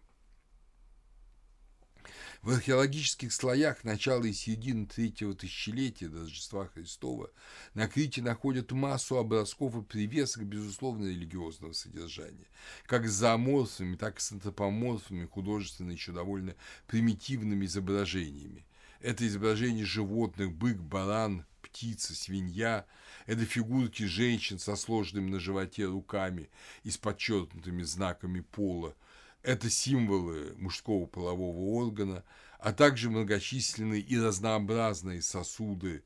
В 2.41 2.51
археологических 2.51 3.31
слоях 3.31 3.83
начала 3.83 4.23
и 4.23 4.33
середины 4.33 4.85
третьего 4.85 5.35
тысячелетия 5.35 6.07
до 6.07 6.21
Рождества 6.21 6.67
Христова 6.67 7.29
на 7.73 7.87
Крите 7.87 8.21
находят 8.21 8.71
массу 8.71 9.17
образков 9.17 9.75
и 9.75 9.81
привесок, 9.81 10.43
безусловно, 10.43 11.05
религиозного 11.05 11.73
содержания, 11.73 12.47
как 12.85 13.07
с 13.07 13.11
зооморфными, 13.11 13.95
так 13.95 14.17
и 14.17 14.21
с 14.21 14.31
антропоморфными, 14.31 15.25
художественными, 15.25 15.93
еще 15.93 16.11
довольно 16.11 16.55
примитивными 16.87 17.65
изображениями. 17.65 18.65
Это 19.01 19.27
изображение 19.27 19.85
животных, 19.85 20.51
бык, 20.51 20.77
баран, 20.77 21.45
птица, 21.61 22.15
свинья, 22.15 22.85
это 23.27 23.45
фигурки 23.45 24.03
женщин 24.03 24.59
со 24.59 24.75
сложными 24.75 25.29
на 25.29 25.39
животе 25.39 25.85
руками 25.85 26.49
и 26.83 26.89
с 26.89 26.97
подчеркнутыми 26.97 27.83
знаками 27.83 28.41
пола– 28.41 28.95
это 29.43 29.69
символы 29.69 30.53
мужского 30.57 31.05
полового 31.05 31.83
органа, 31.83 32.23
а 32.59 32.73
также 32.73 33.09
многочисленные 33.09 34.01
и 34.01 34.19
разнообразные 34.19 35.21
сосуды 35.21 36.03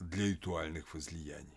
для 0.00 0.26
ритуальных 0.26 0.94
возлияний. 0.94 1.56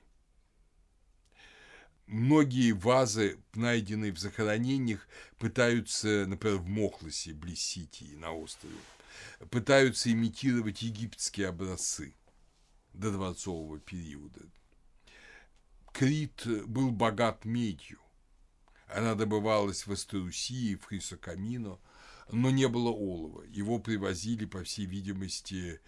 Многие 2.05 2.72
вазы, 2.72 3.39
найденные 3.53 4.12
в 4.12 4.18
захоронениях, 4.18 5.07
пытаются, 5.38 6.26
например, 6.28 6.57
в 6.57 6.68
Мохлосе, 6.68 7.34
близ 7.34 7.62
Ситии, 7.62 8.16
на 8.16 8.32
острове, 8.32 8.74
пытаются 9.51 10.12
имитировать 10.12 10.82
египетские 10.82 11.49
образцы 11.49 12.16
до 12.93 13.12
дворцового 13.12 13.80
периода. 13.80 14.41
Крит 15.93 16.47
был 16.66 16.91
богат 16.91 17.45
медью, 17.45 17.99
она 18.89 19.15
добывалась 19.15 19.85
в 19.85 19.93
Эстерусии, 19.93 20.75
в 20.75 20.85
Хрисокамино, 20.85 21.79
но 22.31 22.49
не 22.49 22.67
было 22.67 22.89
олова. 22.89 23.43
Его 23.43 23.79
привозили, 23.79 24.45
по 24.45 24.63
всей 24.63 24.85
видимости, 24.85 25.79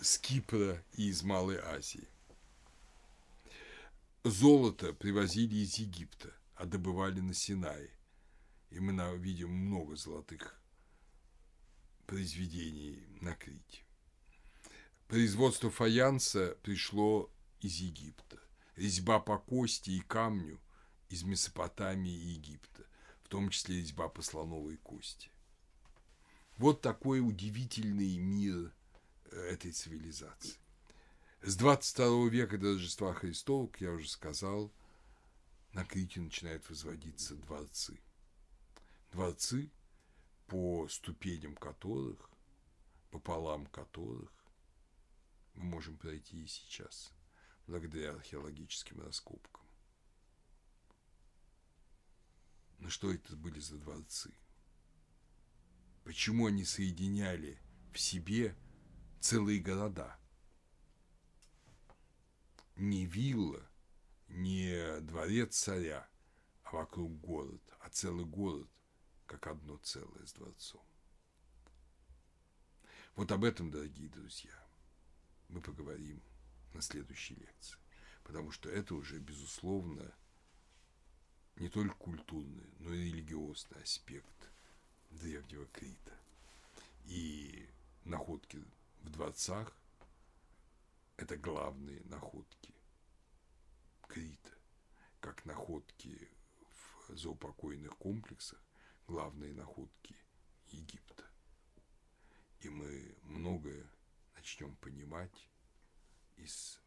с 0.00 0.18
Кипра 0.18 0.84
и 0.94 1.08
из 1.08 1.22
Малой 1.22 1.58
Азии. 1.58 2.08
Золото 4.24 4.92
привозили 4.92 5.56
из 5.56 5.76
Египта, 5.76 6.34
а 6.54 6.66
добывали 6.66 7.20
на 7.20 7.32
Синае. 7.32 7.90
И 8.70 8.78
мы 8.78 8.92
видим 9.18 9.50
много 9.50 9.96
золотых 9.96 10.60
произведений 12.06 13.02
на 13.20 13.34
Крите. 13.34 13.82
Производство 15.08 15.70
фаянса 15.70 16.56
пришло 16.62 17.30
из 17.60 17.76
Египта. 17.76 18.38
Резьба 18.76 19.18
по 19.18 19.38
кости 19.38 19.90
и 19.90 20.00
камню– 20.00 20.60
из 21.10 21.24
Месопотамии 21.24 22.14
и 22.14 22.28
Египта, 22.34 22.86
в 23.22 23.28
том 23.28 23.50
числе 23.50 23.76
резьба 23.76 24.08
по 24.08 24.22
слоновой 24.22 24.76
кости. 24.78 25.30
Вот 26.56 26.80
такой 26.80 27.20
удивительный 27.20 28.16
мир 28.18 28.72
э, 29.24 29.36
этой 29.36 29.72
цивилизации. 29.72 30.58
С 31.42 31.56
22 31.56 32.28
века 32.28 32.58
до 32.58 32.74
Рождества 32.74 33.12
Христова, 33.12 33.66
как 33.66 33.80
я 33.80 33.92
уже 33.92 34.08
сказал, 34.08 34.72
на 35.72 35.84
Крите 35.84 36.20
начинают 36.20 36.68
возводиться 36.68 37.34
дворцы. 37.34 37.98
Дворцы, 39.10 39.70
по 40.46 40.86
ступеням 40.88 41.56
которых, 41.56 42.30
по 43.10 43.18
полам 43.18 43.66
которых 43.66 44.30
мы 45.54 45.64
можем 45.64 45.96
пройти 45.96 46.44
и 46.44 46.46
сейчас, 46.46 47.12
благодаря 47.66 48.12
археологическим 48.12 49.00
раскопкам. 49.00 49.69
Но 52.80 52.88
что 52.88 53.12
это 53.12 53.36
были 53.36 53.60
за 53.60 53.76
дворцы? 53.76 54.34
Почему 56.02 56.46
они 56.46 56.64
соединяли 56.64 57.60
в 57.92 57.98
себе 57.98 58.56
целые 59.20 59.60
города? 59.60 60.18
Не 62.76 63.04
вилла, 63.04 63.70
не 64.28 65.00
дворец 65.00 65.58
царя, 65.58 66.08
а 66.62 66.72
вокруг 66.72 67.20
город, 67.20 67.62
а 67.80 67.90
целый 67.90 68.24
город, 68.24 68.70
как 69.26 69.46
одно 69.46 69.76
целое 69.76 70.24
с 70.24 70.32
дворцом. 70.32 70.82
Вот 73.14 73.30
об 73.30 73.44
этом, 73.44 73.70
дорогие 73.70 74.08
друзья, 74.08 74.66
мы 75.48 75.60
поговорим 75.60 76.22
на 76.72 76.80
следующей 76.80 77.34
лекции, 77.34 77.76
потому 78.24 78.50
что 78.50 78.70
это 78.70 78.94
уже, 78.94 79.18
безусловно, 79.18 80.14
не 81.60 81.68
только 81.68 81.94
культурный, 81.96 82.72
но 82.78 82.94
и 82.94 83.04
религиозный 83.04 83.82
аспект 83.82 84.50
древнего 85.10 85.66
Крита. 85.66 86.18
И 87.04 87.68
находки 88.04 88.64
в 89.02 89.10
дворцах– 89.10 89.76
это 91.18 91.36
главные 91.36 92.02
находки 92.04 92.74
Крита, 94.08 94.52
как 95.20 95.44
находки 95.44 96.30
в 97.08 97.14
заупокойных 97.14 97.94
комплексах, 97.98 98.64
главные 99.06 99.52
находки 99.52 100.16
Египта. 100.68 101.24
И 102.60 102.70
мы 102.70 103.18
многое 103.22 103.86
начнем 104.34 104.74
понимать 104.76 105.50
из 106.36 106.80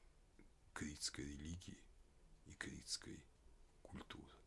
критской 0.74 1.26
религии 1.26 1.84
и 2.46 2.54
критской 2.54 3.24
культуры. 3.84 4.43